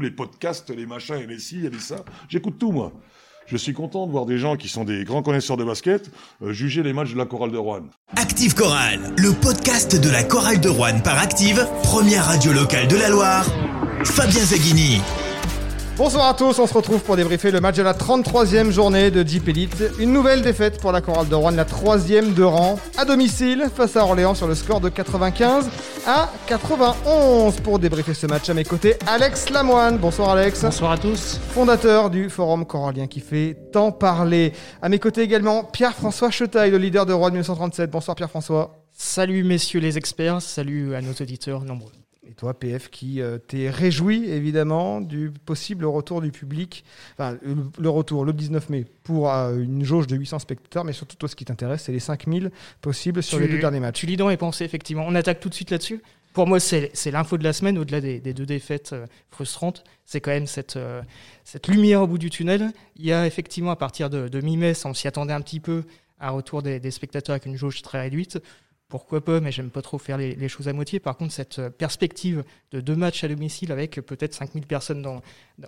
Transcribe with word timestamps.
les 0.00 0.10
podcasts, 0.10 0.70
les 0.70 0.86
machins 0.86 1.16
et 1.16 1.26
les 1.26 1.38
ci 1.38 1.64
et 1.64 1.70
les 1.70 1.78
ça. 1.78 2.04
J'écoute 2.28 2.58
tout, 2.58 2.72
moi. 2.72 2.92
Je 3.46 3.56
suis 3.56 3.72
content 3.72 4.06
de 4.06 4.12
voir 4.12 4.26
des 4.26 4.38
gens 4.38 4.56
qui 4.56 4.68
sont 4.68 4.84
des 4.84 5.02
grands 5.04 5.22
connaisseurs 5.22 5.56
de 5.56 5.64
basket 5.64 6.10
euh, 6.40 6.52
juger 6.52 6.84
les 6.84 6.92
matchs 6.92 7.12
de 7.12 7.18
la 7.18 7.26
chorale 7.26 7.50
de 7.50 7.58
Rouen. 7.58 7.82
Active 8.16 8.54
Chorale, 8.54 9.12
le 9.16 9.32
podcast 9.32 10.00
de 10.00 10.08
la 10.08 10.22
chorale 10.22 10.60
de 10.60 10.68
Rouen 10.68 11.00
par 11.00 11.18
Active, 11.18 11.66
première 11.82 12.26
radio 12.26 12.52
locale 12.52 12.86
de 12.86 12.96
la 12.96 13.08
Loire. 13.08 13.46
Fabien 14.04 14.44
Zaghini. 14.44 15.00
Bonsoir 16.00 16.28
à 16.28 16.32
tous, 16.32 16.58
on 16.58 16.66
se 16.66 16.72
retrouve 16.72 17.02
pour 17.02 17.14
débriefer 17.14 17.50
le 17.50 17.60
match 17.60 17.76
de 17.76 17.82
la 17.82 17.92
33e 17.92 18.70
journée 18.70 19.10
de 19.10 19.22
Jeep 19.22 19.46
Elite. 19.48 19.84
Une 19.98 20.14
nouvelle 20.14 20.40
défaite 20.40 20.80
pour 20.80 20.92
la 20.92 21.02
chorale 21.02 21.28
de 21.28 21.34
Rouen, 21.34 21.50
la 21.50 21.66
troisième 21.66 22.32
de 22.32 22.42
rang, 22.42 22.80
à 22.96 23.04
domicile 23.04 23.66
face 23.76 23.98
à 23.98 24.04
Orléans 24.04 24.34
sur 24.34 24.48
le 24.48 24.54
score 24.54 24.80
de 24.80 24.88
95 24.88 25.68
à 26.06 26.32
91. 26.46 27.60
Pour 27.60 27.78
débriefer 27.78 28.14
ce 28.14 28.26
match 28.26 28.48
à 28.48 28.54
mes 28.54 28.64
côtés, 28.64 28.96
Alex 29.06 29.50
Lamoine. 29.50 29.98
Bonsoir 29.98 30.30
Alex. 30.30 30.62
Bonsoir 30.62 30.92
à 30.92 30.96
tous. 30.96 31.38
Fondateur 31.50 32.08
du 32.08 32.30
Forum 32.30 32.64
Corallien 32.64 33.06
qui 33.06 33.20
fait 33.20 33.58
tant 33.70 33.92
parler. 33.92 34.54
À 34.80 34.88
mes 34.88 34.98
côtés 34.98 35.20
également, 35.20 35.64
Pierre-François 35.64 36.30
Chetaille, 36.30 36.70
le 36.70 36.78
leader 36.78 37.04
de 37.04 37.12
Rouen 37.12 37.28
1937. 37.28 37.90
Bonsoir 37.90 38.14
Pierre-François. 38.14 38.86
Salut 38.90 39.44
messieurs 39.44 39.80
les 39.80 39.98
experts, 39.98 40.40
salut 40.40 40.94
à 40.94 41.02
nos 41.02 41.12
auditeurs 41.12 41.62
nombreux. 41.62 41.92
Et 42.30 42.34
toi, 42.34 42.54
PF, 42.54 42.90
qui 42.90 43.20
euh, 43.20 43.38
t'es 43.38 43.68
réjoui 43.68 44.28
évidemment 44.30 45.00
du 45.00 45.32
possible 45.46 45.84
retour 45.84 46.20
du 46.22 46.30
public, 46.30 46.84
enfin 47.14 47.36
le, 47.42 47.56
le 47.78 47.88
retour 47.88 48.24
le 48.24 48.32
19 48.32 48.68
mai 48.70 48.86
pour 49.02 49.32
euh, 49.32 49.58
une 49.58 49.84
jauge 49.84 50.06
de 50.06 50.14
800 50.16 50.38
spectateurs, 50.38 50.84
mais 50.84 50.92
surtout 50.92 51.16
toi, 51.16 51.28
ce 51.28 51.34
qui 51.34 51.44
t'intéresse, 51.44 51.82
c'est 51.82 51.92
les 51.92 51.98
5000 51.98 52.52
possibles 52.82 53.20
sur 53.22 53.38
Tu- 53.38 53.44
les 53.44 53.50
deux 53.50 53.58
derniers 53.58 53.80
matchs. 53.80 53.98
Tu 54.00 54.06
lis 54.06 54.16
dans 54.16 54.34
pensées, 54.36 54.64
effectivement. 54.64 55.04
On 55.08 55.14
attaque 55.16 55.40
tout 55.40 55.48
de 55.48 55.54
suite 55.54 55.70
là-dessus. 55.72 56.02
Pour 56.32 56.46
moi, 56.46 56.60
c'est 56.60 56.90
c'est 56.94 57.10
l'info 57.10 57.36
de 57.36 57.42
la 57.42 57.52
semaine, 57.52 57.76
au-delà 57.78 58.00
des, 58.00 58.20
des 58.20 58.32
deux 58.32 58.46
défaites 58.46 58.92
euh, 58.92 59.06
frustrantes. 59.32 59.82
C'est 60.04 60.20
quand 60.20 60.30
même 60.30 60.46
cette, 60.46 60.78
cette 61.44 61.66
lumière 61.66 62.02
au 62.02 62.06
bout 62.06 62.18
du 62.18 62.30
tunnel. 62.30 62.70
Il 62.96 63.04
y 63.06 63.12
a 63.12 63.26
effectivement, 63.26 63.72
à 63.72 63.76
partir 63.76 64.08
de, 64.08 64.28
de 64.28 64.40
mi-mai, 64.40 64.72
on 64.84 64.94
s'y 64.94 65.08
attendait 65.08 65.32
un 65.32 65.40
petit 65.40 65.58
peu, 65.60 65.82
un 66.20 66.30
retour 66.30 66.62
des, 66.62 66.78
des 66.78 66.90
spectateurs 66.92 67.34
avec 67.34 67.46
une 67.46 67.56
jauge 67.56 67.82
très 67.82 68.00
réduite. 68.00 68.38
Pourquoi 68.90 69.24
pas, 69.24 69.38
mais 69.38 69.52
j'aime 69.52 69.70
pas 69.70 69.82
trop 69.82 69.98
faire 69.98 70.18
les, 70.18 70.48
choses 70.48 70.66
à 70.66 70.72
moitié. 70.72 70.98
Par 70.98 71.16
contre, 71.16 71.32
cette 71.32 71.60
euh, 71.60 71.70
perspective 71.70 72.42
de 72.72 72.80
deux 72.80 72.96
matchs 72.96 73.22
à 73.22 73.28
domicile 73.28 73.70
avec 73.70 74.00
peut-être 74.00 74.34
5000 74.34 74.66
personnes 74.66 75.00
dans, 75.00 75.22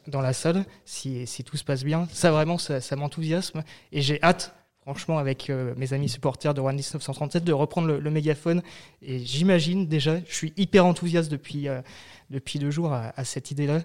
dans 0.08 0.20
la 0.20 0.32
salle, 0.32 0.64
si, 0.84 1.24
si 1.28 1.44
tout 1.44 1.56
se 1.56 1.62
passe 1.62 1.84
bien, 1.84 2.08
ça 2.10 2.32
vraiment, 2.32 2.58
ça, 2.58 2.96
m'enthousiasme. 2.96 3.62
Et 3.92 4.02
j'ai 4.02 4.20
hâte, 4.24 4.56
franchement, 4.80 5.18
avec 5.18 5.50
euh, 5.50 5.72
mes 5.76 5.92
amis 5.92 6.08
supporters 6.08 6.52
de 6.52 6.60
Rouen 6.60 6.72
1937, 6.72 7.44
de 7.44 7.52
reprendre 7.52 7.92
le, 7.92 8.10
mégaphone. 8.10 8.60
Et 9.02 9.20
j'imagine 9.20 9.86
déjà, 9.86 10.18
je 10.26 10.34
suis 10.34 10.52
hyper 10.56 10.84
enthousiaste 10.84 11.30
depuis, 11.30 11.68
euh, 11.68 11.80
depuis 12.28 12.58
deux 12.58 12.72
jours 12.72 12.92
à, 12.92 13.24
cette 13.24 13.52
idée-là. 13.52 13.82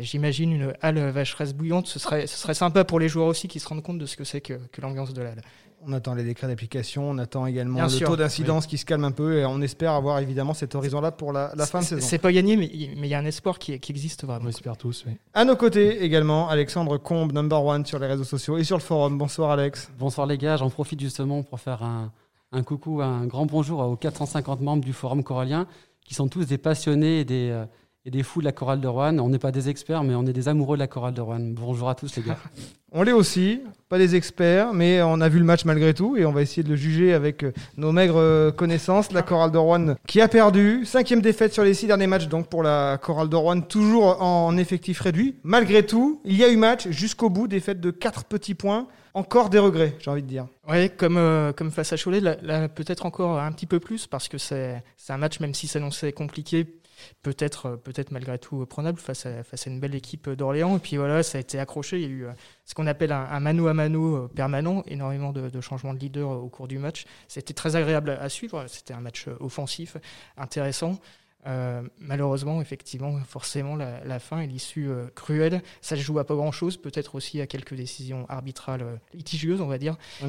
J'imagine 0.00 0.52
une 0.52 0.74
halle 0.80 0.98
vacheresse 1.10 1.54
bouillante. 1.54 1.86
Ce 1.86 2.00
serait, 2.00 2.26
ce 2.26 2.36
serait 2.36 2.54
sympa 2.54 2.82
pour 2.82 2.98
les 2.98 3.08
joueurs 3.08 3.28
aussi 3.28 3.46
qui 3.46 3.60
se 3.60 3.68
rendent 3.68 3.84
compte 3.84 3.98
de 3.98 4.06
ce 4.06 4.16
que 4.16 4.24
c'est 4.24 4.40
que, 4.40 4.54
que 4.72 4.80
l'ambiance 4.80 5.14
de 5.14 5.22
la. 5.22 5.34
On 5.82 5.92
attend 5.92 6.14
les 6.14 6.24
décrets 6.24 6.46
d'application, 6.46 7.08
on 7.08 7.16
attend 7.16 7.46
également 7.46 7.76
Bien 7.76 7.84
le 7.84 7.90
sûr, 7.90 8.08
taux 8.08 8.16
d'incidence 8.16 8.66
qui 8.66 8.76
se 8.76 8.84
calme 8.84 9.04
un 9.04 9.12
peu 9.12 9.38
et 9.38 9.46
on 9.46 9.62
espère 9.62 9.92
avoir 9.92 10.18
évidemment 10.18 10.52
cet 10.52 10.74
horizon-là 10.74 11.10
pour 11.10 11.32
la, 11.32 11.52
la 11.56 11.64
fin 11.66 11.80
de 11.80 11.84
saison. 11.84 12.06
C'est 12.06 12.18
pas 12.18 12.32
gagné, 12.32 12.56
mais 12.56 12.70
il 12.72 12.98
mais 12.98 13.06
il 13.06 13.10
y 13.10 13.14
a 13.14 13.18
un 13.18 13.24
espoir 13.24 13.58
qui, 13.58 13.78
qui 13.80 13.92
existe 13.92 14.24
vraiment. 14.24 14.44
On 14.44 14.48
espère 14.48 14.76
tous, 14.76 15.04
oui. 15.06 15.12
À 15.32 15.44
nos 15.44 15.56
côtés 15.56 16.04
également, 16.04 16.48
Alexandre 16.50 16.98
Combe, 16.98 17.32
number 17.32 17.64
one 17.64 17.86
sur 17.86 17.98
les 17.98 18.06
réseaux 18.06 18.24
sociaux 18.24 18.58
et 18.58 18.64
sur 18.64 18.76
le 18.76 18.82
forum. 18.82 19.16
Bonsoir 19.16 19.50
Alex. 19.52 19.90
Bonsoir 19.98 20.26
les 20.26 20.36
gars, 20.36 20.56
j'en 20.58 20.68
profite 20.68 21.00
justement 21.00 21.42
pour 21.42 21.58
faire 21.60 21.82
un, 21.82 22.12
un 22.52 22.62
coucou, 22.62 23.00
un 23.00 23.26
grand 23.26 23.46
bonjour 23.46 23.80
aux 23.80 23.96
450 23.96 24.60
membres 24.60 24.84
du 24.84 24.92
Forum 24.92 25.22
Corallien, 25.22 25.66
qui 26.04 26.14
sont 26.14 26.28
tous 26.28 26.44
des 26.46 26.58
passionnés 26.58 27.20
et 27.20 27.24
des, 27.24 27.50
euh, 27.50 27.64
et 28.06 28.10
des 28.10 28.22
fous 28.22 28.40
de 28.40 28.46
la 28.46 28.52
chorale 28.52 28.80
de 28.80 28.88
Rouen. 28.88 29.18
On 29.18 29.28
n'est 29.28 29.38
pas 29.38 29.52
des 29.52 29.68
experts, 29.68 30.04
mais 30.04 30.14
on 30.14 30.26
est 30.26 30.32
des 30.32 30.48
amoureux 30.48 30.76
de 30.76 30.80
la 30.80 30.86
chorale 30.86 31.12
de 31.12 31.20
Rouen. 31.20 31.40
Bonjour 31.40 31.88
à 31.90 31.94
tous 31.94 32.16
les 32.16 32.22
gars. 32.22 32.38
On 32.92 33.04
l'est 33.04 33.12
aussi, 33.12 33.60
pas 33.88 33.98
des 33.98 34.16
experts, 34.16 34.72
mais 34.72 35.00
on 35.00 35.20
a 35.20 35.28
vu 35.28 35.38
le 35.38 35.44
match 35.44 35.64
malgré 35.64 35.94
tout 35.94 36.16
et 36.16 36.26
on 36.26 36.32
va 36.32 36.42
essayer 36.42 36.64
de 36.64 36.70
le 36.70 36.74
juger 36.74 37.14
avec 37.14 37.44
euh, 37.44 37.52
nos 37.76 37.92
maigres 37.92 38.18
euh, 38.18 38.50
connaissances. 38.50 39.12
La 39.12 39.22
chorale 39.22 39.52
de 39.52 39.58
Rouen 39.58 39.94
qui 40.08 40.20
a 40.20 40.26
perdu, 40.26 40.84
cinquième 40.84 41.20
défaite 41.20 41.52
sur 41.52 41.62
les 41.62 41.72
six 41.72 41.86
derniers 41.86 42.08
matchs 42.08 42.26
donc 42.26 42.48
pour 42.48 42.64
la 42.64 42.98
chorale 43.00 43.28
de 43.28 43.36
Rouen, 43.36 43.60
toujours 43.60 44.20
en 44.20 44.56
effectif 44.56 45.00
réduit. 45.02 45.36
Malgré 45.44 45.86
tout, 45.86 46.20
il 46.24 46.36
y 46.36 46.42
a 46.42 46.48
eu 46.48 46.56
match 46.56 46.88
jusqu'au 46.88 47.30
bout, 47.30 47.46
défaite 47.46 47.80
de 47.80 47.92
quatre 47.92 48.24
petits 48.24 48.56
points. 48.56 48.88
Encore 49.14 49.50
des 49.50 49.60
regrets, 49.60 49.96
j'ai 50.00 50.10
envie 50.10 50.22
de 50.22 50.28
dire. 50.28 50.46
Ouais, 50.68 50.88
comme, 50.88 51.16
euh, 51.16 51.52
comme 51.52 51.70
face 51.70 51.92
à 51.92 51.96
Cholet, 51.96 52.20
là, 52.20 52.36
là, 52.42 52.68
peut-être 52.68 53.06
encore 53.06 53.38
un 53.38 53.52
petit 53.52 53.66
peu 53.66 53.78
plus, 53.78 54.08
parce 54.08 54.28
que 54.28 54.38
c'est 54.38 54.82
c'est 54.96 55.12
un 55.12 55.18
match, 55.18 55.40
même 55.40 55.54
si 55.54 55.66
s'annonçait 55.66 56.12
compliqué, 56.12 56.79
peut-être 57.22 57.66
euh, 57.66 57.76
peut-être 57.76 58.10
malgré 58.10 58.38
tout 58.38 58.64
prenable 58.66 58.98
face 58.98 59.26
à, 59.26 59.42
face 59.42 59.66
à 59.66 59.70
une 59.70 59.80
belle 59.80 59.94
équipe 59.94 60.28
d'Orléans. 60.30 60.76
Et 60.76 60.80
puis 60.80 60.96
voilà, 60.96 61.22
ça 61.22 61.38
a 61.38 61.40
été 61.40 61.58
accroché. 61.58 61.96
Il 61.98 62.02
y 62.02 62.06
a 62.06 62.08
eu 62.08 62.24
euh, 62.26 62.32
ce 62.64 62.74
qu'on 62.74 62.86
appelle 62.86 63.12
un, 63.12 63.24
un 63.30 63.40
mano 63.40 63.66
à 63.68 63.74
mano 63.74 64.16
euh, 64.16 64.28
permanent, 64.28 64.82
énormément 64.86 65.32
de, 65.32 65.48
de 65.48 65.60
changements 65.60 65.94
de 65.94 65.98
leader 65.98 66.30
au 66.30 66.48
cours 66.48 66.68
du 66.68 66.78
match. 66.78 67.04
C'était 67.28 67.54
très 67.54 67.76
agréable 67.76 68.10
à 68.10 68.28
suivre. 68.28 68.64
C'était 68.68 68.94
un 68.94 69.00
match 69.00 69.26
offensif, 69.40 69.96
intéressant. 70.36 70.98
Euh, 71.46 71.80
malheureusement, 71.98 72.60
effectivement, 72.60 73.18
forcément, 73.26 73.74
la, 73.74 74.04
la 74.04 74.18
fin 74.18 74.40
et 74.40 74.46
l'issue 74.46 74.90
euh, 74.90 75.06
cruelle, 75.14 75.62
ça 75.80 75.96
se 75.96 76.02
joue 76.02 76.18
à 76.18 76.26
pas 76.26 76.34
grand-chose, 76.34 76.76
peut-être 76.76 77.14
aussi 77.14 77.40
à 77.40 77.46
quelques 77.46 77.72
décisions 77.74 78.26
arbitrales 78.28 79.00
litigieuses, 79.14 79.62
on 79.62 79.66
va 79.66 79.78
dire. 79.78 79.96
On 80.22 80.28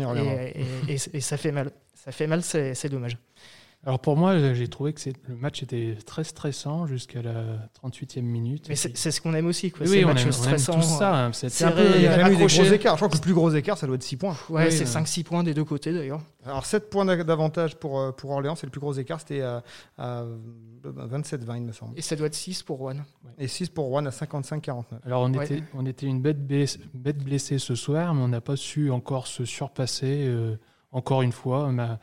Et, 0.56 0.62
et- 0.90 0.94
et- 0.94 1.18
et 1.18 1.20
ça 1.20 1.36
fait 1.36 1.52
mal. 1.52 1.72
Ça 1.96 2.14
fait 2.14 2.28
mal, 2.28 2.42
c'est 2.44 2.88
dommage. 2.90 3.18
Alors 3.84 4.00
pour 4.00 4.16
moi, 4.16 4.32
euh, 4.34 4.54
j'ai 4.54 4.68
trouvé 4.68 4.94
que 4.94 5.02
c'est- 5.02 5.16
le 5.28 5.36
match 5.36 5.64
était 5.64 5.98
très 6.06 6.24
stressant 6.24 6.86
jusqu'à 6.86 7.24
la 7.24 7.68
38e 7.74 8.22
minute. 8.26 8.68
Mais 8.70 8.76
c'est 8.76 8.96
c'est 8.96 9.10
ce 9.10 9.20
qu'on 9.20 9.34
aime 9.34 9.48
aussi. 9.48 9.72
Quoi. 9.72 9.88
Oui, 9.88 9.94
C'est 9.94 10.04
on 10.06 10.10
match 10.10 10.22
aime, 10.22 10.26
on 10.28 10.28
aime 10.50 10.58
stressant. 10.58 10.74
tout 10.76 10.82
ça. 10.84 11.26
hein. 11.26 11.34
C'était 11.34 11.48
un 11.66 11.70
serré, 11.70 11.88
peu... 11.90 11.96
Il 11.96 12.02
y 12.04 12.06
a 12.08 12.16
jamais 12.16 12.36
eu 12.36 12.38
des 12.38 12.46
gros 12.46 12.64
écarts. 12.74 12.94
Je 12.96 13.00
crois 13.00 13.10
que 13.10 13.16
le 13.16 13.22
plus 13.22 13.34
gros 13.34 13.50
écart, 13.52 13.80
ça 13.80 13.88
doit 13.88 13.96
être 13.96 14.04
6 14.04 14.18
points. 14.18 14.36
Ouais, 14.50 14.66
Oui, 14.66 14.72
c'est 14.72 14.84
euh. 14.84 14.86
5-6 14.86 15.24
points 15.24 15.44
des 15.44 15.56
deux 15.56 15.64
côtés 15.66 15.94
d'ailleurs. 15.94 16.22
Alors 16.46 16.64
7 16.66 16.92
points 16.92 17.06
d'a- 17.06 17.24
d'avantage 17.24 17.76
pour, 17.76 18.00
euh, 18.00 18.12
pour 18.12 18.30
Orléans, 18.30 18.56
c'est 18.56 18.68
le 18.68 18.72
plus 18.72 18.82
gros 18.82 18.94
écart, 18.94 19.20
c'était 19.20 19.42
à, 19.42 19.64
à 19.98 20.26
27-20 20.84 21.58
il 21.58 21.64
me 21.64 21.72
semble. 21.72 21.98
Et 21.98 22.02
ça 22.02 22.16
doit 22.16 22.28
être 22.28 22.36
6 22.36 22.62
pour 22.64 22.78
Rouen. 22.78 22.98
Et 23.40 23.48
6 23.48 23.70
pour 23.70 23.86
Rouen 23.86 24.06
à 24.06 24.12
55-49. 24.12 25.00
Alors 25.06 25.24
on, 25.24 25.34
Ouais. 25.34 25.46
était, 25.46 25.64
on 25.74 25.86
était 25.88 26.06
une 26.06 26.22
bête, 26.22 26.46
bless- 26.46 26.78
bête 26.94 27.18
blessée 27.24 27.58
ce 27.58 27.74
soir, 27.76 28.14
mais 28.14 28.22
on 28.22 28.28
n'a 28.28 28.42
pas 28.42 28.56
su 28.56 28.92
encore 28.92 29.26
se 29.28 29.44
surpasser 29.46 30.26
euh, 30.28 30.56
encore 30.92 31.22
une 31.24 31.32
fois. 31.32 31.66
On 31.68 31.80
a- 31.80 32.00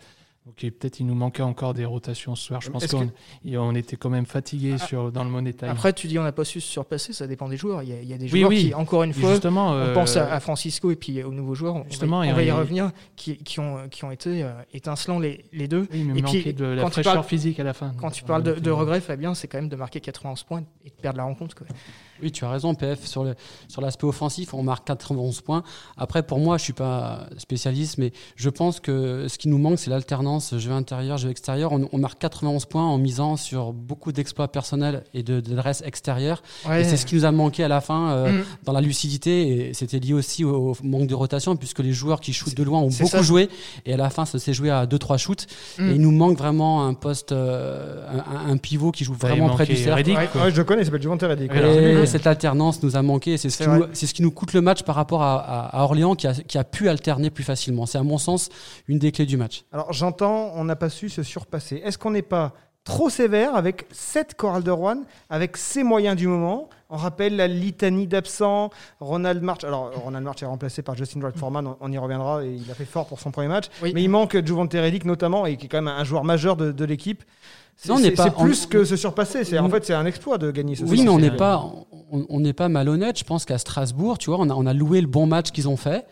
et 0.62 0.70
peut-être 0.70 1.00
il 1.00 1.06
nous 1.06 1.14
manquait 1.14 1.42
encore 1.42 1.75
des 1.75 1.84
rotations 1.84 2.34
ce 2.34 2.47
soir. 2.47 2.60
Je 2.60 2.70
pense 2.70 2.84
Est-ce 2.84 2.97
qu'on 2.97 3.10
on 3.44 3.75
était 3.75 3.97
quand 3.97 4.10
même 4.10 4.26
fatigué 4.26 4.75
Ah. 4.75 4.86
sur, 4.86 5.12
dans 5.12 5.25
le 5.25 5.31
Money 5.31 5.53
Time. 5.53 5.69
Après, 5.69 5.92
tu 5.92 6.06
dis 6.06 6.19
on 6.19 6.22
n'a 6.22 6.32
pas 6.32 6.44
su 6.44 6.60
se 6.60 6.69
surpasser, 6.69 7.12
ça 7.12 7.26
dépend 7.26 7.48
des 7.48 7.56
joueurs. 7.56 7.82
Il 7.82 7.88
y 7.91 7.92
a, 7.92 8.00
il 8.00 8.09
y 8.09 8.12
a 8.14 8.19
des 8.19 8.31
Oui, 8.32 8.41
joueurs 8.41 8.48
oui. 8.50 8.64
qui, 8.69 8.75
encore 8.75 9.03
une 9.03 9.10
Et 9.10 9.14
fois, 9.14 9.31
justement, 9.32 9.70
on 9.70 9.75
euh, 9.75 9.94
pense 9.94 10.16
à, 10.16 10.32
à 10.32 10.41
Francisco 10.41 10.91
et 10.91 10.97
puis 10.97 11.22
aux 11.22 11.32
nouveaux 11.32 11.54
joueurs. 11.54 11.76
On 11.76 11.84
Justement, 11.84 12.20
va, 12.20 12.26
on 12.28 12.34
va 12.34 12.42
y 12.42 12.50
revenir, 12.50 12.91
qui, 13.16 13.36
qui 13.38 13.60
ont, 13.60 13.88
qui 13.91 14.04
ont 14.04 14.10
été 14.10 14.42
euh, 14.42 14.50
étincelants 14.72 15.19
les, 15.19 15.44
les 15.53 15.69
deux. 15.69 15.86
oui, 15.92 16.04
mais 16.04 16.14
et 16.14 16.19
il 16.19 16.22
manquait 16.25 16.41
puis, 16.42 16.54
de 16.54 16.65
la 16.65 16.82
quand 16.82 16.88
tu 16.88 16.92
fraîcheur 16.94 17.15
parles- 17.15 17.25
physique 17.26 17.60
à 17.60 17.65
la 17.65 17.72
fin. 17.75 17.92
Quand 18.00 18.10
tu 18.10 18.25
parles 18.25 18.42
de, 18.42 18.54
de 18.54 18.70
regrets, 18.70 19.00
Fabien, 19.00 19.34
c'est 19.34 19.48
quand 19.48 19.59
même 19.59 19.69
de 19.69 19.76
marquer 19.76 20.00
91 20.00 20.42
points 20.44 20.65
et 20.84 20.91
de 20.91 20.94
perdre 20.94 21.19
la 21.19 21.25
rencontre. 21.25 21.54
Quoi. 21.54 21.66
Oui, 22.23 22.33
tu 22.33 22.45
as 22.45 22.51
raison, 22.51 22.75
PF. 22.75 23.06
Sur 23.06 23.25
le- 23.25 23.34
sur 23.69 23.81
l'aspect 23.81 24.06
offensif, 24.06 24.55
on 24.55 24.62
marque 24.62 24.87
91 24.87 25.41
points. 25.41 25.62
Après, 25.97 26.23
pour 26.23 26.39
moi, 26.39 26.56
je 26.59 26.62
suis 26.65 26.73
pas 26.73 27.27
spécialiste, 27.39 27.99
mais 27.99 28.12
je 28.37 28.49
pense 28.51 28.81
que 28.81 29.27
ce 29.29 29.39
qui 29.39 29.49
nous 29.49 29.59
manque, 29.59 29.79
c'est 29.79 29.91
l'alternance 29.91 30.57
jeu 30.59 30.73
intérieur, 30.73 31.19
jeu 31.19 31.31
extérieur. 31.31 31.73
On, 31.73 31.89
on 31.93 31.99
marque 31.99 32.19
91 32.19 32.65
points 32.67 32.84
en 32.84 32.99
misant 32.99 33.37
sur 33.37 33.73
beaucoup 33.73 34.12
d'exploits 34.12 34.49
personnels 34.49 35.05
et 35.15 35.23
de- 35.23 35.41
d'adresses 35.41 35.83
extérieures. 35.84 36.43
Ouais. 36.69 36.83
Et 36.83 36.84
c'est 36.84 36.97
ce 36.97 37.07
qui 37.07 37.15
nous 37.15 37.25
a 37.25 37.33
manqué 37.33 37.65
à 37.65 37.69
la 37.69 37.81
fin 37.81 38.11
euh, 38.11 38.28
Mm. 38.33 38.45
dans 38.65 38.73
la 38.73 38.81
lucidité. 38.81 39.69
Et 39.69 39.75
c'était 39.75 39.99
lié 39.99 40.12
aussi 40.12 40.45
au, 40.45 40.73
au 40.73 40.77
manque 40.83 41.07
de 41.07 41.15
rotation, 41.15 41.57
puisque 41.57 41.78
les 41.81 41.93
joueurs 41.93 42.21
qui 42.21 42.33
shootent 42.33 42.57
de 42.57 42.62
loin 42.62 42.81
ont 42.81 42.89
beaucoup 42.89 43.07
ça. 43.07 43.23
joué. 43.23 43.49
Et 43.87 43.95
à 43.95 43.97
la 43.97 44.11
fin, 44.11 44.25
ça 44.25 44.39
s'est 44.39 44.53
joué 44.53 44.71
à 44.71 44.87
2-3 44.87 45.17
shoots. 45.19 45.47
Mm. 45.78 45.89
Et 45.91 45.95
il 45.95 46.01
nous 46.01 46.11
manque 46.12 46.37
vraiment 46.39 46.87
un 46.87 46.95
poste, 46.95 47.33
euh, 47.33 48.05
un, 48.11 48.51
un 48.51 48.57
pivot 48.57 48.91
qui 48.93 49.05
joue 49.05 49.15
vraiment 49.15 49.49
près 49.51 49.67
du 49.67 49.77
cercle. 49.77 49.95
Reddick, 49.99 50.17
Ouais. 50.19 50.28
Ouais, 50.43 50.51
je 50.51 50.57
le 50.57 50.65
connais, 50.65 50.83
il 50.83 50.84
s'appelle 50.84 51.03
Juvante 51.03 51.23
Reddick. 51.23 51.51
Cette 52.09 52.27
alternance 52.27 52.83
nous 52.83 52.97
a 52.97 53.03
manqué. 53.03 53.37
C'est 53.37 53.51
ce, 53.51 53.59
qui 53.59 53.69
nous- 53.69 53.78
vrai. 53.78 53.89
c'est 53.93 54.07
ce 54.07 54.15
qui 54.15 54.22
nous 54.22 54.31
coûte 54.31 54.53
le 54.53 54.60
match 54.60 54.83
par 54.83 54.95
rapport 54.97 55.22
à, 55.22 55.37
à- 55.39 55.81
à 55.81 55.83
Orléans 55.84 56.15
qui 56.15 56.27
a, 56.27 56.34
qui 56.34 56.59
a 56.59 56.65
pu 56.65 56.89
alterner 56.89 57.31
plus 57.31 57.45
facilement. 57.45 57.87
C'est 57.87 57.99
à 57.99 58.03
mon 58.03 58.19
sens 58.19 58.49
une 58.89 58.99
des 58.99 59.13
clés 59.13 59.27
du 59.27 59.37
match. 59.37 59.65
Alors 59.72 59.93
j'entends, 59.93 60.53
on 60.55 60.65
n'a 60.65 60.77
pas 60.77 60.89
su 60.91 61.09
se 61.09 61.22
surpasser. 61.22 61.77
Est-ce 61.84 61.99
qu'on 61.99 62.10
n'est 62.10 62.22
pas 62.22 62.55
trop 62.89 63.11
sévère 63.11 63.55
avec 63.55 63.87
cette 63.91 64.35
chorale 64.35 64.63
de 64.63 64.71
Rouen, 64.71 65.03
avec 65.31 65.57
ses 65.57 65.83
moyens 65.83 66.17
du 66.17 66.27
moment 66.27 66.69
On 66.91 66.97
rappelle 66.97 67.37
la 67.37 67.47
litanie 67.47 68.07
d'absents. 68.07 68.71
Ronald 69.01 69.43
March, 69.43 69.63
alors 69.63 69.93
Ronald 69.95 70.25
March 70.25 70.43
est 70.43 70.47
remplacé 70.47 70.81
par 70.83 70.95
Justin 70.97 71.21
Wright 71.21 71.37
Foreman, 71.37 71.67
on, 71.67 71.77
on 71.81 71.93
y 71.93 71.99
reviendra, 71.99 72.45
et 72.45 72.51
il 72.55 72.71
a 72.71 72.75
fait 72.75 72.87
fort 72.87 73.07
pour 73.07 73.21
son 73.21 73.31
premier 73.31 73.49
match. 73.49 73.67
Oui. 73.83 73.93
Mais 73.95 74.03
il 74.03 74.09
manque 74.09 74.37
Juvante 74.45 74.73
Reddick 74.73 75.05
notamment, 75.05 75.45
et 75.45 75.57
qui 75.59 75.67
est 75.67 75.69
quand 75.69 75.83
même 75.83 75.95
un 75.95 76.05
joueur 76.05 76.25
majeur 76.25 76.57
de, 76.57 76.73
de 76.73 76.85
l'équipe. 76.87 77.25
C'est 77.77 77.93
plus 78.33 78.65
on- 78.65 78.69
que 78.69 78.85
se 78.85 78.97
surpasser. 78.97 79.45
C'est, 79.45 79.59
en 79.59 79.69
fait, 79.69 79.85
c'est 79.85 79.95
un 79.95 80.07
exploit 80.07 80.39
de 80.39 80.51
gagner 80.51 80.75
ce 80.75 80.85
Oui, 80.85 81.03
mais 81.03 81.11
on 81.11 81.19
n'est 81.19 81.31
pas, 81.31 81.63
on 82.11 82.27
on 82.31 82.41
n'est 82.41 82.53
pas 82.55 82.69
malhonnête. 82.69 83.19
Je 83.19 83.25
pense 83.25 83.45
qu'à 83.45 83.59
Strasbourg, 83.59 84.19
tu 84.19 84.31
vois, 84.31 84.39
on 84.41 84.49
a, 84.51 84.55
on 84.55 84.67
a 84.67 84.73
loué 84.73 85.01
le 85.01 85.07
bon 85.07 85.27
match 85.27 85.51
qu'ils 85.53 85.69
ont 85.69 85.77
fait. 85.77 86.07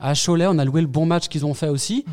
À 0.00 0.14
Cholet, 0.14 0.46
on 0.48 0.58
a 0.58 0.64
loué 0.64 0.80
le 0.80 0.86
bon 0.88 1.04
match 1.06 1.28
qu'ils 1.28 1.44
ont 1.46 1.52
fait 1.54 1.68
aussi. 1.68 2.04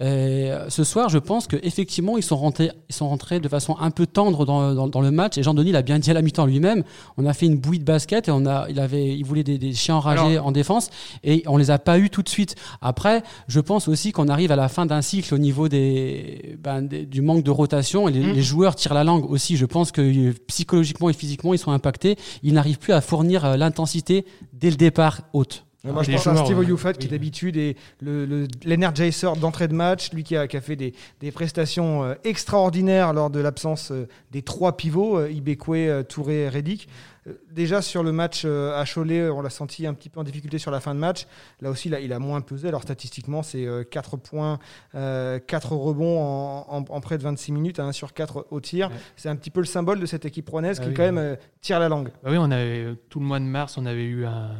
Et 0.00 0.50
euh, 0.50 0.68
ce 0.70 0.82
soir, 0.82 1.08
je 1.08 1.18
pense 1.18 1.46
qu'effectivement, 1.46 2.16
ils 2.18 2.22
sont 2.24 2.36
rentrés, 2.36 2.72
ils 2.88 2.94
sont 2.94 3.08
rentrés 3.08 3.38
de 3.38 3.48
façon 3.48 3.76
un 3.78 3.92
peu 3.92 4.06
tendre 4.08 4.44
dans, 4.44 4.74
dans, 4.74 4.88
dans 4.88 5.00
le 5.00 5.12
match. 5.12 5.38
Et 5.38 5.44
Jean-Denis 5.44 5.70
l'a 5.70 5.82
bien 5.82 6.00
dit 6.00 6.10
à 6.10 6.14
la 6.14 6.22
mi-temps 6.22 6.46
lui-même. 6.46 6.82
On 7.16 7.26
a 7.26 7.32
fait 7.32 7.46
une 7.46 7.58
bouillie 7.58 7.78
de 7.78 7.84
basket 7.84 8.26
et 8.26 8.32
on 8.32 8.44
a, 8.44 8.66
il 8.68 8.80
avait, 8.80 9.16
il 9.16 9.24
voulait 9.24 9.44
des, 9.44 9.56
des 9.56 9.72
chiens 9.72 9.94
enragés 9.94 10.38
en 10.40 10.50
défense 10.50 10.90
et 11.22 11.44
on 11.46 11.56
les 11.56 11.70
a 11.70 11.78
pas 11.78 12.00
eu 12.00 12.10
tout 12.10 12.22
de 12.22 12.28
suite. 12.28 12.56
Après, 12.80 13.22
je 13.46 13.60
pense 13.60 13.86
aussi 13.86 14.10
qu'on 14.10 14.26
arrive 14.26 14.50
à 14.50 14.56
la 14.56 14.68
fin 14.68 14.84
d'un 14.84 15.00
cycle 15.00 15.32
au 15.32 15.38
niveau 15.38 15.68
des, 15.68 16.56
ben, 16.60 16.82
des- 16.82 17.06
du 17.06 17.20
manque 17.22 17.44
de 17.44 17.52
rotation 17.52 18.08
et 18.08 18.12
les, 18.12 18.20
Mm. 18.24 18.32
les 18.32 18.42
joueurs 18.42 18.74
tirent 18.74 18.94
la 18.94 19.04
langue 19.04 19.30
aussi. 19.30 19.56
Je 19.56 19.66
pense 19.66 19.92
que 19.92 20.00
euh, 20.00 20.32
psychologiquement 20.48 21.08
et 21.08 21.12
physiquement, 21.12 21.54
ils 21.54 21.58
sont 21.58 21.70
impactés. 21.70 22.16
Ils 22.42 22.54
n'arrivent 22.54 22.78
plus 22.78 22.92
à 22.94 23.00
fournir 23.00 23.44
euh, 23.44 23.56
l'intensité 23.56 24.24
dès 24.52 24.70
le 24.70 24.76
départ 24.76 25.20
haute. 25.34 25.64
Moi, 25.84 26.02
je 26.02 26.12
pense 26.12 26.26
à 26.26 26.36
Steve 26.36 26.58
Oyufat 26.58 26.94
qui 26.94 27.08
d'habitude 27.08 27.56
est 27.56 27.76
le- 28.00 28.24
le- 28.24 28.48
l'energizer 28.64 29.36
d'entrée 29.36 29.68
de 29.68 29.74
match, 29.74 30.12
lui 30.12 30.24
qui 30.24 30.36
a, 30.36 30.48
qui 30.48 30.56
a 30.56 30.60
fait 30.60 30.76
des, 30.76 30.94
des 31.20 31.30
prestations 31.30 32.04
euh, 32.04 32.14
extraordinaires 32.24 33.12
lors 33.12 33.30
de 33.30 33.40
l'absence 33.40 33.90
euh, 33.90 34.08
des 34.30 34.42
trois 34.42 34.76
pivots, 34.76 35.18
euh, 35.18 35.30
Ibekwe, 35.30 36.04
Touré, 36.08 36.48
Reddick. 36.48 36.88
Euh, 37.26 37.32
Déjà 37.50 37.80
sur 37.82 38.02
le 38.02 38.12
match 38.12 38.44
à 38.44 38.84
Cholet, 38.84 39.28
on 39.30 39.40
l'a 39.40 39.48
senti 39.50 39.86
un 39.86 39.94
petit 39.94 40.08
peu 40.08 40.20
en 40.20 40.24
difficulté 40.24 40.58
sur 40.58 40.70
la 40.70 40.80
fin 40.80 40.94
de 40.94 40.98
match. 41.00 41.26
Là 41.60 41.70
aussi, 41.70 41.88
là, 41.88 42.00
il 42.00 42.12
a 42.12 42.18
moins 42.18 42.40
pesé. 42.40 42.68
Alors 42.68 42.82
statistiquement, 42.82 43.42
c'est 43.42 43.66
4 43.90 44.16
points, 44.16 44.58
euh, 44.94 45.38
4 45.38 45.72
rebonds 45.72 46.20
en, 46.20 46.66
en- 46.68 46.84
en 46.88 47.00
près 47.00 47.16
de 47.16 47.22
26 47.22 47.52
minutes, 47.52 47.78
à 47.78 47.84
1 47.84 47.92
sur 47.92 48.12
4 48.12 48.46
au 48.50 48.60
tir. 48.60 48.88
Ouais. 48.90 48.96
C'est 49.16 49.28
un 49.28 49.36
petit 49.36 49.50
peu 49.50 49.60
le 49.60 49.66
symbole 49.66 50.00
de 50.00 50.06
cette 50.06 50.24
équipe 50.24 50.48
rouennaise 50.50 50.78
Ah 50.80 50.82
qui 50.82 50.88
oui, 50.90 50.94
quand 50.94 51.10
même 51.12 51.36
tire 51.60 51.78
la 51.78 51.88
langue. 51.88 52.08
Bah 52.22 52.30
oui, 52.32 52.36
on 52.38 52.50
avait 52.50 52.94
tout 53.08 53.20
le 53.20 53.26
mois 53.26 53.38
de 53.38 53.44
mars, 53.44 53.78
on 53.78 53.86
avait 53.86 54.04
eu 54.04 54.26
un, 54.26 54.50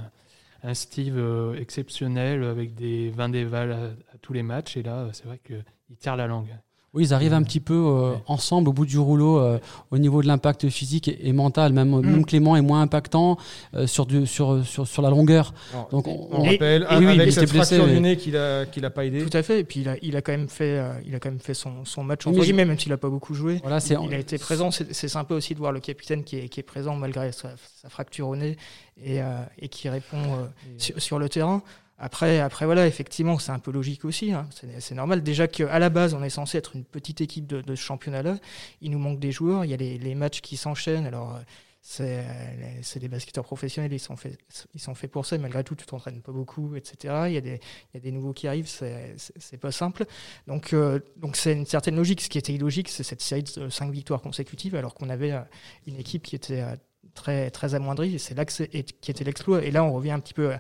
un 0.65 0.75
Steve 0.75 1.19
euh, 1.19 1.55
exceptionnel 1.61 2.43
avec 2.43 2.75
des 2.75 3.11
20 3.11 3.29
dévals 3.29 3.73
à, 4.13 4.19
tous 4.19 4.33
les 4.33 4.43
matchs. 4.43 4.77
Et 4.79 4.83
là, 4.83 5.01
euh, 5.01 5.11
c'est 5.13 5.27
vrai 5.27 5.39
qu'il 5.39 5.97
tire 5.99 6.17
la 6.17 6.27
langue. 6.27 6.49
Oui, 6.95 7.05
ils 7.07 7.13
arrivent 7.15 7.35
un 7.35 7.43
petit 7.43 7.61
peu 7.61 7.75
euh, 7.75 8.13
Ouais. 8.13 8.17
ensemble 8.29 8.69
au 8.69 8.73
bout 8.73 8.87
du 8.87 8.99
rouleau 8.99 9.39
euh, 9.39 9.59
au 9.91 9.99
niveau 9.99 10.23
de 10.23 10.29
l'impact 10.29 10.69
physique 10.69 11.09
et, 11.09 11.29
et 11.29 11.33
mental. 11.33 11.73
Même, 11.73 11.91
Mm. 11.91 12.01
même 12.07 12.25
Clément 12.25 12.55
est 12.57 12.63
moins 12.63 12.83
impactant 12.83 13.37
euh, 13.75 13.87
sur, 13.89 14.07
du, 14.07 14.27
sur, 14.27 14.65
sur, 14.65 14.87
sur 14.87 15.03
la 15.03 15.11
longueur. 15.11 15.53
Donc, 15.91 16.07
on- 16.07 16.29
On 16.31 16.45
Et- 16.45 16.51
rappelle, 16.51 16.87
et 16.91 16.97
oui, 16.97 17.03
il 17.03 17.09
avec 17.09 17.21
était 17.23 17.31
cette 17.41 17.51
blessé, 17.51 17.77
fracture 17.77 17.87
mais- 17.87 17.95
du 17.95 18.01
nez 18.01 18.17
qu'il 18.17 18.37
a, 18.37 18.65
qu'il 18.67 18.85
a 18.85 18.91
pas 18.91 19.05
aidé. 19.05 19.25
Tout 19.29 19.37
à 19.37 19.43
fait. 19.43 19.61
Et 19.61 19.65
puis 19.65 19.81
il 19.81 19.89
a, 19.89 19.97
il 20.03 20.17
a 20.17 20.23
quand 20.23 20.33
même 20.33 20.49
fait, 20.49 20.79
euh, 20.79 20.93
il 21.07 21.15
a 21.15 21.19
quand 21.19 21.31
même 21.31 21.41
fait 21.41 21.55
son, 21.55 21.85
son 21.85 22.05
match 22.05 22.27
Oui, 22.27 22.35
je- 22.37 22.41
guillemets, 22.43 22.65
même 22.65 22.79
s'il 22.79 22.93
a 22.93 22.97
pas 22.97 23.09
beaucoup 23.11 23.35
joué. 23.35 23.59
Voilà, 23.63 23.81
c'est 23.81 23.97
Il 24.03 24.15
a 24.15 24.19
été 24.19 24.39
présent. 24.39 24.71
C'est 24.71 25.09
sympa 25.09 25.35
aussi 25.35 25.55
de 25.55 25.59
voir 25.59 25.73
le 25.73 25.81
capitaine 25.81 26.23
qui 26.23 26.37
est, 26.39 26.49
qui 26.49 26.61
est 26.61 26.65
présent 26.65 26.95
malgré 26.95 27.33
sa, 27.33 27.51
sa 27.83 27.89
fracture 27.89 28.29
au 28.29 28.37
nez 28.37 28.57
et, 29.05 29.21
euh, 29.21 29.25
et 29.59 29.69
qui 29.69 29.89
répond 29.89 30.19
euh, 30.19 30.47
sur, 30.79 31.01
sur 31.03 31.19
le 31.19 31.29
terrain. 31.29 31.61
Après, 31.99 32.41
après 32.41 32.65
voilà, 32.65 32.87
effectivement, 32.87 33.39
c'est 33.39 33.53
un 33.53 33.59
peu 33.59 33.71
logique 33.71 34.05
aussi. 34.05 34.33
hein. 34.33 34.49
C'est 34.81 34.95
normal. 34.95 35.23
Déjà 35.23 35.47
qu'à 35.47 35.79
la 35.79 35.91
base, 35.91 36.15
on 36.15 36.23
est 36.23 36.31
censé 36.31 36.59
être 36.59 36.75
une 36.75 36.85
petite 36.85 37.21
équipe 37.21 37.47
de, 37.47 37.63
ce 37.75 37.81
championnat-là. 37.81 38.39
Il 38.81 38.91
nous 38.91 38.99
manque 38.99 39.21
des 39.21 39.33
joueurs. 39.33 39.65
Il 39.65 39.71
y 39.71 39.75
a 39.75 39.77
les, 39.77 40.15
matchs 40.15 40.41
qui 40.41 40.57
s'enchaînent. 40.57 41.07
Alors, 41.07 41.39
c'est 41.83 42.99
des 42.99 43.09
basketteurs 43.09 43.45
professionnels. 43.45 43.93
Ils 43.93 44.01
sont 44.01 44.17
faits, 44.17 44.39
ils 44.75 44.81
sont 44.81 44.95
faits 44.95 45.11
pour 45.11 45.25
ça. 45.25 45.39
Malgré 45.39 45.63
tout, 45.63 45.77
tu 45.77 45.87
t'entraînes 45.87 46.21
pas 46.21 46.33
beaucoup, 46.33 46.75
etc. 46.75 47.25
Il 47.29 47.35
y 47.35 47.37
a 47.37 48.01
des, 48.01 48.13
nouveaux 48.13 48.33
qui 48.33 48.49
arrivent. 48.49 48.69
C'est 48.69 49.59
pas 49.59 49.71
simple. 49.71 50.05
Donc, 50.49 50.73
euh, 50.73 50.99
donc 51.17 51.37
c'est 51.37 51.53
une 51.53 51.67
certaine 51.67 51.95
logique. 51.95 52.23
Ce 52.23 52.29
qui 52.29 52.39
était 52.39 52.55
illogique, 52.55 52.89
c'est 52.89 53.05
cette 53.05 53.23
série 53.23 53.45
de 53.45 53.69
5 53.69 53.93
victoires 53.93 54.21
consécutives, 54.21 54.75
alors 54.75 54.95
qu'on 54.95 55.11
avait 55.11 55.33
euh, 55.33 55.41
une 55.87 55.97
équipe 55.97 56.25
qui 56.25 56.35
était 56.35 56.63
euh, 56.63 56.75
très, 57.15 57.51
très 57.51 57.75
amoindrie. 57.75 58.17
Et 58.17 58.19
c'est 58.19 58.35
là 58.35 58.45
que 58.45 58.65
qui 58.65 59.11
était 59.11 59.25
l'exploit. 59.25 59.63
Et 59.63 59.71
là, 59.71 59.85
on 59.85 59.93
revient 59.93 60.11
un 60.13 60.21
petit 60.21 60.35
peu 60.35 60.55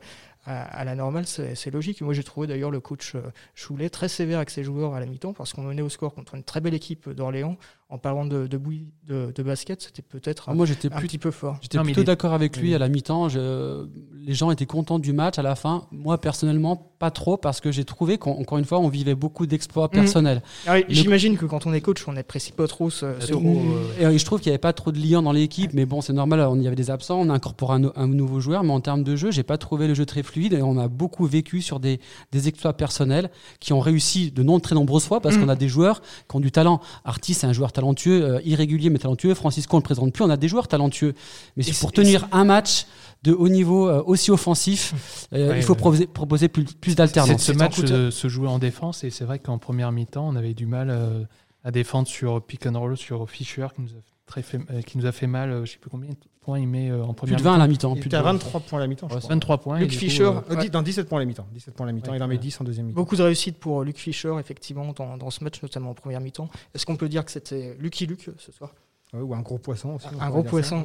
à, 0.46 0.84
la 0.84 0.94
normale. 0.94 1.26
C'est 1.26 1.54
c'est 1.54 1.70
logique. 1.70 2.00
Moi, 2.02 2.14
j'ai 2.14 2.24
trouvé 2.24 2.46
d'ailleurs 2.46 2.70
le 2.70 2.80
coach 2.80 3.14
euh, 3.14 3.22
Choulet 3.54 3.90
très 3.90 4.08
sévère 4.08 4.38
avec 4.38 4.50
ses 4.50 4.64
joueurs 4.64 4.94
à 4.94 5.00
la 5.00 5.06
mi-temps 5.06 5.32
parce 5.32 5.52
qu'on 5.52 5.62
menait 5.62 5.82
au 5.82 5.88
score 5.88 6.14
contre 6.14 6.34
une 6.34 6.44
très 6.44 6.60
belle 6.60 6.74
équipe 6.74 7.08
d'Orléans. 7.08 7.56
En 7.90 7.98
parlant 7.98 8.24
de, 8.24 8.46
de 8.46 8.56
bouillie 8.56 8.88
de, 9.06 9.30
de 9.34 9.42
basket, 9.42 9.82
c'était 9.82 10.00
peut-être 10.02 10.44
Ah, 10.48 10.52
un, 10.52 10.54
moi, 10.54 10.64
j'étais 10.64 10.90
un 10.92 10.96
plus 10.96 11.06
petit 11.06 11.18
peu 11.18 11.30
fort. 11.30 11.58
J'étais 11.60 11.76
Non, 11.76 11.84
plutôt 11.84 12.00
est- 12.00 12.04
d'accord 12.04 12.32
avec 12.32 12.56
lui 12.56 12.70
Oui. 12.70 12.74
à 12.74 12.78
la 12.78 12.88
mi-temps. 12.88 13.28
Je... 13.28 13.86
Les 14.26 14.32
gens 14.32 14.50
étaient 14.50 14.64
contents 14.64 14.98
du 14.98 15.12
match 15.12 15.38
à 15.38 15.42
la 15.42 15.54
fin. 15.54 15.86
Moi, 15.92 16.18
personnellement, 16.18 16.76
pas 16.98 17.10
trop 17.10 17.36
parce 17.36 17.60
que 17.60 17.70
j'ai 17.70 17.84
trouvé 17.84 18.16
qu'encore 18.16 18.56
une 18.56 18.64
fois, 18.64 18.80
on 18.80 18.88
vivait 18.88 19.14
beaucoup 19.14 19.46
d'exploits 19.46 19.84
Mhm. 19.92 20.00
personnels. 20.00 20.42
Ah 20.66 20.72
oui, 20.76 20.84
Le- 20.88 20.94
J'imagine 20.94 21.36
que 21.36 21.44
quand 21.44 21.66
on 21.66 21.74
est 21.74 21.82
coach, 21.82 22.08
on 22.08 22.12
n'apprécie 22.14 22.52
pas 22.52 22.66
trop 22.66 22.88
ce, 22.88 23.14
ce 23.20 23.32
euh, 23.34 24.10
Et 24.14 24.18
je 24.18 24.24
trouve 24.24 24.40
qu'il 24.40 24.48
n'y 24.50 24.54
avait 24.54 24.58
pas 24.58 24.72
trop 24.72 24.90
de 24.90 24.98
liens 24.98 25.20
dans 25.22 25.32
l'équipe, 25.32 25.74
mais 25.74 25.84
bon, 25.84 26.00
c'est 26.00 26.14
normal. 26.14 26.40
On 26.40 26.58
y 26.58 26.66
avait 26.66 26.74
des 26.76 26.90
absents, 26.90 27.20
on 27.20 27.28
a 27.28 27.34
incorporé 27.34 27.74
un, 27.74 27.78
no- 27.80 27.92
un 27.96 28.08
nouveau 28.08 28.40
joueur, 28.40 28.64
mais 28.64 28.72
en 28.72 28.80
termes 28.80 29.04
de 29.04 29.14
jeu, 29.14 29.30
j'ai 29.30 29.42
pas 29.42 29.58
trouvé 29.58 29.86
le 29.88 29.94
jeu 29.94 30.06
très 30.06 30.22
fluide 30.22 30.54
et 30.54 30.62
on 30.62 30.78
a 30.78 30.88
beaucoup 30.88 31.26
vécu 31.26 31.60
sur 31.60 31.80
des, 31.80 32.00
des 32.32 32.48
exploits 32.48 32.72
personnels 32.72 33.30
qui 33.60 33.74
ont 33.74 33.80
réussi 33.80 34.32
de 34.32 34.42
non 34.42 34.58
très 34.58 34.74
nombreuses 34.74 35.04
fois 35.04 35.20
parce 35.20 35.36
Mhm. 35.36 35.42
qu'on 35.42 35.48
a 35.50 35.56
des 35.56 35.68
joueurs 35.68 36.00
qui 36.00 36.34
ont 36.34 36.40
du 36.40 36.50
talent. 36.50 36.80
Artis, 37.04 37.34
c'est 37.34 37.46
un 37.46 37.52
joueur 37.52 37.72
talentueux, 37.74 38.22
euh, 38.24 38.40
irrégulier 38.44 38.88
mais 38.90 38.98
talentueux. 38.98 39.34
Francisco, 39.34 39.76
on 39.76 39.80
le 39.80 39.84
présente 39.84 40.12
plus. 40.12 40.24
On 40.24 40.30
a 40.30 40.36
des 40.38 40.48
joueurs 40.48 40.66
talentueux, 40.68 41.14
mais 41.56 41.62
c'est 41.62 41.78
pour 41.78 41.92
tenir 41.92 42.26
un 42.32 42.44
match 42.44 42.86
de 43.22 43.32
haut 43.32 43.48
niveau 43.48 43.88
euh, 43.88 44.02
aussi 44.06 44.30
offensif, 44.30 44.94
euh, 45.32 45.50
Ouais, 45.50 45.58
il 45.58 45.62
faut 45.62 45.74
proposer, 45.74 46.06
proposer 46.06 46.48
plus, 46.48 46.64
plus 46.64 46.90
C'est- 46.92 46.96
d'alternance. 46.98 47.42
Ce 47.42 47.52
match 47.52 47.76
se 47.84 48.28
jouait 48.28 48.48
en 48.48 48.58
défense 48.58 49.04
et 49.04 49.10
c'est 49.10 49.24
vrai 49.24 49.38
qu'en 49.38 49.58
première 49.58 49.92
mi-temps, 49.92 50.26
on 50.28 50.36
avait 50.36 50.54
du 50.54 50.66
mal 50.66 50.88
euh, 50.90 51.22
à 51.64 51.70
défendre 51.70 52.06
sur 52.08 52.42
pick 52.42 52.66
and 52.66 52.78
roll, 52.78 52.96
sur 52.96 53.28
Fischer 53.30 53.66
qui 53.74 53.82
nous 53.82 53.88
a, 53.88 54.00
très 54.26 54.42
fait, 54.42 54.58
euh, 54.70 54.82
qui 54.82 54.98
nous 54.98 55.06
a 55.06 55.12
fait 55.12 55.26
mal. 55.26 55.50
euh, 55.50 55.64
Je 55.64 55.72
sais 55.72 55.78
plus 55.78 55.90
combien 55.90 56.10
de 56.10 56.16
points 56.40 56.58
il 56.58 56.66
met 56.68 56.90
euh, 56.90 57.02
en 57.02 57.08
Plus 57.14 57.16
première 57.16 57.38
de 57.38 57.42
20 57.42 57.54
à 57.54 57.58
la 57.58 57.66
mi-temps. 57.68 57.94
Il 57.94 58.00
plus 58.00 58.08
était 58.08 58.16
de 58.16 58.20
à 58.20 58.22
20. 58.22 58.32
23 58.32 58.60
points 58.60 58.78
à 58.78 58.82
la 58.82 58.86
mi-temps, 58.88 59.08
je 59.08 59.14
mi-temps. 59.14 59.18
crois. 59.26 59.34
23 59.34 59.58
points. 59.58 59.78
Luc 59.80 59.92
Fischer, 59.92 60.30
dix- 60.60 60.70
non, 60.72 60.82
17 60.82 61.08
points 61.08 61.18
à 61.18 61.22
la 61.22 61.26
mi-temps. 61.26 61.46
17 61.52 61.74
points 61.74 61.86
à 61.86 61.88
la 61.88 61.92
mi-temps. 61.92 62.10
Ouais, 62.10 62.18
il 62.18 62.22
en 62.22 62.28
met 62.28 62.34
ouais. 62.34 62.40
10 62.40 62.60
en 62.60 62.64
deuxième 62.64 62.86
mi-temps. 62.86 62.96
Beaucoup 63.00 63.16
de 63.16 63.22
réussite 63.22 63.58
pour 63.58 63.82
Luc 63.84 63.98
Fischer, 63.98 64.34
effectivement, 64.40 64.92
dans, 64.92 65.16
dans 65.16 65.30
ce 65.30 65.42
match, 65.44 65.62
notamment 65.62 65.90
en 65.90 65.94
première 65.94 66.20
mi-temps. 66.20 66.48
Est-ce 66.74 66.86
qu'on 66.86 66.96
peut 66.96 67.08
dire 67.08 67.24
que 67.24 67.30
c'était 67.30 67.76
Lucky 67.80 68.06
Luke 68.06 68.30
ce 68.38 68.52
soir? 68.52 68.74
Ouais, 69.12 69.20
ou 69.20 69.34
un 69.34 69.40
gros 69.42 69.58
poisson 69.58 69.90
aussi. 69.94 70.06
Un 70.20 70.30
gros 70.30 70.42
poisson. 70.42 70.84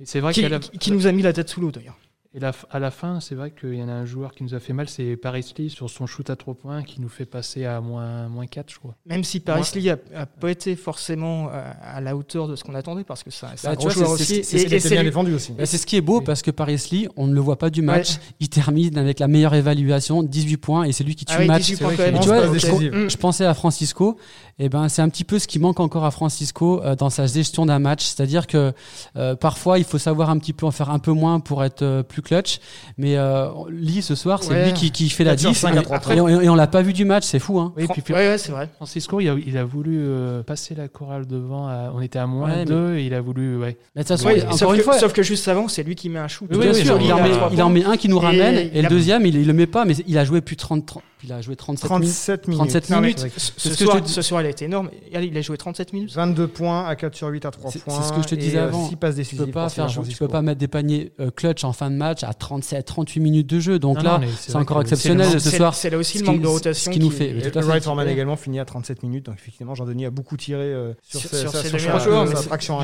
et 0.00 0.04
c'est 0.06 0.20
vrai 0.20 0.32
qui 0.32 0.92
nous 0.92 1.06
a 1.06 1.12
mis 1.12 1.22
la 1.22 1.32
tête 1.32 1.48
sous 1.48 1.60
l'eau, 1.60 1.70
d'ailleurs. 1.70 1.96
Et 2.36 2.40
la- 2.40 2.52
à 2.70 2.78
la 2.78 2.90
fin, 2.90 3.18
c'est 3.20 3.34
vrai 3.34 3.50
qu'il 3.58 3.74
y 3.74 3.82
en 3.82 3.88
a 3.88 3.92
un 3.92 4.04
joueur 4.04 4.32
qui 4.34 4.44
nous 4.44 4.54
a 4.54 4.60
fait 4.60 4.72
mal, 4.74 4.88
c'est 4.88 5.16
Paris 5.16 5.44
Lee 5.58 5.70
sur 5.70 5.88
son 5.88 6.06
shoot 6.06 6.28
à 6.30 6.36
3 6.36 6.54
points 6.54 6.82
qui 6.82 7.00
nous 7.00 7.08
fait 7.08 7.24
passer 7.24 7.64
à 7.64 7.80
moins, 7.80 8.28
moins 8.28 8.46
4, 8.46 8.70
je 8.70 8.78
crois. 8.78 8.94
Même 9.06 9.24
si 9.24 9.40
Paris 9.40 9.62
Lee 9.74 9.90
n'a 10.12 10.26
pas 10.26 10.50
été 10.50 10.76
forcément 10.76 11.48
euh, 11.52 11.62
à 11.82 12.00
la 12.00 12.14
hauteur 12.16 12.46
de 12.46 12.54
ce 12.54 12.62
qu'on 12.62 12.74
attendait, 12.74 13.04
parce 13.04 13.22
que 13.22 13.30
c'est 13.30 13.46
un, 13.46 13.50
c'est 13.56 13.66
Bah, 13.66 13.72
un 13.72 13.76
tu 13.76 13.86
gros 13.86 13.94
vois, 13.94 14.04
joueur 14.06 14.18
c'est- 14.18 14.40
aussi. 14.40 14.44
c'est- 14.44 14.62
était 14.76 14.90
bien 14.90 15.02
défendu 15.02 15.32
aussi. 15.34 15.52
Bah, 15.52 15.64
c'est 15.66 15.78
ce 15.78 15.86
qui 15.86 15.96
est 15.96 16.00
beau 16.00 16.18
Oui. 16.18 16.24
parce 16.24 16.42
que 16.42 16.50
Paris 16.50 16.80
Lee, 16.92 17.08
on 17.16 17.26
ne 17.26 17.34
le 17.34 17.40
voit 17.40 17.56
pas 17.58 17.70
du 17.70 17.80
match. 17.82 18.16
Il 18.38 18.48
termine 18.50 18.98
avec 18.98 19.18
la 19.18 19.28
meilleure 19.28 19.54
évaluation, 19.54 20.22
18 20.22 20.58
points, 20.58 20.84
et 20.84 20.92
c'est 20.92 21.04
lui 21.04 21.14
qui 21.14 21.24
tue 21.24 21.32
Ah 21.34 21.38
oui, 21.40 21.46
le 21.46 21.52
match. 21.52 21.62
18 21.62 21.76
C'est 21.76 21.84
points 21.84 21.94
vrai 21.94 21.96
quand 21.96 22.02
qu'il 22.04 22.12
même. 22.12 22.22
tu 22.22 22.28
vois, 22.28 22.36
passe 22.40 22.46
je- 22.48 22.52
décisive. 22.92 23.08
Je 23.08 23.16
pensais 23.16 23.44
à 23.46 23.54
Francisco, 23.54 24.18
et 24.58 24.68
ben 24.68 24.88
c'est 24.90 25.00
un 25.02 25.08
petit 25.08 25.24
peu 25.24 25.38
ce 25.38 25.46
qui 25.46 25.58
manque 25.58 25.80
encore 25.80 26.04
à 26.04 26.10
Francisco 26.10 26.82
euh, 26.82 26.94
dans 26.96 27.08
sa 27.10 27.26
gestion 27.26 27.64
d'un 27.66 27.78
match, 27.78 28.04
c'est-à-dire 28.04 28.46
que 28.46 28.72
euh, 29.16 29.34
parfois 29.36 29.78
il 29.78 29.84
faut 29.84 29.98
savoir 29.98 30.28
un 30.28 30.38
petit 30.38 30.52
peu 30.52 30.66
en 30.66 30.70
faire 30.70 30.90
un 30.90 30.98
peu 30.98 31.12
moins 31.12 31.40
pour 31.40 31.64
être 31.64 31.82
euh, 31.82 32.02
plus 32.02 32.22
clutch, 32.26 32.58
mais 32.98 33.16
euh, 33.16 33.48
Lee 33.70 34.02
ce 34.02 34.14
soir 34.14 34.42
c'est 34.42 34.50
Ouais. 34.52 34.64
lui 34.66 34.72
qui, 34.72 34.90
qui 34.90 35.08
fait 35.08 35.24
la 35.24 35.32
4 35.32 35.40
sur 35.40 35.50
diff 35.50 35.58
5 35.58 35.76
à 35.76 35.80
et, 35.80 35.82
3 35.84 36.14
et 36.16 36.48
on, 36.48 36.54
l'a 36.54 36.66
pas 36.66 36.82
vu 36.82 36.92
du 36.92 37.04
match, 37.04 37.24
c'est 37.24 37.38
fou 37.38 37.58
hein. 37.58 37.72
Oui, 37.76 37.84
Fran- 37.84 37.92
puis- 37.94 38.02
puis- 38.02 38.14
ouais, 38.14 38.28
ouais, 38.28 38.38
c'est 38.38 38.52
vrai. 38.52 38.68
Francisco, 38.76 39.20
il 39.20 39.28
a, 39.28 39.36
il 39.46 39.56
a 39.58 39.64
voulu 39.64 39.98
euh, 40.00 40.42
passer 40.42 40.74
la 40.74 40.88
chorale 40.88 41.26
devant. 41.26 41.68
à- 41.68 41.90
on 41.94 42.00
était 42.00 42.18
à 42.18 42.26
moins 42.26 42.48
Ouais, 42.50 42.56
mais- 42.58 42.64
2 42.64 42.96
et 42.96 43.06
il 43.06 43.14
a 43.14 43.20
voulu. 43.20 43.56
Ouais. 43.56 43.76
Mais 43.94 44.02
encore 44.02 44.18
sauf, 44.58 44.70
une 44.72 44.78
que, 44.78 44.82
fois, 44.82 44.98
sauf 44.98 45.12
que 45.12 45.22
juste 45.22 45.46
avant, 45.48 45.68
c'est 45.68 45.82
lui 45.82 45.94
qui 45.94 46.08
met 46.08 46.18
un 46.18 46.28
shoot. 46.28 46.48
Oui, 46.50 46.58
bien 46.58 46.72
oui, 46.72 46.84
sûr, 46.84 46.96
oui, 46.96 47.02
il, 47.06 47.12
en 47.12 47.22
met, 47.22 47.30
il 47.52 47.62
en 47.62 47.70
met 47.70 47.84
un 47.84 47.96
qui 47.96 48.08
nous 48.08 48.18
Et 48.18 48.24
ramène, 48.24 48.70
et, 48.72 48.82
le 48.82 48.88
deuxième 48.88 49.24
il, 49.26 49.34
il 49.36 49.46
le 49.46 49.52
met 49.52 49.66
pas, 49.66 49.84
mais 49.84 49.94
il 50.06 50.18
a 50.18 50.24
joué 50.24 50.40
plus 50.40 50.56
de 50.56 50.60
30, 50.60 50.84
30 50.86 51.02
il 51.26 51.32
a 51.32 51.40
joué 51.40 51.56
37 51.56 51.90
minutes. 51.90 52.06
37 52.06 52.48
minutes. 52.48 52.58
37 52.58 52.90
Non, 52.90 53.00
minutes. 53.00 53.18
ce, 53.36 53.50
ce 53.56 53.70
ce 53.70 53.84
soir, 53.84 53.96
te 54.00 54.06
dis. 54.06 54.12
ce 54.12 54.22
soir, 54.22 54.40
il 54.42 54.46
a 54.46 54.50
été 54.50 54.64
énorme. 54.66 54.90
Il 55.12 55.36
a 55.36 55.40
joué 55.42 55.56
37 55.56 55.92
minutes. 55.92 56.14
22 56.14 56.46
points 56.46 56.86
à 56.86 56.94
4 56.94 57.14
sur 57.14 57.28
8 57.28 57.44
à 57.44 57.50
3 57.50 57.70
C'est- 57.72 57.80
points. 57.80 58.00
c'est 58.00 58.08
ce 58.08 58.12
que 58.12 58.22
je 58.22 58.28
te 58.28 58.34
disais 58.36 58.58
euh, 58.58 58.68
avant. 58.68 58.88
six 58.88 58.96
passes 58.96 59.16
Tu 59.16 59.34
peux 59.36 59.46
pas 59.48 59.68
faire, 59.68 59.86
tu 59.88 60.16
peux 60.16 60.28
pas 60.28 60.42
mettre 60.42 60.58
des 60.60 60.68
paniers 60.68 61.12
euh, 61.20 61.30
clutch 61.30 61.64
en 61.64 61.72
fin 61.72 61.90
de 61.90 61.96
match 61.96 62.22
à 62.22 62.32
37, 62.32 62.86
38 62.86 63.20
minutes 63.20 63.46
de 63.48 63.58
jeu. 63.60 63.78
Donc 63.78 63.98
Non, 63.98 64.02
là, 64.04 64.20
c'est 64.38 64.54
encore 64.54 64.80
exceptionnel 64.82 65.28
c'est 65.32 65.40
ce 65.40 65.56
soir. 65.56 65.74
C'est 65.74 65.90
là 65.90 65.98
aussi 65.98 66.18
Ce 66.18 66.22
le 66.22 66.26
manque 66.26 66.36
qui- 66.36 66.42
de 66.42 66.46
ce 66.46 66.52
rotation. 66.52 66.92
qui 66.92 67.00
nous 67.00 67.10
fait-. 67.10 67.34
Wright 67.56 67.82
Forman 67.82 68.06
également 68.08 68.36
finit 68.36 68.60
à 68.60 68.64
37 68.64 69.02
minutes. 69.02 69.26
Donc 69.26 69.34
effectivement, 69.36 69.74
Jean-Denis 69.74 70.06
a 70.06 70.10
beaucoup 70.10 70.36
tiré 70.36 70.62
euh, 70.62 70.92
sur, 71.02 71.20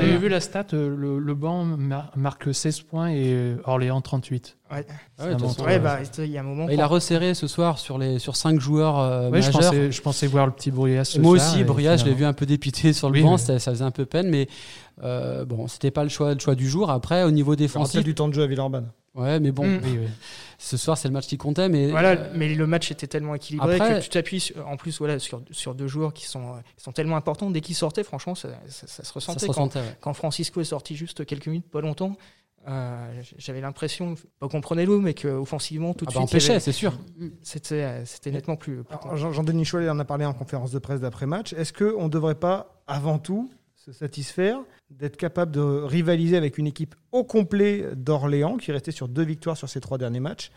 J'ai 0.01 0.17
vu 0.17 0.29
la 0.29 0.39
stat, 0.39 0.65
le, 0.73 1.33
banc 1.33 1.63
mar- 1.63 2.11
marque 2.15 2.53
16 2.53 2.81
points 2.81 3.09
et 3.11 3.55
Orléans 3.65 4.01
38. 4.01 4.57
Ouais. 4.73 4.85
Ah 5.17 5.23
ouais, 5.25 5.29
de 5.35 5.39
toute 5.39 5.47
façon, 5.49 5.63
Ouais, 5.65 5.79
bah, 5.79 5.99
il 6.19 6.25
y 6.31 6.37
a 6.37 6.41
un 6.41 6.43
moment. 6.43 6.67
il 6.69 6.79
a 6.81 6.87
resserré 6.87 7.33
ce 7.33 7.47
soir 7.47 7.77
sur 7.79 7.97
les 7.97 8.19
sur 8.19 8.35
cinq 8.35 8.59
joueurs 8.59 8.99
euh, 8.99 9.29
Ouais, 9.29 9.41
je, 9.41 9.47
majeurs. 9.51 9.61
pensais, 9.71 9.91
je 9.91 10.01
pensais 10.01 10.27
voir 10.27 10.45
le 10.45 10.51
petit 10.51 10.71
Bruyas 10.71 11.05
ce 11.05 11.19
Moi 11.19 11.37
soir, 11.37 11.51
aussi, 11.53 11.63
Bruyas, 11.63 11.97
je 11.97 12.05
l'ai 12.05 12.13
vu 12.13 12.25
un 12.25 12.33
peu 12.33 12.45
dépité 12.45 12.93
sur 12.93 13.09
le 13.09 13.15
Oui, 13.19 13.23
banc, 13.23 13.33
oui. 13.35 13.39
ça, 13.39 13.59
ça 13.59 13.71
faisait 13.71 13.83
un 13.83 13.91
peu 13.91 14.05
peine, 14.05 14.29
mais 14.29 14.47
euh, 15.03 15.45
bon, 15.45 15.67
c'était 15.67 15.91
pas 15.91 16.03
le 16.03 16.09
choix, 16.09 16.33
le 16.33 16.39
choix 16.39 16.55
du 16.55 16.67
jour. 16.69 16.89
Après, 16.91 17.23
au 17.23 17.31
niveau 17.31 17.53
Il 17.53 17.57
défensif, 17.57 17.93
peut-être 17.93 18.05
du 18.05 18.15
temps 18.15 18.27
de 18.27 18.33
jeu 18.33 18.43
à 18.43 18.47
Villeurbanne. 18.47 18.89
ouais, 19.15 19.39
mais 19.39 19.51
bon, 19.51 19.65
Mm. 19.65 19.79
Oui, 19.83 19.97
oui. 20.01 20.07
ce 20.57 20.77
soir 20.77 20.97
c'est 20.97 21.07
le 21.07 21.13
match 21.13 21.27
qui 21.27 21.37
comptait, 21.37 21.67
mais 21.69 21.89
Voilà, 21.91 22.11
euh, 22.11 22.31
mais 22.35 22.53
le 22.55 22.65
match 22.67 22.89
était 22.91 23.07
tellement 23.07 23.35
équilibré 23.35 23.75
après- 23.75 23.99
que 23.99 24.03
tu 24.03 24.09
t'appuies 24.09 24.39
sur- 24.39 24.67
en 24.67 24.77
plus 24.77 24.97
voilà, 24.99 25.19
sur, 25.19 25.41
sur 25.51 25.75
deux 25.75 25.87
joueurs 25.87 26.13
qui 26.13 26.25
sont, 26.25 26.41
euh, 26.41 26.59
qui 26.77 26.83
sont 26.83 26.91
tellement 26.93 27.17
importants. 27.17 27.49
Dès 27.51 27.61
qu'ils 27.61 27.75
sortaient, 27.75 28.03
franchement, 28.03 28.33
ça, 28.35 28.49
ça- 28.69 28.87
ça 28.87 29.03
se 29.03 29.03
ça 29.03 29.11
ressentait. 29.13 29.39
se 29.41 29.45
quand, 29.47 29.51
ressentait. 29.51 29.79
ouais. 29.79 29.97
quand 30.01 30.13
Francisco 30.13 30.61
est 30.61 30.65
sorti 30.65 30.95
juste 30.95 31.25
quelques 31.25 31.47
minutes, 31.47 31.69
pas 31.69 31.81
longtemps, 31.81 32.15
Euh, 32.67 33.21
J'avais 33.37 33.59
l'impression, 33.61 34.15
pas 34.39 34.47
qu'on 34.47 34.61
prenait 34.61 34.85
l'eau, 34.85 34.99
mais 35.01 35.13
qu'offensivement, 35.13 35.93
tout 35.93 36.05
de 36.05 36.11
Ah 36.15 36.19
bah, 36.21 36.27
suite, 36.27 36.49
avait- 36.49 36.59
c'est 36.59 36.71
sûr. 36.71 36.93
c'était 37.41 37.83
euh, 37.83 38.05
c'était 38.05 38.31
nettement 38.31 38.55
plus. 38.55 38.83
Jean- 39.15 39.31
Jean-Denis 39.33 39.65
Chouet 39.65 39.89
en 39.89 39.99
a 39.99 40.05
parlé 40.05 40.23
en 40.25 40.33
conférence 40.33 40.71
de 40.71 40.79
presse 40.79 41.01
d'après-match. 41.01 41.53
Est-ce 41.53 41.73
qu'on 41.73 42.03
ne 42.05 42.09
devrait 42.09 42.35
pas, 42.35 42.81
avant 42.87 43.19
tout, 43.19 43.49
se 43.75 43.91
satisfaire 43.91 44.59
d'être 44.89 45.17
capable 45.17 45.51
de 45.51 45.59
rivaliser 45.61 46.37
avec 46.37 46.57
une 46.57 46.67
équipe 46.67 46.95
au 47.11 47.25
complet 47.25 47.85
d'Orléans, 47.95 48.55
qui 48.57 48.71
restait 48.71 48.91
sur 48.91 49.09
deux 49.09 49.23
victoires 49.23 49.57
sur 49.57 49.67
ses 49.67 49.81
trois 49.81 49.97
derniers 49.97 50.21
matchs, 50.21 50.51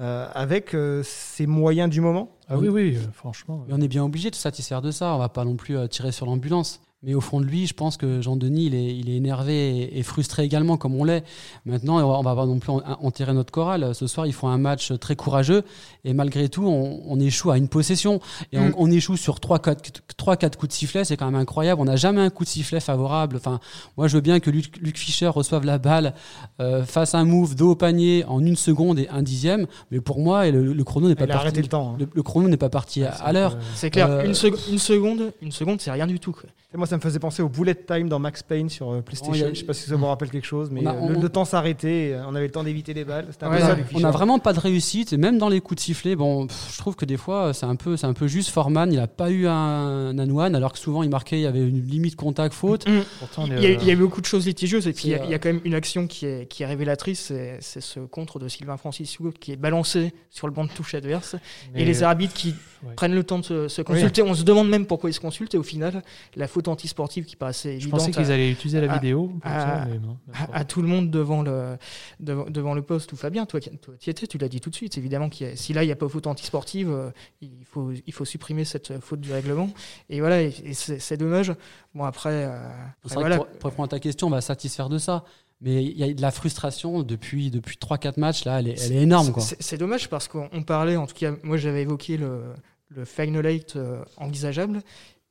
euh, 0.00 0.26
avec 0.32 0.74
euh, 0.74 1.02
ses 1.04 1.46
moyens 1.46 1.90
du 1.90 2.00
moment? 2.00 2.38
Ah 2.48 2.56
oui, 2.56 2.68
oui, 2.68 2.96
euh, 2.96 3.00
franchement. 3.12 3.66
Et 3.68 3.72
on 3.74 3.80
est 3.82 3.88
bien 3.88 4.02
obligé 4.02 4.30
de 4.30 4.34
se 4.34 4.40
satisfaire 4.40 4.80
de 4.80 4.90
ça. 4.92 5.14
On 5.14 5.18
va 5.18 5.28
pas 5.28 5.44
non 5.44 5.56
plus 5.56 5.76
euh, 5.76 5.88
tirer 5.88 6.10
sur 6.12 6.24
l'ambulance. 6.24 6.80
Mais 7.02 7.14
au 7.14 7.22
fond 7.22 7.40
de 7.40 7.46
lui, 7.46 7.66
je 7.66 7.72
pense 7.72 7.96
que 7.96 8.20
Jean-Denis, 8.20 8.66
il 8.66 8.74
est, 8.74 8.94
il 8.94 9.08
est 9.08 9.16
énervé 9.16 9.54
et, 9.78 9.98
et 9.98 10.02
frustré 10.02 10.44
également, 10.44 10.76
comme 10.76 10.94
on 10.94 11.04
l'est. 11.04 11.24
Maintenant, 11.64 11.98
on 11.98 12.22
va 12.22 12.34
pas 12.34 12.44
non 12.44 12.58
plus 12.58 12.70
en- 12.72 12.82
enterrer 13.00 13.32
notre 13.32 13.50
chorale. 13.50 13.94
Ce 13.94 14.06
soir, 14.06 14.26
ils 14.26 14.34
font 14.34 14.48
un 14.48 14.58
match 14.58 14.92
très 15.00 15.16
courageux. 15.16 15.62
Et 16.04 16.12
malgré 16.12 16.50
tout, 16.50 16.66
on, 16.66 17.00
on 17.06 17.18
échoue 17.18 17.50
à 17.50 17.56
une 17.56 17.68
possession. 17.68 18.20
Et 18.52 18.58
Mm. 18.58 18.74
on, 18.76 18.86
on 18.86 18.90
échoue 18.90 19.16
sur 19.16 19.38
3-4 19.38 20.56
coups 20.56 20.68
de 20.68 20.72
sifflet. 20.74 21.04
C'est 21.04 21.16
quand 21.16 21.24
même 21.24 21.40
incroyable. 21.40 21.80
On 21.80 21.86
n'a 21.86 21.96
jamais 21.96 22.20
un 22.20 22.28
coup 22.28 22.44
de 22.44 22.50
sifflet 22.50 22.80
favorable. 22.80 23.36
Enfin, 23.36 23.60
moi, 23.96 24.06
je 24.06 24.16
veux 24.16 24.20
bien 24.20 24.38
que 24.40 24.50
Luc, 24.50 24.76
Luc 24.82 24.98
Fischer 24.98 25.28
reçoive 25.28 25.64
la 25.64 25.78
balle, 25.78 26.12
euh, 26.60 26.84
fasse 26.84 27.14
un 27.14 27.24
move 27.24 27.54
dos 27.54 27.70
au 27.70 27.76
panier 27.76 28.24
en 28.28 28.44
une 28.44 28.56
seconde 28.56 28.98
et 28.98 29.08
un 29.08 29.22
dixième. 29.22 29.66
Mais 29.90 30.00
pour 30.00 30.20
moi, 30.20 30.50
le, 30.50 30.74
le 30.74 30.84
chrono 30.84 31.08
n'est 31.08 31.14
pas 31.14 31.24
Il 31.24 31.30
a 31.30 31.34
parti. 31.34 31.46
arrêté 31.46 31.62
le 31.62 31.68
temps. 31.68 31.92
hein. 31.92 31.96
le- 31.98 32.08
le 32.12 32.22
chrono 32.22 32.46
n'est 32.48 32.58
pas 32.58 32.68
parti 32.68 33.04
à, 33.04 33.12
à 33.12 33.32
l'heure. 33.32 33.56
C'est 33.74 33.88
clair, 33.90 34.10
Euh, 34.10 34.24
une, 34.24 34.34
seconde, 34.34 34.60
une 34.70 34.78
seconde, 34.78 35.32
une 35.40 35.52
seconde, 35.52 35.80
c'est 35.80 35.90
rien 35.90 36.06
du 36.06 36.20
tout. 36.20 36.32
quoi. 36.32 36.44
Et 36.72 36.76
moi, 36.76 36.86
ça 36.90 36.96
me 36.96 37.00
faisait 37.00 37.18
penser 37.18 37.42
au 37.42 37.48
bullet 37.48 37.74
time 37.74 38.08
dans 38.08 38.18
Max 38.18 38.42
Payne 38.42 38.68
sur 38.68 38.90
euh, 38.92 39.00
PlayStation. 39.00 39.46
A- 39.46 39.54
Je 39.54 39.58
sais 39.60 39.64
pas 39.64 39.72
si 39.72 39.88
ça 39.88 39.96
vous 39.96 40.06
rappelle 40.06 40.28
quelque 40.30 40.46
chose, 40.46 40.70
mais 40.70 40.82
On 40.84 40.86
a- 40.86 40.94
euh, 40.94 41.08
le, 41.08 41.16
on- 41.16 41.20
le 41.22 41.28
temps 41.28 41.44
s'arrêtait. 41.46 42.12
euh, 42.14 42.24
On 42.28 42.34
avait 42.34 42.46
le 42.46 42.50
temps 42.52 42.62
d'éviter 42.64 42.92
les 42.92 43.04
balles. 43.04 43.26
Ouais, 43.42 43.60
ça, 43.60 43.76
on- 43.94 44.00
n'a 44.00 44.10
vraiment 44.10 44.38
pas 44.38 44.52
de 44.52 44.60
réussite, 44.60 45.12
et 45.12 45.16
même 45.16 45.38
dans 45.38 45.48
les 45.48 45.60
coups 45.60 45.76
de 45.80 45.84
sifflet, 45.84 46.16
bon, 46.16 46.46
pff, 46.46 46.72
je 46.74 46.78
trouve 46.78 46.96
que 46.96 47.04
des 47.06 47.16
fois 47.16 47.54
c'est 47.54 47.66
un 47.66 47.76
peu, 47.76 47.96
c'est 47.96 48.06
un 48.06 48.12
peu 48.12 48.26
juste. 48.26 48.50
Forman, 48.50 48.92
il 48.92 48.96
n'a 48.98 49.06
pas 49.06 49.30
eu 49.30 49.46
un, 49.46 50.18
un 50.18 50.30
one, 50.30 50.54
alors 50.54 50.72
que 50.72 50.78
souvent 50.78 51.02
il 51.02 51.10
marquait, 51.10 51.38
il 51.38 51.42
y 51.42 51.46
avait 51.46 51.60
une 51.66 51.80
limite 51.86 52.16
contact 52.16 52.54
faute. 52.54 52.84
Pourtant, 53.18 53.46
Il 53.46 53.62
y, 53.62 53.66
a, 53.66 53.70
est, 53.70 53.74
il 53.80 53.86
y 53.86 53.90
a 53.90 53.94
eu 53.94 53.96
beaucoup 53.96 54.20
de 54.20 54.26
choses 54.26 54.46
litigieuses 54.46 54.86
et 54.88 54.92
puis 54.92 55.04
il 55.06 55.10
y, 55.10 55.14
a- 55.14 55.18
C'est, 55.18 55.22
euh, 55.22 55.26
il 55.26 55.30
y 55.30 55.34
a 55.34 55.38
quand 55.38 55.52
même 55.52 55.60
une 55.64 55.74
action 55.74 56.06
qui 56.06 56.26
est, 56.26 56.46
qui 56.46 56.62
est 56.62 56.66
révélatrice, 56.66 57.32
c'est 57.60 57.80
ce 57.80 58.00
contre 58.00 58.38
de 58.38 58.48
Sylvain 58.48 58.76
Francisco 58.76 59.32
qui 59.38 59.52
est 59.52 59.56
balancé 59.56 60.12
sur 60.30 60.46
le 60.46 60.52
banc 60.52 60.64
de 60.64 60.70
touche 60.70 60.94
adverse 60.94 61.36
mais- 61.74 61.82
et 61.82 61.84
les 61.84 62.02
arbitres 62.02 62.34
qui 62.34 62.54
ouais. 62.84 62.94
prennent 62.96 63.14
le 63.14 63.24
temps 63.24 63.38
de 63.38 63.44
se, 63.44 63.68
se 63.68 63.82
consulter. 63.82 64.22
On 64.22 64.34
se 64.34 64.42
demande 64.42 64.68
même 64.68 64.86
pourquoi 64.86 65.10
ils 65.10 65.14
se 65.14 65.20
consultent 65.20 65.54
et 65.54 65.58
au 65.58 65.62
final, 65.62 66.02
la 66.36 66.48
faute 66.48 66.68
antisportive 66.80 67.24
qui 67.24 67.36
paraissait 67.36 67.78
Je 67.78 67.88
pensais 67.88 68.10
qu'ils 68.10 68.32
allaient 68.32 68.50
utiliser 68.50 68.80
la 68.80 68.92
à- 68.92 68.94
vidéo 68.98 69.28
pour 69.40 69.50
à- 69.50 69.60
ça, 69.60 69.86
mais 69.90 69.98
non. 69.98 70.16
à- 70.32 70.58
à 70.60 70.64
tout 70.64 70.80
le 70.82 70.88
monde 70.88 71.10
devant 71.10 71.42
le, 71.42 71.76
devant, 72.20 72.44
devant 72.48 72.74
le 72.74 72.82
poste 72.82 73.12
ou 73.12 73.16
Fabien, 73.16 73.44
toi, 73.46 73.60
qui- 73.60 73.70
étais, 74.06 74.26
tu 74.26 74.38
l'as 74.38 74.48
dit 74.48 74.60
tout 74.60 74.70
de 74.70 74.74
suite, 74.74 74.96
évidemment, 74.98 75.28
qu'il 75.28 75.46
y 75.46 75.50
a- 75.50 75.56
si 75.56 75.72
là 75.72 75.82
il 75.84 75.86
n'y 75.86 75.92
a 75.92 75.96
pas 75.96 76.08
faute 76.08 76.26
antisportive, 76.26 76.90
euh, 76.90 77.10
il, 77.42 77.50
faut, 77.64 77.92
il 78.06 78.12
faut 78.12 78.24
supprimer 78.24 78.64
cette 78.64 78.98
faute 79.00 79.20
du 79.20 79.32
règlement. 79.32 79.70
Et 80.08 80.20
voilà, 80.20 80.42
et, 80.42 80.54
et 80.64 80.74
c'est 80.74 80.98
c'est 80.98 81.16
dommage. 81.16 81.52
Bon, 81.94 82.04
après, 82.04 82.30
euh, 82.46 82.58
C'est 83.04 83.12
après, 83.12 83.14
vrai 83.14 83.22
voilà. 83.22 83.38
que 83.38 83.40
pour, 83.50 83.58
pour 83.58 83.70
répondre 83.70 83.86
à 83.86 83.88
ta 83.88 84.00
question, 84.00 84.26
on 84.28 84.30
va 84.30 84.40
satisfaire 84.40 84.88
de 84.88 84.98
ça. 84.98 85.24
Mais 85.62 85.84
il 85.84 85.98
y 85.98 86.04
a 86.04 86.12
de 86.14 86.22
la 86.22 86.30
frustration 86.30 87.02
depuis, 87.02 87.50
depuis 87.50 87.76
3-4 87.76 88.18
matchs, 88.18 88.46
là, 88.46 88.60
elle 88.60 88.68
est, 88.68 88.80
elle 88.82 88.92
est 88.92 89.02
énorme. 89.02 89.30
Quoi. 89.30 89.42
C'est 89.42 89.60
c'est 89.62 89.76
dommage 89.76 90.08
parce 90.08 90.26
qu'on 90.26 90.48
on 90.52 90.62
parlait, 90.62 90.96
en 90.96 91.06
tout 91.06 91.14
cas, 91.14 91.32
moi 91.42 91.58
j'avais 91.58 91.82
évoqué 91.82 92.16
le, 92.16 92.44
le 92.88 93.04
Final 93.04 93.44
Eight 93.44 93.76
euh, 93.76 94.02
envisageable 94.16 94.80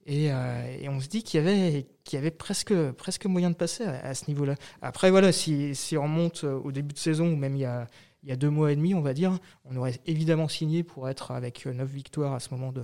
et, 0.10 0.32
euh, 0.32 0.78
et 0.82 0.90
on 0.90 1.00
se 1.00 1.08
dit 1.08 1.22
qu'il 1.22 1.40
y 1.40 1.48
avait, 1.48 1.86
qu'il 2.04 2.18
y 2.18 2.20
avait 2.20 2.32
presque, 2.32 2.74
presque 2.94 3.28
moyen 3.28 3.52
de 3.52 3.56
passer 3.56 3.84
à, 3.84 4.16
ce 4.16 4.26
niveau-là. 4.28 4.56
Après, 4.82 5.12
voilà, 5.12 5.32
si, 5.32 5.76
on 5.96 6.02
remonte 6.02 6.44
euh, 6.46 6.60
au 6.64 6.72
début 6.72 6.96
de 6.96 7.00
saison 7.00 7.32
ou 7.32 7.36
même 7.36 7.56
il 7.56 7.60
y, 7.60 7.66
a, 7.66 7.88
il 8.24 8.30
y 8.30 8.32
a 8.32 8.36
deux 8.36 8.50
mois 8.50 8.72
et 8.72 8.76
demi, 8.76 8.96
on 8.96 9.02
va 9.02 9.14
dire, 9.14 9.38
on 9.66 9.76
aurait 9.76 10.00
évidemment 10.08 10.48
signé 10.48 10.82
pour 10.82 11.10
être 11.10 11.30
avec 11.30 11.68
euh, 11.68 11.74
neuf 11.74 11.92
victoires 11.92 12.34
à 12.34 12.40
ce 12.40 12.50
moment 12.50 12.72
de, 12.72 12.84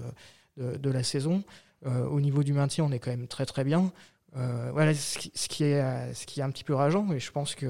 de, 0.58 0.90
la 0.92 1.04
saison. 1.04 1.44
Au 1.84 2.20
niveau 2.20 2.44
du 2.44 2.54
maintien, 2.54 2.84
on 2.84 2.92
est 2.92 3.00
quand 3.00 3.12
même 3.12 3.28
très 3.28 3.46
très 3.46 3.64
bien. 3.64 3.92
Euh, 4.38 4.70
voilà, 4.74 4.94
ce 4.94 5.18
qui, 5.18 5.32
ce 5.34 5.48
qui 5.48 5.64
est, 5.64 5.82
euh, 5.82 6.14
ce 6.14 6.26
qui 6.26 6.42
est 6.42 6.44
un 6.44 6.50
petit 6.50 6.64
peu 6.66 6.74
rageant, 6.76 7.12
et 7.14 7.20
je 7.20 7.32
pense 7.32 7.56
que 7.56 7.68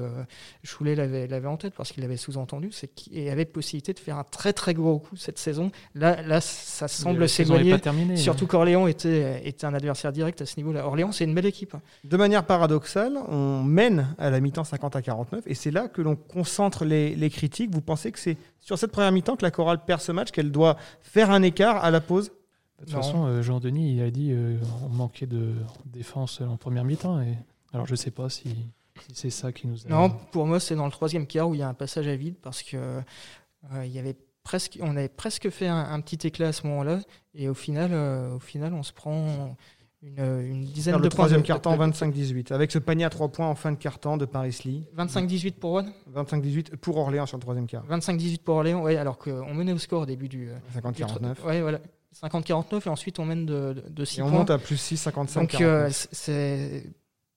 Choulet 0.64 0.94
l'avait 0.96 1.26
l'avait 1.28 1.46
en 1.46 1.56
tête 1.56 1.74
parce 1.76 1.92
qu'il 1.92 2.02
l'avait 2.02 2.16
sous-entendu, 2.16 2.70
c'est 2.72 2.88
qu'il 2.88 3.28
avait 3.28 3.44
possibilité 3.44 3.92
de 3.92 3.98
faire 4.00 4.16
un 4.18 4.24
très 4.24 4.52
très 4.52 4.74
gros 4.74 4.98
coup 4.98 5.16
cette 5.16 5.38
saison. 5.38 5.70
Là, 5.94 6.22
là 6.22 6.40
ça 6.40 6.88
semble 6.88 7.20
s'éloigner. 7.28 7.70
Surtout 8.16 8.46
qu'Orléans 8.46 8.86
était, 8.88 9.46
était 9.46 9.64
un 9.64 9.74
adversaire 9.74 10.12
direct 10.12 10.42
à 10.42 10.46
ce 10.46 10.56
niveau-là. 10.56 10.86
Orléans, 10.86 11.12
c'est 11.12 11.24
une 11.24 11.34
belle 11.34 11.46
équipe. 11.46 11.74
hein. 11.74 11.82
De 12.04 12.16
manière 12.16 12.44
paradoxale, 12.44 13.16
on 13.28 13.62
mène 13.62 14.14
à 14.18 14.30
la 14.30 14.40
mi-temps 14.40 14.64
50 14.64 14.96
à 14.96 15.02
49 15.02 15.44
et 15.46 15.54
c'est 15.54 15.70
là 15.70 15.88
que 15.88 16.02
l'on 16.02 16.16
concentre 16.16 16.84
les, 16.84 17.14
les 17.14 17.30
critiques. 17.30 17.70
Vous 17.72 17.80
pensez 17.80 18.10
que 18.10 18.18
c'est 18.18 18.36
sur 18.60 18.76
cette 18.76 18.90
première 18.90 19.12
mi-temps 19.12 19.36
que 19.36 19.44
la 19.44 19.52
chorale 19.52 19.84
perd 19.84 20.00
ce 20.00 20.10
match, 20.10 20.32
qu'elle 20.32 20.50
doit 20.50 20.76
faire 21.00 21.30
un 21.30 21.42
écart 21.42 21.84
à 21.84 21.90
la 21.92 22.00
pause 22.00 22.32
De 22.78 22.84
toute 22.84 22.94
Non. 22.94 23.02
façon, 23.02 23.26
euh, 23.26 23.42
Jean-Denis, 23.42 23.94
il 23.96 24.02
a 24.02 24.10
dit 24.10 24.32
euh, 24.32 24.58
on 24.84 24.88
manquait 24.90 25.26
de 25.26 25.54
défense 25.86 26.40
en 26.42 26.56
première 26.56 26.84
mi-temps. 26.84 27.20
Et... 27.22 27.34
Alors, 27.72 27.86
je 27.86 27.94
sais 27.94 28.10
pas 28.10 28.28
si, 28.28 28.42
si 29.08 29.14
c'est 29.14 29.30
ça 29.30 29.50
qui 29.52 29.66
nous 29.66 29.86
a. 29.86 29.88
Non, 29.88 30.10
pour 30.30 30.46
moi, 30.46 30.60
c'est 30.60 30.74
dans 30.76 30.84
le 30.84 30.90
troisième 30.92 31.26
quart 31.26 31.48
où 31.48 31.54
il 31.54 31.60
y 31.60 31.62
a 31.62 31.68
un 31.68 31.74
passage 31.74 32.06
à 32.06 32.16
vide 32.16 32.34
parce 32.42 32.62
que 32.62 32.76
euh, 32.76 33.84
il 33.84 33.90
y 33.92 33.98
avait 33.98 34.16
presque, 34.42 34.78
on 34.82 34.96
avait 34.96 35.08
presque 35.08 35.48
fait 35.50 35.68
un, 35.68 35.76
un 35.90 36.00
petit 36.00 36.26
éclat 36.26 36.48
à 36.48 36.52
ce 36.52 36.66
moment-là 36.66 37.00
et 37.34 37.48
au 37.48 37.54
final, 37.54 37.90
euh, 37.92 38.34
au 38.36 38.38
final, 38.40 38.74
on 38.74 38.82
se 38.82 38.92
prend 38.92 39.56
une, 40.02 40.20
une 40.20 40.64
dizaine 40.66 40.94
de 40.96 40.98
le 40.98 41.08
points. 41.08 41.16
troisième 41.16 41.40
de- 41.40 41.46
quart-temps, 41.46 41.72
de- 41.76 41.82
25-18, 41.92 42.52
avec 42.52 42.70
ce 42.70 42.78
panier 42.78 43.04
à 43.06 43.10
3 43.10 43.28
points 43.28 43.48
en 43.48 43.54
fin 43.54 43.72
de 43.72 43.76
quart-temps 43.78 44.18
de 44.18 44.26
Paris 44.26 44.56
Lee. 44.66 44.84
25-18 44.96 45.52
pour 45.52 45.72
One, 45.72 45.90
25-18 46.14 46.76
pour 46.76 46.98
Orléans 46.98 47.24
sur 47.26 47.38
le 47.38 47.42
troisième 47.42 47.66
quart. 47.66 47.84
25-18 47.88 48.42
pour 48.42 48.56
Orléans, 48.56 48.82
ouais, 48.82 48.96
alors 48.96 49.16
qu'on 49.18 49.54
menait 49.54 49.72
au 49.72 49.78
score 49.78 50.02
au 50.02 50.06
début 50.06 50.28
du. 50.28 50.46
du 50.46 50.78
50-49. 50.78 51.42
Ouais, 51.44 51.62
voilà. 51.62 51.80
50-49 52.22 52.86
et 52.86 52.88
ensuite 52.88 53.18
on 53.18 53.24
mène 53.24 53.46
de, 53.46 53.82
de, 53.88 54.04
6 54.04 54.18
Et 54.18 54.22
on 54.22 54.28
points. 54.28 54.38
monte 54.38 54.50
à 54.50 54.58
plus 54.58 54.76
6, 54.76 54.96
55 54.96 55.40
Donc 55.40 55.60
euh, 55.60 55.88
c'est- 55.90 56.84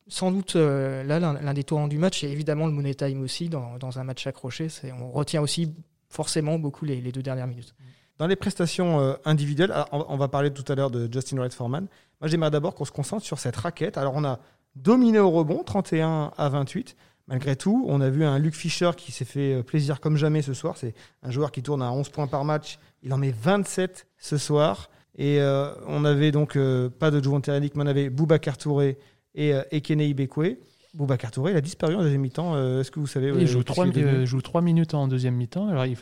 sans 0.07 0.31
doute 0.31 0.55
euh, 0.55 1.03
là 1.03 1.19
l'un 1.19 1.53
des 1.53 1.63
tournants 1.63 1.87
du 1.87 1.97
match 1.99 2.23
et 2.23 2.31
évidemment 2.31 2.65
le 2.65 2.71
money 2.71 2.95
time 2.95 3.21
aussi 3.21 3.47
dans, 3.49 3.77
dans 3.77 3.99
un 3.99 4.03
match 4.03 4.25
accroché. 4.25 4.67
On 4.99 5.11
retient 5.11 5.41
aussi 5.41 5.73
forcément 6.09 6.57
beaucoup 6.57 6.85
les, 6.85 6.99
les 7.01 7.11
deux 7.11 7.21
dernières 7.21 7.45
minutes. 7.47 7.75
Dans 8.17 8.25
les 8.27 8.35
prestations 8.35 8.99
euh, 8.99 9.13
individuelles, 9.25 9.71
alors, 9.71 9.87
on, 9.91 10.05
on 10.09 10.17
va 10.17 10.27
parler 10.27 10.51
tout 10.51 10.69
à 10.71 10.75
l'heure 10.75 10.89
de 10.91 11.07
Justin 11.11 11.37
Wright 11.37 11.53
Foreman. 11.53 11.87
Moi, 12.19 12.27
j'aimerais 12.27 12.51
d'abord 12.51 12.73
qu'on 12.75 12.83
se 12.85 12.91
concentre 12.91 13.23
sur 13.23 13.39
cette 13.39 13.55
raquette. 13.55 13.97
Alors, 13.97 14.13
on 14.15 14.25
a 14.25 14.39
dominé 14.75 15.19
au 15.19 15.29
rebond, 15.29 15.63
31 15.63 16.31
à 16.37 16.49
28. 16.49 16.97
Malgré 17.29 17.55
tout, 17.55 17.85
on 17.87 18.01
a 18.01 18.09
vu 18.09 18.25
un 18.25 18.37
Luc 18.39 18.55
Fischer 18.55 18.91
qui 18.97 19.11
s'est 19.11 19.23
fait 19.23 19.53
euh, 19.53 19.63
plaisir 19.63 19.99
comme 20.01 20.17
jamais 20.17 20.41
ce 20.41 20.53
soir. 20.53 20.75
C'est 20.77 20.93
un 21.23 21.31
joueur 21.31 21.51
qui 21.51 21.61
tourne 21.63 21.81
à 21.81 21.91
11 21.91 22.09
points 22.09 22.27
par 22.27 22.43
match. 22.43 22.79
Il 23.03 23.13
en 23.13 23.17
met 23.17 23.31
27 23.31 24.07
ce 24.17 24.37
soir. 24.37 24.89
Et 25.15 25.39
euh, 25.39 25.71
on 25.87 26.05
avait 26.05 26.31
donc 26.31 26.55
euh, 26.55 26.89
pas 26.89 27.11
de 27.11 27.21
Jouvent 27.23 27.41
Terenic, 27.41 27.75
mais 27.75 27.83
on 27.83 27.87
avait 27.87 28.09
Boubacar 28.09 28.57
Touré 28.57 28.97
et 29.35 29.53
euh, 29.53 29.61
Ekene 29.71 30.01
Ibekwe. 30.01 30.57
Boubacar 30.95 31.29
Touré, 31.31 31.51
il 31.51 31.57
a 31.57 31.61
disparu 31.61 31.93
en 31.95 32.01
deuxième 32.01 32.21
mi-temps. 32.21 32.57
Est-ce 32.79 32.89
que 32.89 32.99
vous 32.99 33.05
savez 33.07 33.27
il 33.41 33.47
joue 33.47 33.59
euh, 34.07 34.25
joue 34.25 34.41
trois 34.41 34.61
minutes 34.61 34.93
en 34.95 35.07
deuxième 35.07 35.35
mi-temps. 35.35 35.67
Alors, 35.67 35.85
il- 35.85 35.97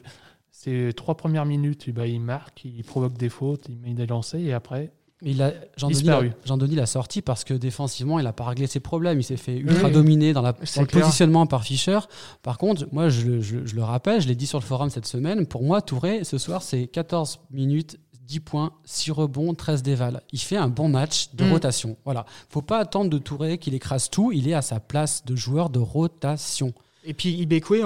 ces 0.52 0.92
trois 0.96 1.16
premières 1.18 1.46
minutes, 1.46 1.90
bah, 1.94 2.08
il 2.08 2.20
marque, 2.22 2.64
il 2.66 2.84
provoque 2.84 3.14
des 3.18 3.30
fautes, 3.30 3.66
il 3.70 3.78
met 3.80 3.94
des 3.94 4.08
lancers 4.08 4.40
et 4.40 4.54
après, 4.54 4.92
il 5.07 5.07
Jean-Denis 5.24 6.76
l'a- 6.76 6.86
sorti 6.86 7.22
parce 7.22 7.44
que 7.44 7.54
défensivement, 7.54 8.20
il 8.20 8.24
n'a 8.24 8.34
pas 8.34 8.46
réglé 8.46 8.68
ses 8.68 8.80
problèmes. 8.80 9.20
Il 9.20 9.24
s'est 9.24 9.38
fait 9.38 9.58
ultra 9.58 9.88
Oui. 9.88 9.94
dominer 9.94 10.34
dans, 10.34 10.42
la, 10.42 10.54
dans 10.54 10.82
le 10.82 10.86
positionnement 10.88 11.48
par 11.48 11.64
Fischer. 11.64 12.00
Par 12.44 12.58
contre, 12.58 12.88
moi, 12.92 13.10
je, 13.10 13.26
le- 13.26 13.42
je- 13.42 13.66
je 13.66 13.76
le 13.76 13.84
rappelle, 13.84 14.22
je 14.22 14.28
l'ai 14.28 14.36
dit 14.36 14.46
sur 14.48 14.60
le 14.60 14.64
forum 14.64 14.90
cette 14.90 15.08
semaine. 15.08 15.46
Pour 15.48 15.64
moi, 15.64 15.82
Touré, 15.82 16.24
ce 16.24 16.38
soir, 16.38 16.62
c'est 16.62 16.88
14 16.88 17.40
minutes, 17.52 17.98
10 18.28 18.42
points, 18.42 18.74
6 18.86 19.12
rebonds, 19.12 19.54
13 19.56 19.82
dévals. 19.84 20.22
Il 20.34 20.40
fait 20.40 20.58
un 20.58 20.68
bon 20.68 20.90
match 20.90 21.30
de 21.34 21.46
Mm. 21.46 21.52
rotation. 21.54 21.98
Voilà. 22.06 22.26
faut 22.50 22.62
pas 22.62 22.78
attendre 22.80 23.10
de 23.10 23.18
Touré 23.18 23.58
qu'il 23.58 23.74
écrase 23.74 24.10
tout. 24.10 24.32
Il 24.32 24.48
est 24.48 24.54
à 24.54 24.62
sa 24.62 24.80
place 24.80 25.24
de 25.26 25.36
joueur 25.36 25.70
de 25.70 25.80
rotation. 25.80 26.74
Et 27.10 27.14
puis 27.14 27.30
Ibekwe, 27.30 27.84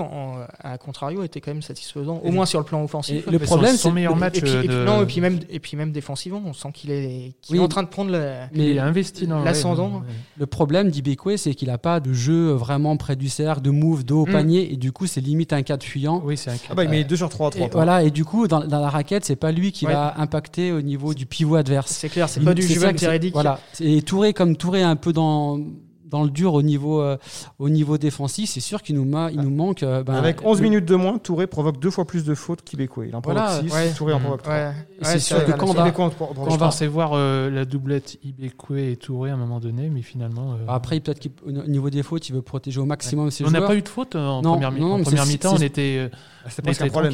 à 0.63 0.77
contrario, 0.79 1.23
était 1.23 1.41
quand 1.41 1.51
même 1.51 1.61
satisfaisant, 1.61 2.19
au 2.23 2.31
moins 2.31 2.45
sur 2.47 2.57
le 2.59 2.65
plan 2.65 2.83
offensif. 2.83 3.27
Et 3.27 3.31
le 3.31 3.37
Mais 3.37 3.45
problème, 3.45 3.73
son, 3.73 3.77
son 3.77 3.89
c'est 3.89 3.93
meilleur 3.95 4.15
match 4.15 4.37
et 4.39 4.41
puis, 4.41 4.51
et 4.51 4.57
puis- 4.59 4.67
de- 4.67 4.83
non, 4.83 5.03
et 5.03 5.05
puis 5.05 5.21
même, 5.21 5.39
et 5.49 5.59
puis 5.59 5.77
même 5.77 5.91
défensivement, 5.91 6.41
on 6.43 6.53
sent 6.53 6.69
qu'il 6.73 6.89
est, 6.91 7.33
qu'il 7.41 7.55
est 7.55 7.59
en 7.59 7.67
train 7.67 7.83
de 7.83 7.87
prendre 7.87 8.09
la. 8.11 8.47
il 8.53 8.79
a 8.79 8.85
investi 8.85 9.27
dans 9.27 9.43
l'ascendant. 9.43 9.89
ouais, 9.89 9.95
ouais. 9.97 10.13
Le 10.37 10.45
problème 10.47 10.89
d'Ibekwe, 10.89 11.35
c'est 11.37 11.53
qu'il 11.53 11.67
n'a 11.67 11.77
pas 11.77 11.99
de 11.99 12.13
jeu 12.13 12.51
vraiment 12.53 12.97
près 12.97 13.15
du 13.15 13.29
cercle, 13.29 13.61
de 13.61 13.69
move, 13.69 14.03
dos 14.03 14.23
au 14.23 14.25
Mm. 14.25 14.31
panier, 14.31 14.73
et 14.73 14.77
du 14.77 14.91
coup, 14.91 15.05
c'est 15.05 15.21
limite 15.21 15.53
un 15.53 15.61
cas 15.61 15.77
de 15.77 15.83
fuyant. 15.83 16.21
Oui, 16.25 16.35
c'est 16.35 16.49
un 16.49 16.55
Ah 16.69 16.73
bah, 16.73 16.83
il 16.83 16.89
met 16.89 17.03
2 17.03 17.15
sur 17.15 17.29
3 17.29 17.47
à 17.47 17.51
3 17.51 17.67
Et 17.67 17.69
voilà, 17.71 18.03
et 18.03 18.09
du 18.09 18.25
coup, 18.25 18.47
dans, 18.47 18.61
dans 18.65 18.79
la 18.81 18.89
raquette, 18.89 19.23
c'est 19.25 19.35
pas 19.35 19.51
lui 19.51 19.71
qui 19.71 19.85
Ouais. 19.85 19.93
va 19.93 20.15
impacter 20.17 20.71
au 20.71 20.81
niveau 20.81 21.13
du 21.13 21.27
pivot 21.27 21.55
adverse. 21.57 21.91
C'est 21.91 22.09
clair, 22.09 22.27
c'est 22.27 22.39
pas 22.39 22.53
du 22.55 22.63
c'est 22.63 22.73
c'est- 22.79 22.93
Teredic. 22.95 23.33
Voilà. 23.33 23.59
Et 23.79 24.01
Touré, 24.01 24.33
comme 24.33 24.55
Touré 24.57 24.79
est 24.79 24.83
un 24.83 24.95
peu 24.95 25.13
dans, 25.13 25.59
dans 26.11 26.23
le 26.23 26.29
dur 26.29 26.53
au 26.53 26.61
niveau, 26.61 27.01
euh, 27.01 27.17
au 27.57 27.69
niveau 27.69 27.97
défensif, 27.97 28.49
c'est 28.49 28.59
sûr 28.59 28.83
qu'il 28.83 28.95
nous, 28.95 29.05
ma- 29.05 29.31
il 29.31 29.39
nous 29.39 29.49
manque. 29.49 29.81
euh, 29.81 30.03
ben, 30.03 30.13
Avec 30.13 30.45
11 30.45 30.57
le- 30.59 30.63
minutes 30.69 30.85
de 30.85 30.95
moins, 30.95 31.17
Touré 31.17 31.47
provoque 31.47 31.79
deux 31.79 31.89
fois 31.89 32.05
plus 32.05 32.23
de 32.25 32.35
fautes 32.35 32.61
qu'Ibekwe. 32.63 33.05
Il 33.07 33.15
en 33.15 33.21
provoque 33.21 33.41
Voilà, 33.41 33.61
6, 33.63 33.73
ouais. 33.73 33.91
Touré 33.93 34.13
en 34.13 34.19
provoque 34.19 34.43
3. 34.43 34.53
Ouais. 34.53 34.71
Et 35.01 35.05
c'est 35.05 35.19
sûr 35.19 35.43
que 35.45 35.51
quand 35.53 35.69
on 35.69 35.73
va- 35.73 35.91
on 36.47 36.57
pensais 36.57 36.85
voir 36.87 37.11
euh, 37.13 37.49
la 37.49 37.65
doublette 37.65 38.17
Ibekwe 38.23 38.77
et 38.91 38.95
Touré 38.97 39.31
à 39.31 39.33
un 39.33 39.37
moment 39.37 39.59
donné, 39.59 39.89
mais 39.89 40.01
finalement. 40.01 40.51
euh, 40.53 40.65
Après, 40.67 40.99
peut-être 40.99 41.21
qu'au 41.27 41.51
niveau 41.51 41.89
des 41.89 42.03
fautes, 42.03 42.27
il 42.29 42.35
veut 42.35 42.41
protéger 42.41 42.79
au 42.79 42.85
maximum 42.85 43.31
ses 43.31 43.45
on 43.45 43.49
n'a 43.51 43.59
joueurs. 43.59 43.69
pas 43.69 43.75
eu 43.75 43.81
de 43.81 43.89
faute 43.89 44.15
euh, 44.15 44.27
en 44.27 44.41
Non, 44.41 44.51
première, 44.51 44.71
mi- 44.71 44.79
mi-temps. 45.25 45.53
On 45.53 45.57
c'est- 45.57 45.65
était, 45.65 46.09
C'était 46.49 46.61
on 46.61 46.63
presque 46.65 46.81
un 46.81 46.87
problème 46.89 47.13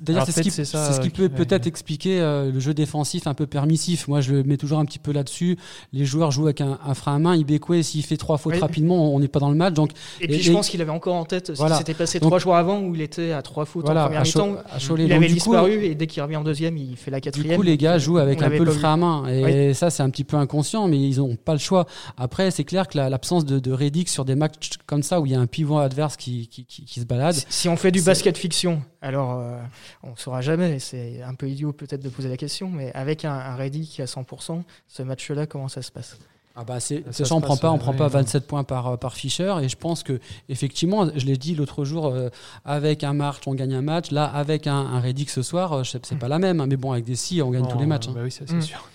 d'ailleurs. 0.00 0.26
c'est 0.26 0.32
ce 0.32 0.40
qui, 0.40 0.50
c'est 0.50 0.64
ça, 0.64 0.86
c'est 0.86 0.92
ce 0.94 1.00
qui 1.00 1.08
euh, 1.08 1.10
peut 1.10 1.28
peut-être 1.28 1.62
ouais. 1.64 1.68
expliquer 1.68 2.20
euh, 2.20 2.50
le 2.50 2.58
jeu 2.60 2.74
défensif 2.74 3.26
un 3.26 3.34
peu 3.34 3.46
permissif. 3.46 4.08
Moi, 4.08 4.20
je 4.20 4.32
le 4.34 4.42
mets 4.44 4.56
toujours 4.56 4.78
un 4.78 4.84
petit 4.84 4.98
peu 4.98 5.12
là-dessus. 5.12 5.58
Les 5.92 6.04
joueurs 6.04 6.30
jouent 6.30 6.44
avec 6.46 6.60
un, 6.60 6.78
un 6.84 6.94
frein 6.94 7.16
à 7.16 7.18
main. 7.18 7.36
Ibekwe, 7.36 7.82
s'il 7.82 8.04
fait 8.04 8.16
trois 8.16 8.38
fautes 8.38 8.54
Oui. 8.54 8.60
rapidement, 8.60 9.14
on 9.14 9.20
n'est 9.20 9.28
pas 9.28 9.40
dans 9.40 9.50
le 9.50 9.56
match. 9.56 9.74
Donc, 9.74 9.90
Et 10.20 10.26
puis 10.26 10.36
Et- 10.36 10.40
je 10.42 10.52
pense 10.52 10.68
qu'il 10.68 10.80
avait 10.80 10.90
encore 10.90 11.14
en 11.14 11.24
tête 11.24 11.48
ce 11.48 11.52
Voilà. 11.52 11.74
qui 11.74 11.78
s'était 11.80 11.94
passé 11.94 12.18
Donc- 12.20 12.30
trois 12.30 12.38
jours 12.38 12.56
avant 12.56 12.80
où 12.80 12.94
il 12.94 13.00
était 13.02 13.32
à 13.32 13.42
trois 13.42 13.64
fautes 13.64 13.84
voilà, 13.84 14.02
en 14.02 14.06
première 14.06 14.22
mi-temps. 14.22 14.56
Il 14.80 14.88
Donc, 14.88 14.98
avait 15.10 15.18
du 15.26 15.34
coup, 15.34 15.34
disparu 15.34 15.84
et 15.84 15.94
dès 15.94 16.06
qu'il 16.06 16.22
revient 16.22 16.36
en 16.36 16.44
deuxième, 16.44 16.76
il 16.76 16.96
fait 16.96 17.10
la 17.10 17.18
Du 17.20 17.24
quatrième. 17.24 17.56
coup, 17.56 17.62
les 17.62 17.76
gars 17.76 17.98
jouent 17.98 18.18
avec 18.18 18.40
On 18.40 18.44
un 18.44 18.50
peu 18.50 18.64
le 18.64 18.70
frein 18.72 18.94
à 18.94 18.96
main. 18.96 19.26
Et 19.28 19.74
ça, 19.74 19.90
c'est 19.90 20.02
un 20.02 20.10
petit 20.10 20.24
peu 20.24 20.36
inconscient, 20.36 20.88
mais 20.88 20.98
ils 20.98 21.18
n'ont 21.18 21.36
pas 21.36 21.52
le 21.52 21.58
choix. 21.58 21.86
Après, 22.16 22.50
c'est 22.50 22.64
clair 22.64 22.88
que 22.88 22.96
la- 22.98 23.10
l'absence 23.10 23.44
de, 23.44 23.72
Reddick 23.72 24.08
sur 24.08 24.24
des 24.24 24.34
matchs 24.34 24.70
comme 24.86 25.02
ça, 25.02 25.20
où 25.20 25.26
il 25.26 25.32
y 25.32 25.34
a 25.34 25.40
un 25.40 25.46
pivot 25.46 25.78
adverse 25.78 26.16
qui, 26.16 26.48
se 26.86 27.04
balade, 27.04 27.34
Si- 27.48 27.68
on 27.68 27.76
fait 27.76 27.90
du 27.90 28.00
C'est- 28.00 28.04
basket 28.06 28.36
fiction, 28.38 28.61
alors 29.00 29.38
euh, 29.38 29.58
on 30.02 30.14
saura 30.16 30.40
jamais. 30.40 30.78
C'est 30.78 31.22
un 31.22 31.34
peu 31.34 31.48
idiot 31.48 31.72
peut-être 31.72 32.02
de 32.02 32.08
poser 32.08 32.28
la 32.28 32.36
question, 32.36 32.68
mais 32.68 32.92
avec 32.94 33.24
un, 33.24 33.32
un 33.32 33.56
Reddy 33.56 33.86
qui 33.86 34.00
est 34.00 34.04
à 34.04 34.06
100%, 34.06 34.62
ce 34.88 35.02
match-là, 35.02 35.46
comment 35.46 35.68
ça 35.68 35.82
se 35.82 35.90
passe? 35.90 36.18
Ah 36.54 36.64
bah 36.64 36.80
c'est, 36.80 37.02
Ça 37.12 37.34
on 37.34 37.40
prend 37.40 37.56
pas, 37.56 37.70
on 37.70 37.74
ouais, 37.74 37.78
prend 37.78 37.94
pas 37.94 38.04
ouais. 38.04 38.10
27 38.10 38.46
points 38.46 38.62
par, 38.62 38.86
euh, 38.86 38.96
par 38.98 39.14
Fischer 39.14 39.54
et 39.62 39.70
je 39.70 39.76
pense 39.76 40.02
que 40.02 40.20
effectivement, 40.50 41.08
je 41.16 41.24
l'ai 41.24 41.38
dit 41.38 41.54
l'autre 41.54 41.84
jour, 41.86 42.08
euh, 42.08 42.28
avec 42.66 43.04
un 43.04 43.14
March 43.14 43.40
on 43.46 43.54
gagne 43.54 43.72
un 43.72 43.80
match, 43.80 44.10
là 44.10 44.26
avec 44.26 44.66
un, 44.66 44.74
un 44.76 45.00
Reddick 45.00 45.30
ce 45.30 45.40
soir, 45.42 45.72
euh, 45.72 45.82
c'est 45.84 46.18
pas 46.18 46.28
la 46.28 46.38
même, 46.38 46.60
hein, 46.60 46.66
mais 46.68 46.76
bon 46.76 46.92
avec 46.92 47.04
des 47.04 47.16
si 47.16 47.40
on 47.40 47.50
gagne 47.50 47.62
bon, 47.62 47.68
tous 47.68 47.78
les 47.78 47.86
matchs. 47.86 48.08
hein. 48.08 48.12
bah 48.14 48.20
oui, 48.24 48.30
ça 48.30 48.44
c'est 48.46 48.54
Mm. 48.56 48.60
sûr. 48.62 48.86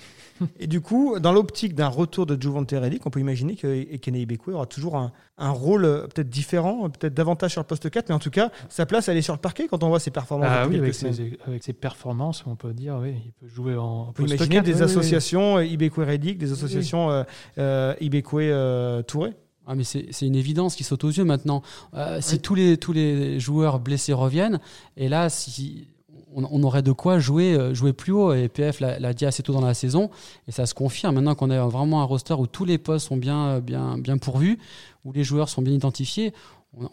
Et 0.60 0.68
du 0.68 0.82
coup, 0.82 1.20
dans 1.20 1.32
l'optique 1.32 1.74
d'un 1.76 1.88
retour 1.88 2.26
de 2.26 2.40
Juvante 2.42 2.72
Reddick, 2.72 3.06
on 3.06 3.10
peut 3.10 3.20
imaginer 3.20 3.56
que 3.56 3.68
Ekene 3.68 4.16
Ibekwe 4.18 4.50
aura 4.54 4.66
toujours 4.66 4.96
un, 4.96 5.12
un 5.38 5.50
rôle 5.52 5.86
euh, 5.86 6.02
peut-être 6.08 6.30
différent, 6.30 6.90
peut-être 6.90 7.14
davantage 7.14 7.52
sur 7.52 7.62
le 7.62 7.68
poste 7.68 7.90
4, 7.90 8.10
mais 8.10 8.16
en 8.16 8.20
tout 8.20 8.30
cas, 8.30 8.52
sa 8.70 8.86
place, 8.86 9.08
elle 9.08 9.18
est 9.18 9.22
sur 9.22 9.34
le 9.34 9.40
parquet 9.40 9.68
quand 9.68 9.84
on 9.84 9.90
voit 9.90 10.00
ses 10.00 10.12
performances. 10.12 10.50
Ah 10.52 10.68
oui, 10.68 10.78
avec 10.78 10.94
ses, 10.94 11.38
avec 11.46 11.64
ses 11.64 11.74
performances, 11.74 12.44
on 12.48 12.56
peut 12.56 12.74
dire, 12.74 12.98
oui, 13.02 13.14
il 13.26 13.32
peut 13.34 13.48
jouer 13.48 13.76
en 13.76 14.08
On 14.10 14.12
peut 14.14 14.24
poste 14.24 14.36
imaginer 14.36 14.56
quatre, 14.56 14.66
des 14.66 14.72
oui, 14.74 14.78
oui, 14.80 14.86
oui. 14.86 14.92
associations 14.92 15.58
euh, 15.58 15.66
Ibekwe 15.66 16.00
Reddick, 16.06 16.38
des 16.38 16.52
associations 16.52 17.10
euh, 17.12 17.24
euh, 17.58 17.94
Ibekwe 18.02 18.36
euh, 18.44 19.02
Touré. 19.04 19.34
Ah 19.70 19.76
mais 19.76 19.84
c'est 19.84 20.06
c'est 20.12 20.26
une 20.26 20.36
évidence 20.38 20.78
qui 20.78 20.86
saute 20.86 21.04
aux 21.04 21.10
yeux 21.10 21.26
maintenant. 21.26 21.62
Euh, 21.94 22.22
si 22.22 22.36
Oui. 22.36 22.42
tous 22.42 22.56
les 22.56 22.78
tous 22.78 22.94
les 22.94 23.38
joueurs 23.38 23.80
blessés 23.82 24.14
reviennent, 24.14 24.62
et 24.96 25.10
là 25.10 25.30
si 25.30 25.90
on, 26.38 26.48
on 26.50 26.64
aurait 26.64 26.84
de 26.84 26.92
quoi 26.94 27.20
jouer 27.20 27.54
euh, 27.54 27.74
jouer 27.74 27.92
plus 27.92 28.14
haut. 28.14 28.34
Et 28.34 28.48
PF 28.48 28.80
l'a 28.80 29.14
dit 29.14 29.26
assez 29.26 29.44
tôt 29.44 29.54
dans 29.54 29.66
la 29.66 29.74
saison, 29.74 30.10
et 30.48 30.52
ça 30.52 30.66
se 30.66 30.74
confirme 30.74 31.16
maintenant 31.16 31.36
qu'on 31.36 31.50
a 31.50 31.60
vraiment 31.68 32.02
un 32.02 32.06
roster 32.06 32.36
où 32.36 32.48
tous 32.48 32.64
les 32.64 32.78
postes 32.78 33.08
sont 33.08 33.18
bien 33.18 33.60
bien 33.60 33.98
bien 33.98 34.18
pourvus, 34.18 34.60
où 35.04 35.12
les 35.12 35.24
joueurs 35.24 35.50
sont 35.50 35.62
bien 35.62 35.74
identifiés. 35.74 36.34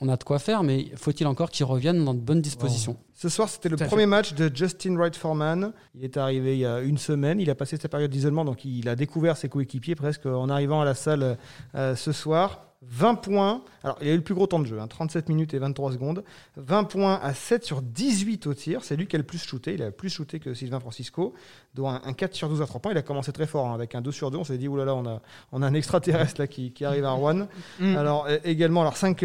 On, 0.01 0.09
a 0.09 0.17
de 0.17 0.25
quoi 0.25 0.39
faire, 0.39 0.63
mais 0.63 0.87
faut-il 0.97 1.27
encore 1.27 1.51
qu'ils 1.51 1.67
reviennent 1.67 2.05
dans 2.05 2.15
de 2.15 2.21
bonnes 2.21 2.41
dispositions? 2.41 2.97
Ce 3.13 3.29
soir, 3.29 3.51
c'était 3.51 3.69
le 3.69 3.77
premier 3.77 4.07
match 4.07 4.33
de 4.33 4.51
Justin 4.55 4.97
Wright 4.97 5.15
Foreman. 5.15 5.73
Il 5.95 6.05
est 6.05 6.17
arrivé 6.17 6.55
il 6.55 6.61
y 6.61 6.65
a 6.65 6.81
une 6.81 6.97
semaine. 6.97 7.39
Il 7.39 7.51
a 7.51 7.55
passé 7.55 7.77
sa 7.77 7.89
période 7.89 8.11
d'isolement, 8.11 8.47
donc 8.47 8.65
il 8.65 8.89
a 8.89 8.97
découvert 8.97 9.37
ses 9.37 9.51
coéquipiers 9.51 9.95
presque 9.95 10.25
en 10.25 10.49
arrivant 10.49 10.81
à 10.81 10.87
la 10.87 10.95
salle 10.95 11.37
euh, 11.75 11.95
ce 11.97 12.13
soir. 12.13 12.74
20 12.89 13.15
points. 13.17 13.63
Alors, 13.83 13.99
il 14.01 14.09
a 14.09 14.13
eu 14.13 14.17
le 14.17 14.23
plus 14.23 14.35
gros 14.35 14.47
temps 14.47 14.59
de 14.59 14.67
jeu, 14.67 14.81
hein, 14.81 14.87
37 14.87 15.29
minutes 15.29 15.55
et 15.55 15.59
23 15.59 15.93
secondes. 15.93 16.25
20 16.57 16.85
points 16.85 17.21
à 17.23 17.35
7 17.35 17.65
sur 17.65 17.83
18 17.83 18.47
au 18.47 18.55
tir. 18.55 18.85
C'est 18.85 18.97
lui 18.97 19.07
qui 19.07 19.17
a 19.17 19.19
le 19.19 19.25
plus 19.25 19.43
shooté. 19.43 19.75
Il 19.75 19.83
a 19.83 19.91
plus 19.91 20.11
shooté 20.11 20.41
que 20.41 20.55
Sylvain 20.55 20.81
Francisco, 20.81 21.35
dont 21.75 21.89
un, 21.89 22.01
un 22.05 22.13
4 22.13 22.35
sur 22.35 22.49
12 22.49 22.63
à 22.63 22.67
3 22.67 22.81
points. 22.81 22.93
Il 22.93 22.99
a 22.99 23.03
commencé 23.03 23.33
très 23.33 23.47
fort 23.47 23.69
hein, 23.69 23.75
avec 23.75 23.95
un 23.95 24.01
2 24.01 24.13
sur 24.13 24.31
2. 24.31 24.39
On 24.39 24.45
s'est 24.45 24.59
dit, 24.59 24.69
oulala, 24.69 24.95
on 24.95 25.07
a, 25.07 25.21
on 25.53 25.63
a 25.63 25.67
un 25.67 25.75
extraterrestre 25.75 26.41
là 26.41 26.47
qui, 26.47 26.73
qui 26.73 26.85
arrive 26.85 27.05
à 27.05 27.11
Rouen. 27.11 27.49
Mm. 27.81 27.97
Alors 27.97 28.27
euh, 28.29 28.39
également, 28.45 28.83
alors 28.83 28.97
5 28.97 29.25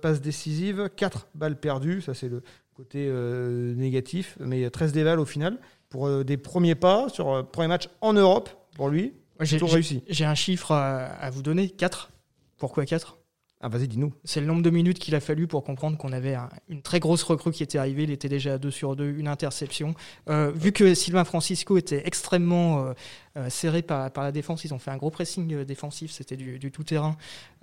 passes 0.00 0.20
décisives, 0.20 0.90
4 0.96 1.28
balles 1.34 1.58
perdues, 1.58 2.02
ça 2.02 2.14
c'est 2.14 2.28
le 2.28 2.42
côté 2.74 3.08
euh, 3.08 3.74
négatif, 3.74 4.36
mais 4.38 4.70
13 4.70 4.92
dévals 4.92 5.18
au 5.18 5.24
final 5.24 5.58
pour 5.88 6.06
euh, 6.06 6.24
des 6.24 6.36
premiers 6.36 6.74
pas 6.74 7.08
sur 7.08 7.32
euh, 7.32 7.42
premier 7.42 7.68
match 7.68 7.88
en 8.00 8.12
Europe 8.12 8.50
pour 8.76 8.88
lui. 8.88 9.14
J'ai 9.40 9.58
réussi. 9.58 10.02
j'ai 10.08 10.24
un 10.24 10.34
chiffre 10.34 10.72
à, 10.72 11.04
à 11.04 11.30
vous 11.30 11.42
donner 11.42 11.68
4. 11.68 12.10
Pourquoi 12.58 12.84
4 12.84 13.16
Ah 13.60 13.68
vas-y, 13.68 13.88
dis-nous. 13.88 14.12
C'est 14.24 14.40
le 14.40 14.46
nombre 14.46 14.62
de 14.62 14.70
minutes 14.70 14.98
qu'il 15.00 15.14
a 15.16 15.20
fallu 15.20 15.46
pour 15.48 15.64
comprendre 15.64 15.96
qu'on 15.98 16.12
avait 16.12 16.34
un- 16.34 16.48
une 16.68 16.80
très 16.82 17.00
grosse 17.00 17.22
recrue 17.24 17.50
qui 17.52 17.62
était 17.64 17.78
arrivée. 17.78 18.04
Il 18.04 18.10
était 18.10 18.28
déjà 18.28 18.54
à 18.54 18.58
2 18.58 18.70
sur 18.70 18.94
2, 18.96 19.08
une 19.16 19.26
interception. 19.28 19.94
Euh, 20.28 20.52
vu 20.54 20.70
que 20.72 20.94
Sylvain 20.94 21.24
Francisco 21.24 21.76
était 21.76 22.02
extrêmement 22.06 22.84
euh, 22.84 22.92
euh, 23.36 23.50
serré 23.50 23.82
par, 23.82 24.10
par 24.12 24.22
la 24.24 24.30
défense, 24.32 24.64
ils 24.64 24.74
ont 24.74 24.78
fait 24.78 24.90
un 24.92 24.96
gros 24.96 25.10
pressing 25.10 25.52
euh, 25.54 25.64
défensif. 25.64 26.10
C'était 26.12 26.36
du, 26.36 26.58
du 26.60 26.70
tout-terrain. 26.70 27.16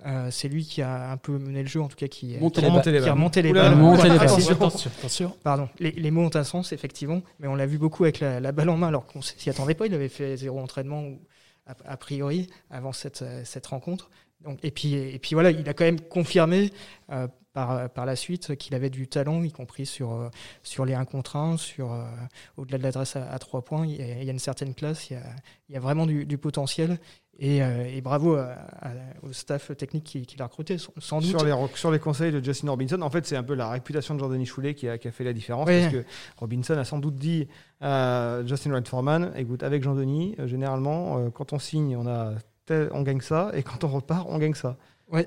Euh, 0.06 0.30
c'est 0.30 0.48
lui 0.48 0.64
qui 0.66 0.82
a 0.82 1.10
un 1.12 1.16
peu 1.16 1.38
mené 1.38 1.62
le 1.62 1.68
jeu, 1.68 1.80
en 1.80 1.88
tout 1.88 1.96
cas 1.96 2.08
qui, 2.08 2.36
Monter 2.38 2.60
qui 2.60 2.66
les 2.66 2.66
a 2.66 2.70
balles. 2.74 3.02
qui 3.02 3.08
a 3.08 3.14
monté 3.14 3.42
les 3.42 3.52
balles. 3.54 3.74
les 3.74 3.80
balles. 4.18 4.18
attention. 4.26 4.52
Attention, 4.52 4.90
attention. 4.98 5.36
Pardon, 5.44 5.68
les, 5.78 5.92
les 5.92 6.10
mots 6.10 6.24
ont 6.24 6.34
un 6.36 6.44
sens, 6.44 6.72
effectivement, 6.72 7.22
mais 7.38 7.48
on 7.48 7.54
l'a 7.54 7.66
vu 7.66 7.78
beaucoup 7.78 8.04
avec 8.04 8.20
la, 8.20 8.40
la 8.40 8.52
balle 8.52 8.68
en 8.70 8.76
main, 8.76 8.88
alors 8.88 9.06
qu'on 9.06 9.22
s'y 9.22 9.48
attendait 9.50 9.74
pas. 9.74 9.86
Il 9.86 9.94
avait 9.94 10.08
fait 10.10 10.36
zéro 10.36 10.58
entraînement, 10.60 11.02
ou- 11.04 11.20
a, 11.66 11.74
a 11.86 11.96
priori, 11.96 12.48
avant 12.70 12.92
cette, 12.92 13.24
cette 13.44 13.66
rencontre. 13.66 14.08
Donc, 14.46 14.58
et, 14.62 14.70
puis, 14.70 14.94
et 14.94 15.18
puis 15.18 15.34
voilà, 15.34 15.50
il 15.50 15.68
a 15.68 15.74
quand 15.74 15.84
même 15.84 16.00
confirmé 16.00 16.70
euh, 17.10 17.26
par, 17.52 17.90
par 17.90 18.06
la 18.06 18.16
suite 18.16 18.54
qu'il 18.56 18.74
avait 18.74 18.90
du 18.90 19.08
talent, 19.08 19.42
y 19.42 19.50
compris 19.50 19.86
sur, 19.86 20.12
euh, 20.12 20.28
sur 20.62 20.84
les 20.84 20.94
1 20.94 21.04
contre 21.04 21.36
1, 21.36 21.56
sur, 21.56 21.92
euh, 21.92 22.04
au-delà 22.56 22.78
de 22.78 22.82
l'adresse 22.84 23.16
à, 23.16 23.30
à 23.30 23.38
3 23.38 23.62
points. 23.62 23.86
Il 23.86 23.96
y, 23.96 24.02
a, 24.02 24.18
il 24.20 24.24
y 24.24 24.28
a 24.28 24.32
une 24.32 24.38
certaine 24.38 24.74
classe, 24.74 25.10
il 25.10 25.14
y 25.14 25.16
a, 25.16 25.22
il 25.68 25.74
y 25.74 25.76
a 25.76 25.80
vraiment 25.80 26.06
du, 26.06 26.24
du 26.26 26.38
potentiel. 26.38 26.98
Et, 27.38 27.58
et 27.58 28.00
bravo 28.00 28.34
à- 28.36 28.52
à- 28.80 28.92
au 29.22 29.30
staff 29.30 29.76
technique 29.76 30.04
qui, 30.04 30.22
qui 30.24 30.38
l'a 30.38 30.46
recruté, 30.46 30.78
sans- 30.78 31.20
doute. 31.20 31.28
Sur 31.28 31.44
les, 31.44 31.52
sur 31.74 31.90
les 31.90 31.98
conseils 31.98 32.32
de 32.32 32.42
Justin 32.42 32.70
Robinson, 32.70 33.02
en 33.02 33.10
fait, 33.10 33.26
c'est 33.26 33.36
un 33.36 33.42
peu 33.42 33.52
la 33.54 33.68
réputation 33.68 34.14
de 34.14 34.20
Jean-Denis 34.20 34.46
Choulet 34.46 34.72
qui 34.74 34.88
a, 34.88 34.96
qui 34.96 35.06
a 35.06 35.12
fait 35.12 35.22
la 35.24 35.34
différence. 35.34 35.66
Ouais. 35.66 35.82
Parce 35.82 35.92
que 35.92 36.04
Robinson 36.38 36.78
a 36.78 36.84
sans 36.86 36.98
doute 36.98 37.16
dit 37.16 37.46
à 37.82 38.40
Justin 38.46 38.70
Wright 38.70 38.88
Foreman 38.88 39.32
écoute, 39.36 39.62
avec 39.62 39.82
Jean-Denis, 39.82 40.34
généralement, 40.46 41.30
quand 41.30 41.52
on 41.52 41.58
signe, 41.58 41.94
on, 41.96 42.06
a 42.06 42.32
on 42.70 43.02
gagne 43.02 43.20
ça, 43.20 43.50
et 43.54 43.62
quand 43.62 43.84
on 43.84 43.88
repart, 43.88 44.26
on 44.28 44.38
gagne 44.38 44.54
ça. 44.54 44.76
Ouais. 45.10 45.26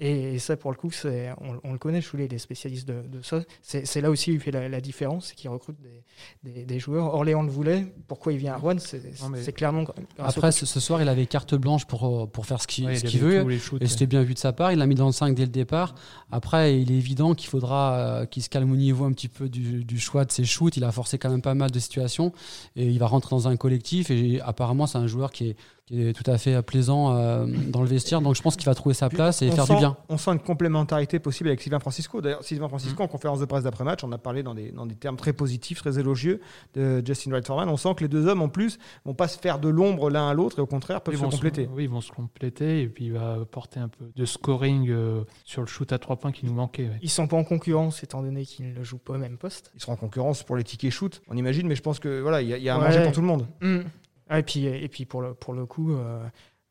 Et, 0.00 0.34
et 0.34 0.38
ça, 0.38 0.56
pour 0.56 0.70
le 0.70 0.76
coup, 0.76 0.92
c'est, 0.92 1.30
on, 1.40 1.58
on 1.64 1.72
le 1.72 1.78
connaît, 1.78 2.00
Choulet, 2.00 2.26
il 2.26 2.32
est 2.34 2.38
spécialiste 2.38 2.86
de, 2.86 3.02
de 3.08 3.20
ça. 3.20 3.40
C'est, 3.62 3.84
c'est 3.84 4.00
là 4.00 4.10
aussi 4.10 4.30
où 4.30 4.34
il 4.34 4.38
fait 4.40 4.52
la, 4.52 4.68
la 4.68 4.80
différence, 4.80 5.26
c'est 5.26 5.34
qu'il 5.34 5.50
recrute 5.50 5.76
des, 5.80 6.04
des, 6.52 6.64
des 6.64 6.78
joueurs. 6.78 7.12
Orléans 7.12 7.42
le 7.42 7.50
voulait. 7.50 7.92
Pourquoi 8.06 8.32
il 8.32 8.38
vient 8.38 8.52
à 8.52 8.58
Rouen 8.58 8.78
C'est, 8.78 9.02
mais- 9.28 9.42
c'est 9.42 9.52
clairement. 9.52 9.82
Après 10.18 10.52
ce, 10.52 10.66
ce 10.66 10.78
soir, 10.78 11.02
il 11.02 11.08
avait 11.08 11.26
carte 11.26 11.56
blanche 11.56 11.84
pour 11.84 12.06
euh, 12.22 12.26
pour 12.26 12.46
faire 12.46 12.62
ce 12.62 12.68
qu'il 12.68 12.86
Ouais, 12.86 12.94
ce 12.94 13.06
il 13.06 13.10
qu'il 13.10 13.24
avait 13.24 13.42
veut. 13.42 13.48
les 13.50 13.58
shoots, 13.58 13.80
Et 13.80 13.86
ouais. 13.86 13.90
c'était 13.90 14.06
bien 14.06 14.22
vu 14.22 14.34
de 14.34 14.38
sa 14.38 14.52
part. 14.52 14.70
Il 14.70 14.78
l'a 14.78 14.86
mis 14.86 14.94
dans 14.94 15.06
le 15.06 15.12
5 15.12 15.34
dès 15.34 15.42
le 15.46 15.50
départ. 15.50 15.96
Après, 16.30 16.80
il 16.80 16.92
est 16.92 16.96
évident 16.96 17.34
qu'il 17.34 17.48
faudra 17.50 17.96
euh, 17.98 18.24
qu'il 18.26 18.44
se 18.44 18.48
calme 18.48 18.70
au 18.70 18.76
niveau 18.76 19.04
un 19.04 19.10
petit 19.12 19.26
peu 19.28 19.48
du, 19.48 19.84
du 19.84 19.98
choix 19.98 20.24
de 20.24 20.30
ses 20.30 20.44
shoots. 20.44 20.76
Il 20.76 20.84
a 20.84 20.92
forcé 20.92 21.18
quand 21.18 21.28
même 21.28 21.42
pas 21.42 21.54
mal 21.54 21.72
de 21.72 21.78
situations. 21.80 22.32
Et 22.76 22.86
il 22.86 23.00
va 23.00 23.08
rentrer 23.08 23.30
dans 23.34 23.48
un 23.48 23.56
collectif. 23.56 24.12
Et 24.12 24.40
apparemment, 24.42 24.86
c'est 24.86 24.98
un 24.98 25.08
joueur 25.08 25.32
qui 25.32 25.48
est, 25.48 25.56
qui 25.88 26.06
est 26.06 26.12
tout 26.12 26.28
à 26.30 26.36
fait 26.36 26.60
plaisant 26.62 27.16
euh, 27.16 27.46
dans 27.70 27.80
le 27.80 27.88
vestiaire. 27.88 28.20
Donc 28.20 28.34
je 28.36 28.42
pense 28.42 28.56
qu'il 28.56 28.66
va 28.66 28.74
trouver 28.74 28.94
sa 28.94 29.08
place 29.08 29.40
et 29.40 29.48
on 29.50 29.52
faire 29.54 29.64
sent, 29.66 29.72
du 29.72 29.78
bien. 29.78 29.96
On 30.10 30.18
sent 30.18 30.32
une 30.32 30.38
complémentarité 30.38 31.18
possible 31.18 31.48
avec 31.48 31.62
Sylvain 31.62 31.78
Francisco. 31.80 32.20
D'ailleurs, 32.20 32.44
Sylvain. 32.44 32.68
Francisco, 32.68 33.02
en 33.02 33.08
conférence 33.08 33.40
de 33.40 33.46
presse 33.46 33.64
d'après-match, 33.64 34.04
on 34.04 34.12
a 34.12 34.18
parlé 34.18 34.42
dans 34.42 34.54
des, 34.54 34.70
dans 34.70 34.84
des 34.84 34.94
termes 34.96 35.16
très 35.16 35.32
positifs, 35.32 35.78
très 35.78 35.98
élogieux 35.98 36.40
de 36.74 37.02
Justin 37.06 37.30
Wright 37.30 37.46
Foreman. 37.46 37.68
On 37.70 37.78
sent 37.78 37.94
que 37.96 38.02
les 38.04 38.08
deux 38.08 38.26
hommes, 38.26 38.42
en 38.42 38.50
plus, 38.50 38.78
vont 39.06 39.14
pas 39.14 39.28
se 39.28 39.38
faire 39.38 39.58
de 39.58 39.68
l'ombre 39.70 40.10
l'un 40.10 40.28
à 40.28 40.34
l'autre 40.34 40.58
et 40.58 40.62
au 40.62 40.66
contraire 40.66 41.00
peuvent 41.00 41.14
Ils 41.14 41.18
se 41.18 41.22
vont 41.22 41.30
compléter. 41.30 41.68
oui, 41.72 41.84
ils 41.84 41.90
vont 41.90 42.02
se 42.02 42.12
compléter 42.12 42.82
et 42.82 42.88
puis 42.88 43.06
il 43.06 43.12
va 43.14 43.34
apporter 43.40 43.80
un 43.80 43.88
peu 43.88 44.04
de 44.14 44.24
scoring 44.26 44.90
euh, 44.90 45.22
sur 45.44 45.62
le 45.62 45.66
shoot 45.66 45.90
à 45.92 45.98
trois 45.98 46.16
points 46.16 46.32
qui 46.32 46.44
nous 46.44 46.52
manquait. 46.52 46.84
ouais. 46.88 46.98
Ils 47.00 47.08
sont 47.10 47.26
pas 47.26 47.36
en 47.38 47.44
concurrence, 47.44 48.02
étant 48.02 48.22
donné 48.22 48.44
qu'ils 48.44 48.74
ne 48.74 48.82
jouent 48.84 48.98
pas 48.98 49.14
au 49.14 49.18
même 49.18 49.38
poste. 49.38 49.70
Ils 49.74 49.80
seront 49.80 49.92
en 49.94 49.96
concurrence 49.96 50.42
pour 50.42 50.56
les 50.56 50.64
tickets 50.64 50.90
shoot, 50.90 51.22
on 51.28 51.36
imagine, 51.36 51.66
mais 51.66 51.76
je 51.76 51.82
pense 51.82 51.98
que 51.98 52.20
voilà, 52.20 52.42
il 52.42 52.48
y 52.48 52.52
a, 52.52 52.58
il 52.58 52.62
y 52.64 52.68
a 52.68 52.74
à 52.74 52.78
Ouais. 52.78 52.84
manger 52.84 53.02
pour 53.02 53.12
tout 53.12 53.20
le 53.22 53.26
monde. 53.26 53.46
Mm. 53.62 53.78
Ah, 54.28 54.38
et 54.38 54.42
puis, 54.42 54.64
et 54.66 54.88
puis 54.88 55.04
pour, 55.04 55.22
le, 55.22 55.34
pour 55.34 55.54
le 55.54 55.66
coup, 55.66 55.92
euh, 55.92 56.22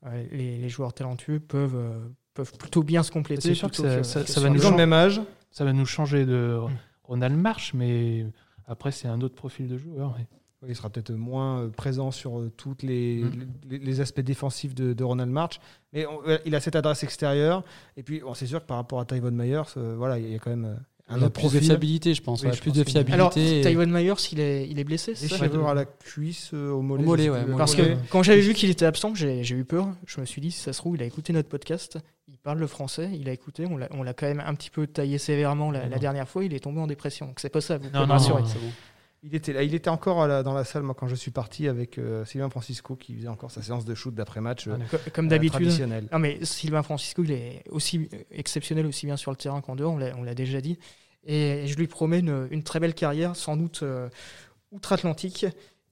euh, 0.05 0.23
les, 0.31 0.57
les 0.57 0.69
joueurs 0.69 0.93
talentueux 0.93 1.39
peuvent, 1.39 1.75
euh, 1.75 1.97
peuvent 2.33 2.51
plutôt 2.57 2.83
bien 2.83 3.03
se 3.03 3.11
compléter. 3.11 3.41
C'est 3.41 3.53
sûr 3.55 3.69
que 3.71 3.75
ça- 3.77 4.03
ça- 4.03 4.23
que 4.23 4.29
ça 4.29 4.39
va 4.41 4.49
nous 4.49 4.61
le 4.61 4.75
même 4.75 4.93
âge. 4.93 5.21
Ça 5.51 5.65
va 5.65 5.73
nous 5.73 5.85
changer 5.85 6.25
de 6.25 6.59
Mm. 6.61 6.69
Ronald 7.03 7.35
March, 7.37 7.73
mais 7.73 8.25
après 8.67 8.91
c'est 8.91 9.07
un 9.07 9.21
autre 9.21 9.35
profil 9.35 9.67
de 9.67 9.77
joueur. 9.77 10.15
ouais. 10.17 10.27
Il 10.67 10.75
sera 10.75 10.89
peut-être 10.89 11.11
moins 11.11 11.69
présent 11.69 12.09
sur 12.11 12.41
tous 12.57 12.75
les, 12.81 13.23
Mm. 13.23 13.31
les, 13.69 13.77
les 13.79 14.01
aspects 14.01 14.21
défensifs 14.21 14.73
de, 14.75 14.93
de 14.93 15.03
Ronald 15.03 15.31
March. 15.31 15.59
Mais 15.93 16.05
on- 16.07 16.19
il 16.45 16.53
a 16.55 16.59
cette 16.59 16.75
adresse 16.75 17.03
extérieure. 17.03 17.63
Et 17.95 18.03
puis, 18.03 18.21
on 18.25 18.33
c'est 18.33 18.47
sûr 18.47 18.59
que 18.61 18.65
par 18.67 18.77
rapport 18.77 18.99
à 18.99 19.05
Tyvon 19.05 19.31
Myers, 19.31 19.61
euh, 19.77 19.95
voilà, 19.97 20.17
il 20.19 20.31
y 20.31 20.35
a 20.35 20.39
quand 20.39 20.49
même 20.49 20.65
euh, 20.65 20.75
Un 21.09 21.21
autre 21.21 21.29
plus 21.39 21.53
de 21.53 21.59
fiabilité, 21.59 22.13
je 22.13 22.21
pense. 22.21 22.41
Oui, 22.41 22.47
ouais, 22.49 22.53
je 22.53 22.59
plus 22.61 22.71
pense 22.71 22.79
de 22.79 22.83
fiabilité. 22.83 23.13
Alors, 23.13 23.31
et- 23.37 23.61
Tywin 23.61 23.85
Myers, 23.85 24.13
il 24.33 24.39
est, 24.41 24.67
il 24.69 24.77
est 24.77 24.83
blessé, 24.83 25.15
ça 25.15 25.37
cheveux 25.37 25.65
à 25.65 25.73
la 25.73 25.85
cuisse, 25.85 26.51
euh, 26.53 26.69
au 26.71 26.81
mollet. 26.81 27.03
Au 27.03 27.05
mollet, 27.05 27.29
ouais. 27.29 27.45
Parce 27.57 27.75
que 27.75 27.95
quand 28.09 28.23
j'avais 28.23 28.41
vu 28.41 28.53
qu'il 28.53 28.69
était 28.69 28.85
absent, 28.85 29.15
j'ai 29.15 29.43
j'ai 29.43 29.55
eu 29.55 29.63
peur. 29.63 29.87
Je 30.05 30.19
me 30.19 30.25
suis 30.25 30.41
dit, 30.41 30.51
si 30.51 30.59
ça 30.59 30.73
se 30.73 30.79
trouve, 30.79 30.95
il 30.95 31.01
a 31.01 31.05
écouté 31.05 31.31
notre 31.31 31.47
podcast, 31.47 31.97
il 32.27 32.37
parle 32.37 32.59
le 32.59 32.67
français, 32.67 33.09
il 33.13 33.29
a 33.29 33.31
écouté, 33.31 33.65
on 33.69 33.77
l'a- 33.77 33.87
on 33.91 34.03
l'a 34.03 34.13
quand 34.13 34.27
même 34.27 34.43
un 34.45 34.53
petit 34.53 34.69
peu 34.69 34.85
taillé 34.85 35.17
sévèrement 35.17 35.71
la, 35.71 35.83
la 35.83 35.95
Non. 35.95 35.97
dernière 35.97 36.27
fois, 36.27 36.43
il 36.43 36.53
est 36.53 36.59
tombé 36.59 36.81
en 36.81 36.87
dépression. 36.87 37.27
Donc 37.27 37.39
c'est 37.39 37.49
pas 37.49 37.61
ça, 37.61 37.77
vous 37.77 37.85
Non, 37.85 37.89
pouvez 37.91 38.01
me 38.03 38.07
non, 38.07 38.13
rassurer. 38.13 38.41
non. 38.41 38.47
Il 39.29 39.35
était 39.35 39.51
là, 39.51 39.61
il 39.63 39.75
était 39.75 39.89
encore 39.89 40.25
la- 40.25 40.41
dans 40.41 40.53
la 40.53 40.63
salle 40.63 40.83
moi 40.83 40.95
quand 40.97 41.07
je 41.09 41.15
suis 41.15 41.31
parti 41.31 41.67
avec 41.67 41.97
euh, 41.97 42.23
Sylvain 42.23 42.49
Francisco 42.49 42.95
qui 42.95 43.13
faisait 43.13 43.27
encore 43.27 43.51
sa 43.51 43.61
séance 43.61 43.83
de 43.83 43.93
shoot 43.93 44.13
d'après-match. 44.15 44.67
euh, 44.67 44.77
Co- 44.89 44.97
Comme 45.13 45.25
euh, 45.25 45.29
d'habitude. 45.29 45.63
traditionnelle. 45.63 46.07
Non, 46.13 46.19
mais 46.19 46.39
Sylvain 46.45 46.81
Francisco, 46.81 47.23
il 47.25 47.31
est 47.33 47.63
aussi 47.69 48.07
exceptionnel, 48.31 48.85
aussi 48.85 49.05
bien 49.05 49.17
sur 49.17 49.31
le 49.31 49.37
terrain 49.37 49.59
qu'en 49.59 49.75
dehors, 49.75 49.93
on 50.17 50.23
l'a- 50.23 50.33
déjà 50.33 50.61
dit. 50.61 50.79
Et 51.25 51.67
je 51.67 51.75
lui 51.75 51.87
promets 51.87 52.19
une, 52.19 52.47
une 52.51 52.63
très 52.63 52.79
belle 52.79 52.93
carrière, 52.93 53.35
sans 53.35 53.57
doute 53.57 53.81
euh, 53.83 54.07
outre-Atlantique. 54.71 55.45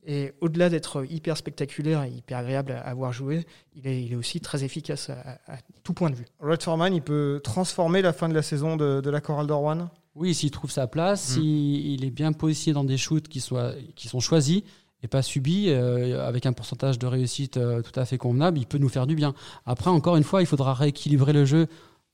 Et 0.07 0.33
au-delà 0.39 0.69
d'être 0.69 1.03
hyper 1.09 1.35
spectaculaire 1.35 2.03
et 2.03 2.09
hyper 2.11 2.37
agréable 2.37 2.73
à 2.73 2.81
avoir 2.81 3.11
joué, 3.11 3.45
il 3.73 3.87
est, 3.87 4.03
il 4.03 4.13
est 4.13 4.15
aussi 4.15 4.39
très 4.39 4.63
efficace 4.63 5.09
à, 5.09 5.39
à 5.47 5.57
tout 5.83 5.93
point 5.93 6.11
de 6.11 6.15
vue. 6.15 6.25
Red 6.39 6.61
Foreman, 6.61 6.93
il 6.93 7.01
peut 7.01 7.41
transformer 7.43 8.03
la 8.03 8.13
fin 8.13 8.29
de 8.29 8.35
la 8.35 8.43
saison 8.43 8.75
de, 8.77 9.01
de 9.01 9.09
la 9.09 9.19
Coral 9.19 9.47
d'Orwan? 9.47 9.89
Oui, 10.15 10.33
s'il 10.33 10.49
trouve 10.51 10.71
sa 10.71 10.87
place, 10.87 11.29
Mm. 11.29 11.33
s'il 11.33 11.85
il 11.93 12.05
est 12.05 12.11
bien 12.11 12.31
positionné 12.31 12.73
dans 12.73 12.83
des 12.83 12.97
shoots 12.97 13.27
qui, 13.27 13.41
soient, 13.41 13.73
qui 13.95 14.07
sont 14.07 14.19
choisis 14.19 14.63
et 15.03 15.07
pas 15.07 15.21
subis, 15.21 15.65
euh, 15.69 16.25
avec 16.25 16.45
un 16.45 16.53
pourcentage 16.53 16.97
de 16.97 17.05
réussite 17.05 17.57
euh, 17.57 17.81
tout 17.81 17.97
à 17.99 18.05
fait 18.05 18.17
convenable, 18.17 18.57
il 18.57 18.65
peut 18.65 18.77
nous 18.77 18.89
faire 18.89 19.05
du 19.07 19.13
bien. 19.15 19.33
Après, 19.65 19.89
encore 19.89 20.15
une 20.15 20.23
fois, 20.23 20.41
il 20.41 20.45
faudra 20.47 20.73
rééquilibrer 20.73 21.33
le 21.33 21.45
jeu 21.45 21.67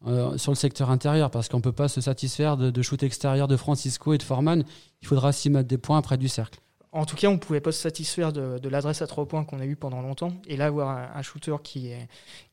euh, 0.07 0.35
sur 0.37 0.51
le 0.51 0.55
secteur 0.57 0.89
intérieur 0.89 1.29
parce 1.29 1.47
qu'on 1.47 1.57
ne 1.57 1.61
peut 1.61 1.71
pas 1.71 1.87
se 1.87 2.01
satisfaire 2.01 2.57
de, 2.57 2.71
de 2.71 2.81
shoot 2.81 3.01
extérieur 3.03 3.47
de 3.47 3.55
Francisco 3.55 4.13
et 4.13 4.17
de 4.17 4.23
Foreman. 4.23 4.63
Il 5.01 5.07
faudra 5.07 5.29
aussi 5.29 5.49
mettre 5.51 5.69
des 5.69 5.77
points 5.77 6.01
près 6.01 6.17
du 6.17 6.27
cercle. 6.27 6.59
En 6.93 7.05
tout 7.05 7.15
cas, 7.15 7.27
on 7.29 7.33
ne 7.33 7.37
pouvait 7.37 7.61
pas 7.61 7.71
se 7.71 7.79
satisfaire 7.79 8.33
de, 8.33 8.57
de 8.59 8.67
l'adresse 8.69 9.01
à 9.01 9.07
trois 9.07 9.25
points 9.25 9.45
qu'on 9.45 9.61
a 9.61 9.65
eu 9.65 9.77
pendant 9.77 10.01
longtemps. 10.01 10.33
Et 10.45 10.57
là, 10.57 10.65
avoir 10.65 10.89
un, 10.89 11.09
un 11.15 11.21
shooter 11.21 11.55
qui 11.63 11.87
est, 11.87 12.07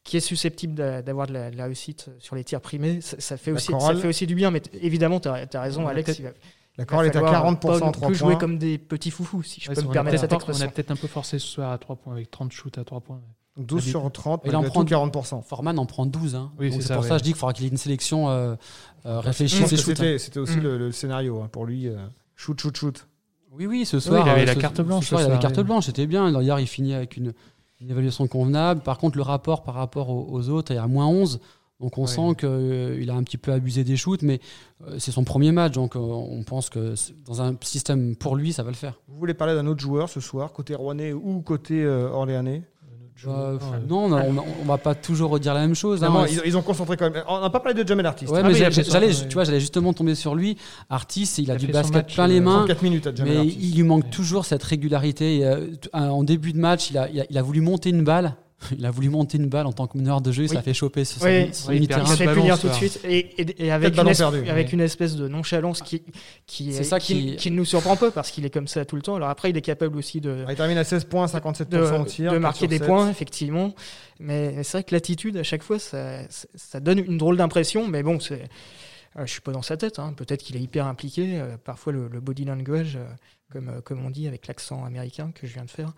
qui 0.05 0.17
est 0.17 0.21
susceptible 0.21 0.75
d'a- 0.75 1.03
d'avoir 1.03 1.27
de 1.27 1.33
la, 1.33 1.51
de 1.51 1.57
la 1.57 1.65
réussite 1.65 2.09
sur 2.21 2.37
les 2.37 2.45
tirs 2.45 2.61
primés, 2.61 3.01
ça, 3.01 3.17
ça 3.19 3.37
fait, 3.37 3.51
La 3.51 3.57
aussi, 3.57 3.73
ça 3.81 3.95
fait 3.97 4.07
aussi 4.07 4.27
du 4.29 4.37
bien. 4.37 4.53
Mais 4.53 4.63
évidemment, 4.81 5.19
tu 5.19 5.29
as, 5.29 5.61
raison, 5.61 5.83
On 5.85 5.87
a 5.89 5.91
Alex. 5.91 6.21
va- 6.21 6.29
La 6.77 6.85
est 6.85 7.09
à 7.09 7.13
falloir 7.13 7.33
40% 7.53 7.59
pas 7.61 7.77
en 7.83 7.87
non 7.87 7.91
3 7.93 8.09
plus 8.09 8.17
jouer 8.17 8.29
points. 8.35 8.39
comme 8.39 8.59
des 8.59 8.79
petits 8.79 9.11
foufous, 9.11 9.43
si 9.43 9.61
je 9.61 9.69
Ouais, 9.71 9.75
peux 9.75 9.83
on 9.83 9.89
me 9.89 9.93
permettre 9.93 10.21
cette 10.21 10.33
un- 10.33 10.37
On 10.37 10.39
a 10.39 10.43
expression. 10.43 10.71
peut-être 10.71 10.91
un 10.93 10.97
peu 10.97 11.09
forcé 11.09 11.41
ce 11.41 11.47
soir 11.49 11.73
à 11.73 11.79
3 11.79 11.97
points 11.97 12.13
avec 12.13 12.31
30 12.31 12.53
shoots 12.53 12.79
à 12.79 12.85
3 12.85 13.01
points. 13.01 13.21
12 13.57 13.87
Il- 13.87 13.91
sur 13.91 14.13
30, 14.13 14.43
il 14.45 14.55
en 14.55 14.63
prend 14.63 14.85
tout 14.85 14.89
40%. 14.95 15.43
Foreman 15.43 15.77
en 15.81 15.87
prend 15.87 16.07
12. 16.07 16.37
hein. 16.37 16.53
Oui, 16.61 16.71
Donc 16.71 16.81
c'est 16.83 16.93
pour 16.95 17.03
ouais. 17.03 17.09
ça 17.09 17.15
que 17.17 17.19
je 17.19 17.25
dis 17.25 17.31
qu'il 17.31 17.39
faudra 17.41 17.53
qu'il 17.53 17.65
ait 17.67 17.71
une 17.71 17.77
sélection 17.77 18.31
euh, 18.31 18.55
euh, 19.05 19.19
réfléchie. 19.19 19.65
hein. 19.65 20.17
C'était 20.19 20.39
aussi 20.39 20.59
Mm. 20.59 20.63
le, 20.63 20.79
le 20.79 20.93
scénario 20.93 21.41
hein, 21.43 21.49
pour 21.51 21.67
lui. 21.67 21.89
euh, 21.89 21.97
shoot, 22.37 22.61
shoot, 22.61 22.77
shoot. 22.77 23.08
Oui, 23.53 23.67
oui, 23.67 23.85
ce 23.85 23.99
soir. 24.01 24.27
il 24.27 24.31
avait 24.31 24.43
euh, 24.43 24.47
la 24.47 24.55
ce- 24.55 24.59
carte 24.59 24.77
ce 24.77 24.83
blanche, 24.83 25.07
soir, 25.07 25.21
ce 25.21 25.25
il 25.27 25.31
avait 25.31 25.41
soir, 25.41 25.53
carte 25.53 25.67
blanche, 25.67 25.87
c'était 25.87 26.07
bien. 26.07 26.31
D'ailleurs, 26.33 26.61
il 26.61 26.67
finit 26.67 26.95
avec 26.95 27.17
une, 27.17 27.33
une 27.81 27.91
évaluation 27.91 28.27
convenable. 28.29 28.83
Par 28.83 28.99
contre, 28.99 29.17
le 29.17 29.23
rapport 29.23 29.63
par 29.63 29.75
rapport 29.75 30.11
aux, 30.11 30.27
aux 30.31 30.49
autres 30.49 30.73
est 30.73 30.79
à 30.79 30.87
moins 30.87 31.07
11. 31.07 31.41
Donc 31.81 31.97
on 31.97 32.03
Ouais. 32.03 32.07
sent 32.09 32.35
qu'il 32.41 33.09
a 33.09 33.15
un 33.15 33.23
petit 33.23 33.37
peu 33.39 33.53
abusé 33.53 33.85
des 33.85 33.97
shoots, 33.97 34.23
mais 34.23 34.41
euh, 34.89 34.97
c'est 34.99 35.13
son 35.13 35.23
premier 35.23 35.53
match. 35.53 35.73
Donc 35.75 35.95
euh, 35.95 36.01
on 36.01 36.43
pense 36.43 36.71
que 36.71 36.95
dans 37.25 37.41
un 37.41 37.55
système 37.63 38.17
pour 38.17 38.35
lui, 38.35 38.53
ça 38.53 38.65
va 38.65 38.71
le 38.71 38.77
faire. 38.77 38.99
Vous 39.07 39.17
voulez 39.17 39.35
parler 39.35 39.55
d'un 39.55 39.67
autre 39.69 39.81
joueur 39.81 40.09
ce 40.09 40.19
soir, 40.21 40.53
côté 40.53 40.75
rouennais 40.75 41.13
ou 41.13 41.41
côté 41.41 41.85
euh, 41.85 42.09
orléanais? 42.11 42.63
Euh, 43.27 43.59
Ah, 43.61 43.65
ouais. 43.73 43.79
non, 43.89 44.05
on, 44.05 44.13
a- 44.13 44.23
on 44.25 44.39
a- 44.39 44.45
on 44.63 44.65
va 44.65 44.79
pas 44.79 44.95
toujours 44.95 45.31
redire 45.31 45.53
la 45.55 45.61
même 45.61 45.75
chose. 45.75 46.05
hein. 46.05 46.25
Ils, 46.31 46.41
ils 46.47 46.57
ont 46.57 46.63
concentré 46.63 46.97
quand 46.97 47.11
même. 47.11 47.23
On 47.29 47.41
n'a 47.41 47.51
pas 47.51 47.59
parlé 47.61 47.83
de 47.83 47.87
Jamel 47.87 48.07
Artist. 48.07 48.31
Ouais, 48.33 48.43
mais 48.43 48.63
après, 48.63 48.83
j'allais, 48.85 49.11
tu 49.13 49.35
vois, 49.35 49.45
j'allais 49.45 49.61
justement 49.61 49.93
tomber 49.93 50.15
sur 50.15 50.35
lui. 50.35 50.57
Artis, 50.89 51.29
il 51.39 51.51
a, 51.51 51.55
Il 51.55 51.57
a 51.57 51.59
du 51.59 51.67
basket 51.69 51.95
match, 51.95 52.15
plein 52.15 52.27
les 52.29 52.39
euh, 52.39 52.43
mains. 52.43 52.57
34 52.59 52.83
minutes 52.83 53.07
à 53.09 53.15
Jamel 53.15 53.39
Mais 53.39 53.47
il 53.47 53.75
lui 53.75 53.83
manque 53.83 54.05
Ouais. 54.05 54.11
toujours 54.11 54.45
cette 54.45 54.63
régularité. 54.63 55.39
Et, 55.39 55.45
euh, 55.47 55.67
un- 55.93 56.11
en 56.11 56.23
début 56.23 56.53
de 56.53 56.59
match, 56.59 56.91
il 56.91 56.99
a, 56.99 57.09
il 57.11 57.21
a, 57.21 57.25
il 57.29 57.37
a 57.39 57.43
voulu 57.43 57.61
monter 57.61 57.91
une 57.91 58.05
balle. 58.05 58.35
Il 58.77 58.85
a 58.85 58.91
voulu 58.91 59.09
monter 59.09 59.39
une 59.39 59.47
balle 59.47 59.67
en 59.67 59.73
tant 59.73 59.87
que 59.87 59.97
meneur 59.97 60.21
de 60.21 60.33
jeu. 60.33 60.43
Il 60.43 60.51
Oui. 60.51 60.57
s'est 60.57 60.63
fait 60.63 60.75
choper 60.75 61.05
sur 61.05 61.23
Oui, 61.23 61.49
son, 61.53 61.69
oui, 61.69 61.77
il 61.77 61.81
mi-terrain. 61.83 62.01
perd 62.01 62.09
Il 62.09 62.13
se 62.13 62.17
fait 62.19 62.25
ballon, 62.27 62.41
punir 62.43 62.59
tout 62.59 62.69
de 62.69 62.73
suite 62.73 63.01
et, 63.05 63.19
et- 63.41 63.67
et 63.67 63.71
avec, 63.71 63.97
une, 63.97 64.09
es- 64.09 64.15
perdu, 64.15 64.49
avec 64.51 64.67
oui. 64.67 64.73
une 64.75 64.81
espèce 64.81 65.15
de 65.15 65.29
nonchalance 65.29 65.81
qui, 65.81 66.03
qui, 66.47 66.73
C'est 66.73 66.83
ça 66.83 66.99
qui, 66.99 67.37
qui- 67.37 67.51
nous 67.53 67.65
surprend 67.65 67.97
pas 67.97 68.11
parce 68.11 68.33
qu'il 68.33 68.45
est 68.45 68.51
comme 68.51 68.67
ça 68.67 68.85
tout 68.85 68.97
le 68.97 69.03
temps. 69.03 69.15
Alors 69.15 69.29
après, 69.29 69.51
il 69.51 69.57
est 69.57 69.61
capable 69.63 69.97
aussi 69.97 70.21
de, 70.21 70.45
Il 70.49 70.57
termine 70.57 70.77
à 70.77 70.83
16 70.85 71.05
points, 71.05 71.27
57% 71.27 71.69
de, 71.69 71.79
au 72.01 72.05
tir. 72.05 72.31
de 72.33 72.37
4 72.37 72.43
marquer 72.43 72.67
des 72.67 72.79
7. 72.79 72.87
points, 72.89 73.09
effectivement. 73.11 73.75
Mais 74.19 74.65
c'est 74.65 74.79
vrai 74.79 74.83
que 74.85 74.93
l'attitude, 74.95 75.37
à 75.37 75.45
chaque 75.45 75.63
fois, 75.63 75.79
ça, 75.79 76.23
ça- 76.29 76.49
ça 76.57 76.81
donne 76.81 76.99
une 76.99 77.17
drôle 77.17 77.37
d'impression. 77.37 77.87
Mais 77.87 78.03
bon, 78.03 78.19
c'est, 78.19 78.49
euh, 79.17 79.27
je 79.27 79.33
suis 79.33 79.41
pas 79.41 79.53
dans 79.53 79.63
sa 79.63 79.77
tête. 79.77 79.99
hein. 79.99 80.13
Peut-être 80.17 80.43
qu'il 80.43 80.57
est 80.57 80.61
hyper 80.61 80.87
impliqué. 80.87 81.41
euh, 81.41 81.57
parfois, 81.63 81.93
le, 81.93 82.09
le 82.09 82.21
body 82.21 82.45
language, 82.45 82.97
euh, 82.97 83.07
comme, 83.51 83.81
comme 83.83 84.05
on 84.05 84.11
dit 84.11 84.29
avec 84.29 84.47
l'accent 84.47 84.85
américain 84.85 85.31
que 85.35 85.47
je 85.47 85.55
viens 85.55 85.65
de 85.65 85.71
faire, 85.71 85.93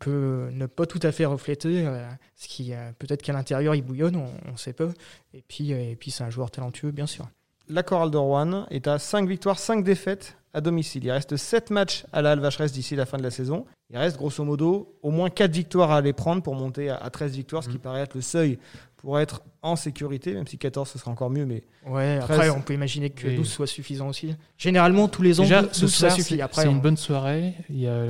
peut 0.00 0.48
ne 0.52 0.66
pas 0.66 0.86
tout 0.86 1.00
à 1.02 1.12
fait 1.12 1.24
refléter 1.24 1.88
ce 2.36 2.48
qui, 2.48 2.72
peut-être 2.98 3.22
qu'à 3.22 3.32
l'intérieur, 3.32 3.74
il 3.76 3.82
bouillonne, 3.82 4.16
on 4.16 4.50
ne 4.52 4.56
sait 4.56 4.72
pas. 4.72 4.88
Et 5.34 5.42
puis, 5.46 5.70
et 5.70 5.94
puis 5.94 6.10
c'est 6.10 6.24
un 6.24 6.30
joueur 6.30 6.50
talentueux, 6.50 6.90
bien 6.90 7.06
sûr. 7.06 7.28
La 7.68 7.82
Chorale 7.84 8.10
de 8.10 8.16
Rouen 8.18 8.66
est 8.70 8.88
à 8.88 8.98
5 8.98 9.28
victoires, 9.28 9.58
5 9.58 9.84
défaites 9.84 10.36
à 10.52 10.60
domicile. 10.60 11.04
Il 11.04 11.10
reste 11.12 11.36
7 11.36 11.70
matchs 11.70 12.04
à 12.12 12.20
la 12.22 12.32
Alvacheresse 12.32 12.72
d'ici 12.72 12.96
la 12.96 13.06
fin 13.06 13.16
de 13.18 13.22
la 13.22 13.30
saison. 13.30 13.64
Il 13.90 13.96
reste 13.96 14.16
grosso 14.16 14.42
modo 14.44 14.96
au 15.02 15.10
moins 15.10 15.30
4 15.30 15.50
victoires 15.52 15.92
à 15.92 15.98
aller 15.98 16.12
prendre 16.12 16.42
pour 16.42 16.54
monter 16.56 16.90
à 16.90 16.96
à 16.96 17.08
13 17.08 17.32
victoires, 17.36 17.62
ce 17.62 17.68
qui 17.68 17.78
paraît 17.78 18.00
être 18.00 18.14
le 18.14 18.20
seuil 18.20 18.58
pour 19.02 19.18
être 19.18 19.42
en 19.62 19.76
sécurité, 19.76 20.32
même 20.32 20.46
si 20.46 20.56
14 20.58 20.88
ce 20.88 20.98
sera 20.98 21.10
encore 21.10 21.28
mieux. 21.28 21.44
Mais 21.44 21.64
Ouais, 21.86 22.18
13. 22.20 22.30
après, 22.38 22.50
on 22.50 22.62
peut 22.62 22.72
imaginer 22.72 23.10
que 23.10 23.26
Oui. 23.28 23.36
12 23.36 23.48
soit 23.48 23.66
suffisant 23.66 24.08
aussi. 24.08 24.34
Généralement, 24.56 25.08
tous 25.08 25.22
les 25.22 25.38
ans, 25.40 25.42
Déjà, 25.42 25.62
12, 25.62 25.72
ce 25.72 25.86
ça 25.88 25.98
soir, 25.98 26.12
suffit. 26.12 26.36
c'est 26.36 26.40
Après, 26.40 26.62
c'est 26.62 26.68
on- 26.68 26.72
une 26.72 26.80
bonne 26.80 26.96
soirée. 26.96 27.54
Il 27.68 27.78
y 27.80 27.86
a, 27.88 28.06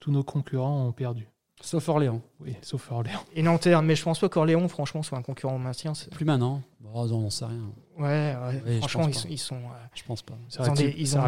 tous 0.00 0.10
nos 0.12 0.22
concurrents 0.22 0.86
ont 0.86 0.92
perdu. 0.92 1.28
Sauf 1.60 1.88
Orléans. 1.88 2.20
Oui, 2.40 2.54
sauf 2.62 2.90
Orléans. 2.92 3.18
Et 3.34 3.42
Nanterre, 3.42 3.82
mais 3.82 3.96
je 3.96 4.02
pense 4.04 4.20
pas 4.20 4.28
qu'Orléans, 4.28 4.66
franchement, 4.68 5.02
soit 5.02 5.18
un 5.18 5.22
concurrent 5.22 5.56
au 5.56 5.58
maintien. 5.58 5.94
c'est- 5.94 6.10
Plus 6.10 6.24
maintenant. 6.24 6.62
Bon, 6.80 6.90
on 6.94 7.20
n'en 7.22 7.30
sait 7.30 7.46
rien. 7.46 7.62
Ouais, 7.98 8.04
ouais, 8.04 8.62
Oui, 8.66 8.72
je 8.74 8.78
franchement, 8.78 9.08
ils 9.08 9.14
sont, 9.14 9.22
pas. 9.22 9.28
ils 9.32 9.38
sont, 9.38 9.56
euh, 9.56 9.86
Je 9.94 10.02
pense 10.04 10.22
pas. 10.22 10.34
Ça 10.48 10.60
aurait, 10.60 10.72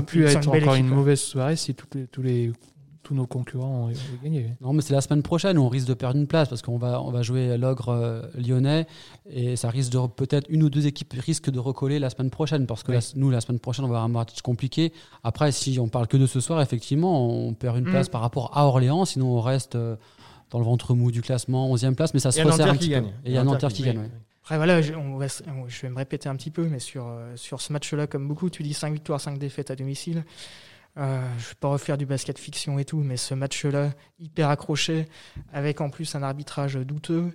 pu- 0.02 0.24
être 0.26 0.36
encore 0.48 0.54
équipe, 0.74 0.84
une 0.84 0.88
mauvaise 0.88 1.20
soirée 1.20 1.56
si 1.56 1.74
tous 1.74 1.86
les, 1.94 2.06
tous 2.06 2.22
les, 2.22 2.52
tous 3.08 3.14
nos 3.14 3.26
concurrents 3.26 3.86
avaient 3.86 3.96
gagné. 4.22 4.54
Non, 4.60 4.74
mais 4.74 4.82
c'est 4.82 4.92
la 4.92 5.00
semaine 5.00 5.22
prochaine 5.22 5.56
où 5.56 5.62
on 5.62 5.68
risque 5.70 5.88
de 5.88 5.94
perdre 5.94 6.18
une 6.18 6.26
place 6.26 6.48
parce 6.50 6.60
qu'on 6.60 6.76
va, 6.76 7.00
on 7.02 7.10
va 7.10 7.22
jouer 7.22 7.56
l'ogre 7.56 7.88
euh, 7.88 8.20
lyonnais 8.36 8.86
et 9.30 9.56
ça 9.56 9.70
risque 9.70 9.90
de 9.92 9.96
re- 9.98 10.10
peut-être 10.14 10.46
une 10.50 10.62
ou 10.62 10.68
deux 10.68 10.86
équipes 10.86 11.14
risquent 11.16 11.48
de 11.48 11.58
recoller 11.58 11.98
la 11.98 12.10
semaine 12.10 12.28
prochaine 12.30 12.66
parce 12.66 12.82
que 12.82 12.92
Oui. 12.92 12.98
la- 12.98 13.20
nous 13.20 13.30
la 13.30 13.40
semaine 13.40 13.60
prochaine 13.60 13.86
on 13.86 13.88
va 13.88 13.94
avoir 13.96 14.04
un 14.04 14.08
match 14.08 14.42
compliqué. 14.42 14.92
Après, 15.24 15.52
si 15.52 15.78
on 15.80 15.88
parle 15.88 16.06
que 16.06 16.18
de 16.18 16.26
ce 16.26 16.40
soir, 16.40 16.60
effectivement, 16.60 17.26
on 17.30 17.54
perd 17.54 17.78
une 17.78 17.86
Mm. 17.86 17.90
place 17.90 18.08
par 18.10 18.20
rapport 18.20 18.50
à 18.56 18.66
Orléans, 18.66 19.06
sinon 19.06 19.38
on 19.38 19.40
reste 19.40 19.74
euh, 19.74 19.96
dans 20.50 20.58
le 20.58 20.66
ventre 20.66 20.92
mou 20.94 21.10
du 21.10 21.22
classement, 21.22 21.70
11e 21.70 21.94
place, 21.94 22.12
mais 22.12 22.20
ça 22.20 22.30
se 22.30 22.42
resserre 22.42 22.68
un 22.70 22.76
petit 22.76 22.90
peu. 22.90 22.96
Et 22.96 23.02
il 23.26 23.32
y 23.32 23.38
a 23.38 23.44
Nanterre 23.44 23.72
qui 23.72 23.82
oui. 23.84 23.88
gagne. 23.94 24.10
Après, 24.42 24.56
voilà, 24.58 24.80
je, 24.82 24.92
on 24.94 25.16
va 25.16 25.26
s- 25.26 25.42
on- 25.46 25.66
je 25.68 25.80
vais 25.82 25.88
me 25.90 25.96
répéter 25.96 26.28
un 26.28 26.36
petit 26.36 26.50
peu, 26.50 26.66
mais 26.68 26.78
sur, 26.78 27.06
euh, 27.06 27.32
sur 27.36 27.60
ce 27.62 27.72
match-là, 27.72 28.06
comme 28.06 28.28
beaucoup, 28.28 28.48
tu 28.50 28.62
dis 28.62 28.72
5 28.74 28.92
victoires, 28.92 29.20
5 29.20 29.38
défaites 29.38 29.70
à 29.70 29.76
domicile. 29.76 30.24
Euh, 30.98 31.20
je 31.38 31.44
ne 31.44 31.48
vais 31.50 31.54
pas 31.60 31.68
refaire 31.68 31.96
du 31.96 32.06
basket 32.06 32.38
fiction 32.38 32.78
et 32.78 32.84
tout, 32.84 32.98
mais 32.98 33.16
ce 33.16 33.32
match-là, 33.34 33.90
hyper 34.18 34.48
accroché, 34.50 35.06
avec 35.52 35.80
en 35.80 35.90
plus 35.90 36.14
un 36.14 36.22
arbitrage 36.22 36.74
douteux 36.74 37.30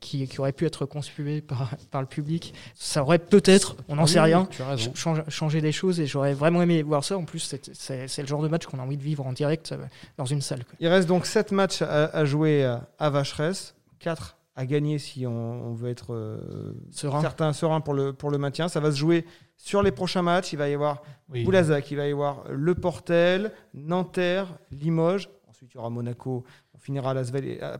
qui, 0.00 0.28
qui 0.28 0.38
aurait 0.38 0.52
pu 0.52 0.66
être 0.66 0.84
conspué 0.86 1.40
par, 1.40 1.70
par 1.90 2.00
le 2.02 2.06
public, 2.06 2.52
ça 2.74 3.02
aurait 3.02 3.18
peut-être, 3.18 3.74
on 3.88 3.96
n'en 3.96 4.04
Ah 4.04 4.06
sait 4.06 4.20
rien, 4.20 4.46
Tu 4.50 4.62
as 4.62 4.68
raison. 4.68 4.84
ch- 4.84 4.96
change- 4.96 5.28
changer 5.28 5.60
des 5.60 5.72
choses 5.72 5.98
et 5.98 6.06
j'aurais 6.06 6.34
vraiment 6.34 6.62
aimé 6.62 6.82
voir 6.82 7.02
ça. 7.02 7.16
En 7.16 7.24
plus, 7.24 7.38
c'est- 7.72 8.18
le 8.20 8.26
genre 8.26 8.42
de 8.42 8.48
match 8.48 8.66
qu'on 8.66 8.78
a 8.78 8.82
envie 8.82 8.98
de 8.98 9.02
vivre 9.02 9.26
en 9.26 9.32
direct 9.32 9.72
euh, 9.72 9.78
dans 10.16 10.26
une 10.26 10.42
salle. 10.42 10.64
quoi. 10.64 10.74
Il 10.78 10.88
reste 10.88 11.08
donc 11.08 11.26
7 11.26 11.50
matchs 11.52 11.82
à, 11.82 12.04
à 12.04 12.24
jouer 12.24 12.64
à, 12.64 12.86
à 12.98 13.10
Vacheresse, 13.10 13.74
4 13.98 14.36
à 14.58 14.66
gagner 14.66 14.98
si 14.98 15.24
on, 15.24 15.30
on 15.68 15.72
veut 15.72 15.88
être 15.88 16.12
euh, 16.12 16.72
Serein. 16.90 17.20
certain, 17.20 17.52
serein 17.52 17.80
pour 17.80 17.94
le, 17.94 18.12
pour 18.12 18.30
le 18.30 18.38
maintien. 18.38 18.66
Ça 18.68 18.80
va 18.80 18.90
se 18.90 18.96
jouer 18.96 19.24
sur 19.56 19.82
les 19.82 19.92
prochains 19.92 20.22
matchs. 20.22 20.52
Il 20.52 20.56
va 20.56 20.68
y 20.68 20.74
avoir 20.74 21.00
Oui. 21.32 21.44
Boulazac, 21.44 21.90
il 21.92 21.96
va 21.96 22.08
y 22.08 22.12
avoir 22.12 22.42
Le 22.50 22.74
Portel, 22.74 23.52
Nanterre, 23.72 24.48
Limoges. 24.72 25.28
Ensuite, 25.48 25.70
il 25.72 25.76
y 25.76 25.78
aura 25.78 25.90
Monaco. 25.90 26.44
On 26.74 26.78
finira 26.80 27.12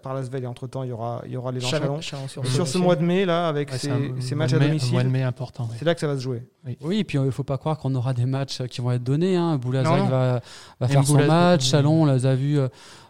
par 0.02 0.14
Lasvel 0.14 0.42
et 0.44 0.46
entre-temps, 0.46 0.82
il 0.82 0.88
y 0.88 0.92
aura, 0.92 1.22
il 1.26 1.32
y 1.32 1.36
aura 1.36 1.52
les 1.52 1.60
Chalon. 1.60 2.00
Chalon 2.00 2.26
sur 2.28 2.66
ce 2.66 2.78
mois 2.78 2.96
de 2.96 3.04
mai, 3.04 3.24
là, 3.24 3.46
avec 3.48 3.70
Ouais, 3.70 3.78
ces, 3.78 3.90
un- 3.90 4.36
matchs 4.36 4.52
à 4.54 4.58
domicile, 4.58 5.08
mai 5.08 5.22
important. 5.22 5.64
ouais. 5.64 5.76
c'est 5.78 5.84
là 5.84 5.94
que 5.94 6.00
ça 6.00 6.08
va 6.08 6.16
se 6.16 6.20
jouer. 6.22 6.42
Oui, 6.80 6.98
et 6.98 7.04
puis 7.04 7.16
il 7.18 7.24
ne 7.24 7.30
faut 7.30 7.44
pas 7.44 7.58
croire 7.58 7.78
qu'on 7.78 7.94
aura 7.94 8.12
des 8.12 8.26
matchs 8.26 8.62
qui 8.66 8.80
vont 8.80 8.90
être 8.90 9.04
donnés. 9.04 9.36
Hein. 9.36 9.56
Boulazac 9.56 9.92
Non, 9.92 9.98
non. 10.04 10.10
va, 10.10 10.40
va 10.80 10.88
faire 10.88 11.04
son 11.04 11.24
match. 11.26 11.62
oui. 11.62 11.68
Chalon, 11.70 12.02
on 12.02 12.06
les 12.06 12.26
a 12.26 12.34
vus 12.34 12.58
euh, 12.58 12.68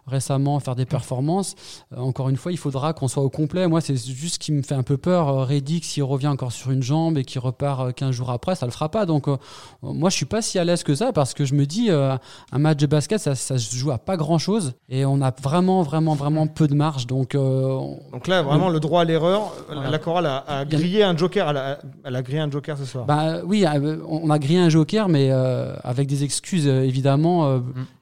récemment 0.09 0.59
faire 0.61 0.75
des 0.75 0.87
performances. 0.87 1.55
Euh, 1.92 2.01
encore 2.01 2.29
une 2.29 2.37
fois, 2.37 2.53
il 2.53 2.59
faudra 2.59 2.92
qu'on 2.92 3.09
soit 3.09 3.23
au 3.23 3.31
complet. 3.31 3.66
Moi, 3.68 3.81
c'est 3.81 3.97
juste 3.97 4.35
ce 4.35 4.38
qui 4.38 4.53
me 4.53 4.62
fait 4.62 4.75
un 4.75 4.83
peu 4.83 4.97
peur. 4.97 5.29
Euh, 5.29 5.44
Reddick, 5.44 5.85
s'il 5.85 6.03
revient 6.03 6.29
encore 6.29 6.53
sur 6.53 6.71
une 6.71 6.83
jambe 6.83 7.18
et 7.18 7.25
qu'il 7.25 7.40
repart 7.40 7.81
euh, 7.81 7.92
15 7.92 8.11
jours 8.11 8.31
après, 8.31 8.55
ça 8.55 8.66
le 8.66 8.73
fera 8.73 8.90
pas. 8.90 9.07
Donc, 9.07 9.29
euh, 9.29 9.37
moi, 9.83 10.11
je 10.11 10.16
suis 10.16 10.27
pas 10.27 10.42
si 10.42 10.59
à 10.59 10.64
l'aise 10.64 10.83
que 10.83 10.94
ça 10.94 11.12
parce 11.12 11.35
que 11.35 11.44
je 11.44 11.55
me 11.55 11.66
dis, 11.66 11.90
euh, 11.90 12.16
un 12.53 12.59
match 12.59 12.79
de 12.79 12.87
basket, 12.87 13.21
ça, 13.21 13.35
ça 13.35 13.59
se 13.59 13.77
joue 13.77 13.90
à 13.90 13.99
pas 13.99 14.16
grand 14.16 14.38
chose. 14.38 14.75
Et 14.88 15.05
on 15.05 15.21
a 15.21 15.31
vraiment 15.42 15.83
vraiment, 15.83 16.14
vraiment, 16.14 16.47
peu 16.47 16.66
de 16.66 16.75
marge. 16.75 17.07
Donc, 17.07 17.35
euh, 17.35 17.79
Donc 18.12 18.27
là, 18.27 18.42
vraiment, 18.42 18.68
le 18.68 18.81
droit 18.81 19.03
à 19.03 19.05
l'erreur. 19.05 19.53
Voilà. 19.66 19.90
La 19.90 19.99
chorale 19.99 20.27
a, 20.27 20.64
grillé 20.64 21.03
un 21.03 21.16
joker. 21.16 21.51
Elle 21.51 21.57
a, 21.57 21.79
elle 22.05 22.16
a 22.16 22.23
grillé 22.23 22.40
un 22.40 22.51
joker 22.51 22.77
ce 22.79 22.85
soir. 22.85 23.05
bah, 23.07 23.38
oui, 23.44 23.64
euh, 23.66 23.99
on 24.09 24.31
a 24.31 24.38
grillé 24.38 24.61
un 24.61 24.68
joker, 24.68 25.09
mais 25.09 25.29
euh, 25.31 25.75
avec 25.85 26.07
des 26.07 26.25
excuses 26.25 26.66
euh, 26.66 26.83
évidemment 26.83 27.47
euh, 27.47 27.59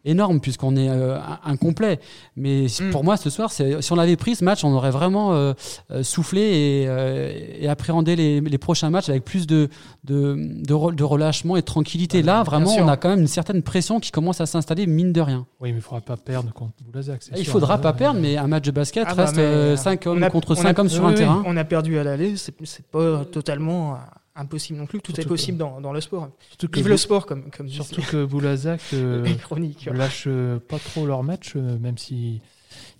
énormes, 0.06 0.40
puisqu'on 0.40 0.74
est 0.76 0.88
euh, 0.88 1.18
in- 1.18 1.38
incomplet. 1.44 2.00
Mais 2.36 2.66
Mm. 2.80 2.90
pour 2.90 3.04
moi, 3.04 3.16
ce 3.18 3.28
soir, 3.28 3.50
c'est- 3.52 3.82
si 3.82 3.92
on 3.92 3.98
avait 3.98 4.16
pris 4.16 4.34
ce 4.36 4.44
match, 4.44 4.64
on 4.64 4.72
aurait 4.72 4.90
vraiment 4.90 5.34
euh, 5.34 5.52
euh, 5.90 6.02
soufflé 6.02 6.40
et, 6.40 6.84
euh, 6.88 7.32
et 7.60 7.68
appréhendé 7.68 8.16
les, 8.16 8.40
les 8.40 8.58
prochains 8.58 8.88
matchs 8.90 9.08
avec 9.08 9.24
plus 9.24 9.46
de, 9.46 9.68
de, 10.04 10.36
de, 10.38 10.74
re- 10.74 10.94
de 10.94 11.04
relâchement 11.04 11.56
et 11.56 11.60
de 11.60 11.66
tranquillité. 11.66 12.22
Là, 12.22 12.42
vraiment, 12.42 12.74
on 12.78 12.88
a 12.88 12.96
quand 12.96 13.08
même 13.10 13.20
une 13.20 13.26
certaine 13.26 13.62
pression 13.62 14.00
qui 14.00 14.10
commence 14.10 14.40
à 14.40 14.46
s'installer, 14.46 14.86
mine 14.86 15.12
de 15.12 15.20
rien. 15.20 15.46
Oui, 15.60 15.68
mais 15.68 15.70
il 15.70 15.74
ne 15.76 15.80
faudra 15.80 16.00
pas 16.00 16.16
perdre 16.16 16.52
contre 16.52 16.72
Boulazac. 16.84 17.22
Il 17.36 17.44
sûr. 17.44 17.52
faudra 17.52 17.74
Ah, 17.74 17.78
pas 17.78 17.92
perdre, 17.92 18.20
mais 18.20 18.36
un 18.36 18.46
match 18.46 18.64
de 18.64 18.70
basket 18.70 19.04
Ah 19.08 19.14
bah, 19.14 19.24
reste 19.24 19.36
mais, 19.36 19.76
5 19.76 20.02
on 20.06 20.10
hommes 20.10 20.22
a- 20.22 20.30
contre 20.30 20.52
on 20.52 20.54
a- 20.54 20.62
5 20.62 20.78
hommes 20.78 20.88
sur 20.88 21.02
oui, 21.02 21.08
un 21.08 21.12
oui, 21.12 21.18
terrain. 21.18 21.42
On 21.46 21.56
a 21.56 21.64
perdu 21.64 21.98
à 21.98 22.04
l'aller, 22.04 22.36
c'est 22.36 22.54
c'est 22.64 22.86
pas 22.86 23.24
totalement 23.24 23.94
euh, 23.94 23.96
impossible 24.36 24.78
non 24.78 24.86
plus. 24.86 25.00
Tout 25.00 25.18
est 25.20 25.26
possible 25.26 25.58
dans, 25.58 25.80
dans 25.80 25.92
le 25.92 26.00
sport. 26.00 26.28
Surtout 26.48 26.68
que, 26.68 26.76
Vive 26.76 26.88
le 26.88 26.96
sport, 26.96 27.26
comme, 27.26 27.50
comme 27.50 27.68
surtout 27.68 28.02
que 28.02 28.24
Boulazac 28.24 28.80
euh, 28.94 29.24
chroniques. 29.36 29.86
lâche 29.92 30.24
euh, 30.26 30.58
pas 30.58 30.78
trop 30.78 31.06
leur 31.06 31.22
match, 31.22 31.54
euh, 31.56 31.78
même 31.78 31.98
s'ils 31.98 32.40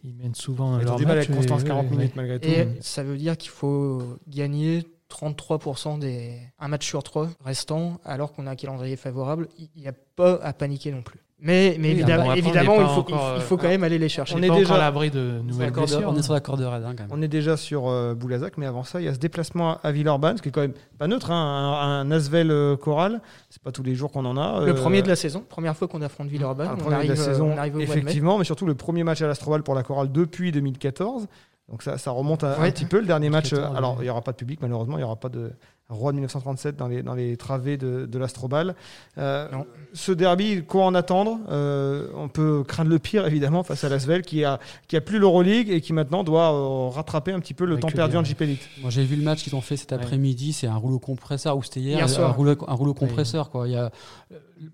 ils 0.05 0.14
mènent 0.14 0.35
souvent 0.35 0.79
leur 0.79 0.96
du 0.96 1.05
mal 1.05 1.16
match. 1.18 1.27
avec 1.27 1.37
Constance 1.38 1.62
et- 1.62 1.66
40 1.66 1.85
ouais, 1.90 1.96
minutes 1.96 2.16
malgré 2.16 2.40
tout. 2.40 2.49
Et 2.49 2.66
ça 2.81 3.03
veut 3.03 3.16
dire 3.16 3.37
qu'il 3.37 3.51
faut 3.51 4.03
gagner 4.29 4.85
33% 5.11 5.99
des 5.99 6.38
un 6.59 6.68
match 6.68 6.87
sur 6.87 7.03
trois 7.03 7.29
restants, 7.44 8.01
alors 8.05 8.33
qu'on 8.33 8.46
a 8.46 8.51
un 8.53 8.57
calendrier 8.57 8.96
favorable. 8.96 9.49
Il 9.59 9.68
n'y 9.77 9.88
a 9.88 9.92
pas 9.92 10.35
à 10.42 10.53
paniquer 10.53 10.92
non 10.92 11.03
plus. 11.03 11.20
Mais, 11.38 11.77
mais 11.79 11.88
Oui, 11.88 11.94
évidemment, 11.96 12.25
bon, 12.25 12.31
après, 12.31 12.40
on 12.42 12.44
évidemment 12.46 12.77
n'est 12.79 12.83
il 12.83 12.88
faut, 12.88 13.01
encore, 13.01 13.33
il 13.37 13.42
faut 13.42 13.57
quand 13.59 13.66
euh, 13.66 13.68
même 13.68 13.85
aller 13.85 13.99
les 13.99 14.09
chercher. 14.09 14.35
on 14.35 14.38
On 14.38 14.42
est 14.42 14.49
pas 14.49 14.55
déjà- 14.57 14.75
à 14.77 14.79
l'abri 14.79 15.11
de 15.11 15.35
On 15.40 15.42
nouvelles 15.44 15.70
blessures. 15.70 16.09
on 16.09 16.16
est 16.16 16.22
sur 16.22 16.33
la 16.33 16.40
corde 16.40 16.62
raide 16.62 16.83
hein, 16.83 16.94
quand 16.96 17.03
même. 17.05 17.11
On 17.12 17.20
est 17.20 17.29
déjà 17.29 17.59
sur 17.59 17.88
euh, 17.88 18.14
Boulazac, 18.14 18.57
mais 18.57 18.64
avant 18.64 18.85
ça, 18.85 19.03
il 19.03 19.05
y 19.05 19.09
a 19.09 19.12
ce 19.12 19.18
déplacement 19.18 19.77
à 19.83 19.92
Villeurbanne, 19.92 20.38
ce 20.38 20.42
qui 20.42 20.49
est 20.49 20.53
quand 20.53 20.62
même 20.62 20.72
pas 20.99 21.07
neutre, 21.09 21.31
hein, 21.31 21.37
un, 21.37 22.01
un 22.01 22.11
Asvel 22.11 22.51
euh, 22.51 22.77
choral. 22.77 23.20
C'est 23.51 23.61
pas 23.62 23.70
tous 23.70 23.83
les 23.83 23.94
jours 23.94 24.11
qu'on 24.12 24.25
en 24.25 24.38
a. 24.38 24.64
Le 24.64 24.70
euh, 24.70 24.75
premier 24.75 25.03
de 25.03 25.09
la 25.09 25.16
saison, 25.16 25.44
première 25.46 25.77
fois 25.77 25.88
qu'on 25.88 26.01
affronte 26.01 26.29
Villeurbanne. 26.29 26.68
Ah, 26.70 26.75
le 26.75 26.79
on, 26.79 26.83
premier 26.85 26.96
arrive, 26.96 27.11
de 27.11 27.14
la 27.16 27.20
euh, 27.20 27.25
saison, 27.25 27.53
on 27.55 27.59
arrive 27.59 27.75
au 27.75 27.79
de 27.81 27.83
effectivement, 27.85 28.38
mais 28.38 28.44
surtout 28.44 28.64
le 28.64 28.75
premier 28.75 29.05
match 29.05 29.20
à 29.20 29.27
l'Astrobal 29.27 29.62
pour 29.62 29.75
la 29.75 29.83
chorale 29.83 30.11
depuis 30.11 30.53
2014. 30.53 31.27
Donc 31.68 31.83
ça, 31.83 31.98
ça 31.98 32.12
remonte 32.12 32.44
à, 32.44 32.61
un 32.62 32.70
petit 32.70 32.85
peu. 32.85 33.00
Le 33.00 33.07
dernier 33.07 33.29
match, 33.29 33.50
2014, 33.50 33.74
euh, 33.74 33.76
alors 33.79 33.96
il 34.00 34.05
n'y 34.05 34.11
aura 34.11 34.22
pas 34.22 34.31
de 34.33 34.37
public 34.37 34.61
malheureusement, 34.62 34.96
il 34.96 35.00
n'y 35.00 35.05
aura 35.05 35.16
pas 35.16 35.29
de 35.29 35.50
roi 35.88 36.11
de 36.12 36.16
1937 36.16 36.76
dans 36.76 36.87
les, 36.88 37.02
dans 37.02 37.14
les 37.14 37.37
travées 37.37 37.76
de, 37.76 38.07
de 38.07 38.18
l'Astrobal. 38.18 38.74
Euh, 39.18 39.48
ce 39.92 40.11
derby, 40.12 40.64
quoi 40.64 40.85
en 40.85 40.94
attendre? 40.94 41.38
Euh, 41.48 42.09
On 42.14 42.29
peut 42.29 42.62
craindre 42.66 42.90
le 42.90 42.98
pire 43.00 43.26
évidemment 43.26 43.62
face 43.64 43.83
à 43.85 43.88
l'Asvel 43.88 44.22
qui 44.22 44.44
a, 44.44 44.59
qui 44.88 44.96
a 44.96 45.00
plus 45.00 45.18
l'Euroleague 45.18 45.70
et 45.70 45.81
qui 45.81 45.92
maintenant 45.92 46.22
doit 46.24 46.52
euh, 46.52 46.88
rattraper 46.88 47.33
un 47.33 47.40
petit 47.40 47.55
peu 47.55 47.64
le 47.64 47.72
Avec 47.72 47.83
temps 47.83 47.88
le 47.88 47.94
perdu 47.94 48.16
en. 48.16 48.24
JP 48.24 48.42
Elite. 48.42 48.68
Moi, 48.83 48.90
j'ai 48.90 49.05
vu 49.05 49.16
le 49.16 49.22
match 49.22 49.42
qu'ils 49.44 49.55
ont 49.57 49.61
fait 49.61 49.76
cet 49.76 49.92
après-midi. 49.92 50.52
C'est 50.52 50.66
un 50.68 50.76
rouleau 50.76 50.98
compresseur, 51.00 51.57
ou 51.57 51.62
c'était 51.64 51.81
hier, 51.81 51.96
Hier 51.98 52.05
un 52.05 52.09
soir. 52.09 52.37
rouleau, 52.37 52.55
un 52.66 52.74
rouleau 52.74 52.94
compresseur. 52.94 53.50
Quoi. 53.50 53.68
Il 53.68 53.74
y 53.74 53.76
a, 53.76 53.90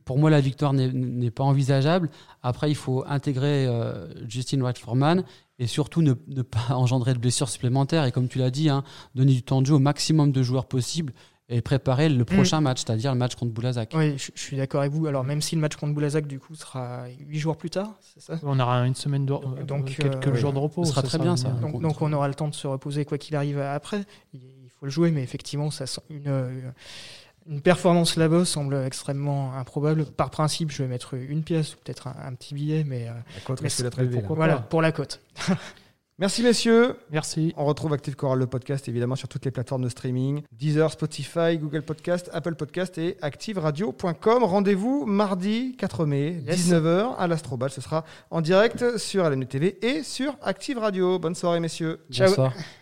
pour 0.04 0.18
moi, 0.18 0.30
la 0.30 0.40
victoire 0.40 0.72
n'est- 0.72 1.30
pas 1.30 1.44
envisageable. 1.44 2.08
Après, 2.42 2.70
il 2.70 2.74
faut 2.76 3.04
intégrer 3.06 3.66
euh, 3.66 4.06
Justin 4.28 4.60
Wright 4.62 4.78
Foreman 4.78 5.24
et 5.62 5.66
surtout 5.68 6.02
ne, 6.02 6.14
ne 6.26 6.42
pas 6.42 6.58
engendrer 6.74 7.14
de 7.14 7.18
blessures 7.18 7.48
supplémentaires. 7.48 8.04
Et 8.04 8.10
comme 8.12 8.26
tu 8.28 8.38
l'as 8.38 8.50
dit, 8.50 8.68
hein, 8.68 8.82
donner 9.14 9.32
du 9.32 9.42
temps 9.42 9.62
de 9.62 9.66
jeu 9.66 9.74
au 9.74 9.78
maximum 9.78 10.32
de 10.32 10.42
joueurs 10.42 10.66
possible 10.66 11.12
et 11.48 11.60
préparer 11.60 12.08
le 12.08 12.24
prochain 12.24 12.60
match, 12.60 12.78
c'est-à-dire 12.84 13.12
le 13.12 13.18
match 13.18 13.34
contre 13.36 13.52
Boulazac. 13.52 13.92
Oui, 13.94 14.16
je, 14.16 14.30
je 14.34 14.40
suis 14.40 14.56
d'accord 14.56 14.80
avec 14.80 14.92
vous. 14.92 15.06
Alors, 15.06 15.22
même 15.22 15.40
si 15.42 15.54
le 15.54 15.60
match 15.60 15.76
contre 15.76 15.92
Boulazac, 15.94 16.26
du 16.26 16.40
coup, 16.40 16.54
sera 16.54 17.04
8 17.28 17.38
jours 17.38 17.56
plus 17.56 17.68
tard, 17.70 17.94
c'est 18.00 18.22
ça? 18.22 18.40
On 18.42 18.58
aura 18.58 18.86
une 18.86 18.94
semaine 18.94 19.26
de 19.26 19.34
Donc, 19.64 19.94
quelques 19.94 20.28
euh, 20.28 20.34
jours 20.34 20.52
de 20.52 20.58
repos. 20.58 20.84
Ce 20.84 20.90
sera 20.92 21.02
très 21.02 21.18
bien, 21.18 21.36
ça. 21.36 21.50
donc, 21.50 21.72
contre- 21.72 21.82
donc, 21.82 22.00
on 22.02 22.12
aura 22.12 22.26
le 22.28 22.34
temps 22.34 22.48
de 22.48 22.54
se 22.54 22.66
reposer 22.66 23.04
quoi 23.04 23.18
qu'il 23.18 23.36
arrive 23.36 23.58
après. 23.60 24.04
Il, 24.32 24.40
faut 24.80 24.86
le 24.86 24.90
jouer, 24.90 25.10
mais 25.12 25.22
effectivement, 25.22 25.70
ça, 25.70 25.86
sent- 25.86 26.00
une, 26.10 26.26
euh, 26.26 26.70
une 27.48 27.60
performance 27.60 28.16
là-bas 28.16 28.44
semble 28.44 28.74
extrêmement 28.86 29.54
improbable. 29.54 30.04
Par 30.06 30.30
principe, 30.30 30.70
je 30.70 30.82
vais 30.82 30.88
mettre 30.88 31.14
une 31.14 31.42
pièce 31.42 31.74
ou 31.74 31.78
peut-être 31.84 32.06
un, 32.08 32.14
un 32.26 32.34
petit 32.34 32.54
billet, 32.54 32.84
mais 32.86 33.08
euh, 33.08 33.12
La 33.34 33.40
cote 33.44 33.60
Mais 33.62 33.68
risque 33.68 33.84
élevée, 33.98 34.18
pourquoi 34.18 34.36
voilà, 34.36 34.56
pour 34.58 34.80
la 34.82 34.92
cote. 34.92 35.20
Merci 36.18 36.42
messieurs. 36.42 36.94
Merci. 37.10 37.52
On 37.56 37.64
retrouve 37.64 37.92
Active 37.94 38.14
Choral 38.14 38.38
le 38.38 38.46
podcast 38.46 38.86
évidemment 38.86 39.16
sur 39.16 39.26
toutes 39.28 39.44
les 39.44 39.50
plateformes 39.50 39.82
de 39.82 39.88
streaming 39.88 40.42
Deezer, 40.52 40.90
Spotify, 40.92 41.58
Google 41.58 41.82
Podcast, 41.82 42.30
Apple 42.32 42.54
Podcast 42.54 42.96
et 42.98 43.16
activeradio.com. 43.22 44.44
Rendez-vous 44.44 45.04
mardi 45.06 45.74
4 45.78 46.06
mai, 46.06 46.42
Yes. 46.46 46.68
19h 46.68 47.16
à 47.16 47.26
l'Astrobal. 47.26 47.70
Ce 47.70 47.80
sera 47.80 48.04
en 48.30 48.40
direct 48.40 48.98
sur 48.98 49.28
LMU 49.28 49.46
TV 49.46 49.78
et 49.84 50.02
sur 50.04 50.36
Active 50.42 50.78
Radio. 50.78 51.18
Bonne 51.18 51.34
soirée 51.34 51.58
messieurs. 51.60 51.98
Ciao. 52.12 52.28
Bonsoir. 52.28 52.52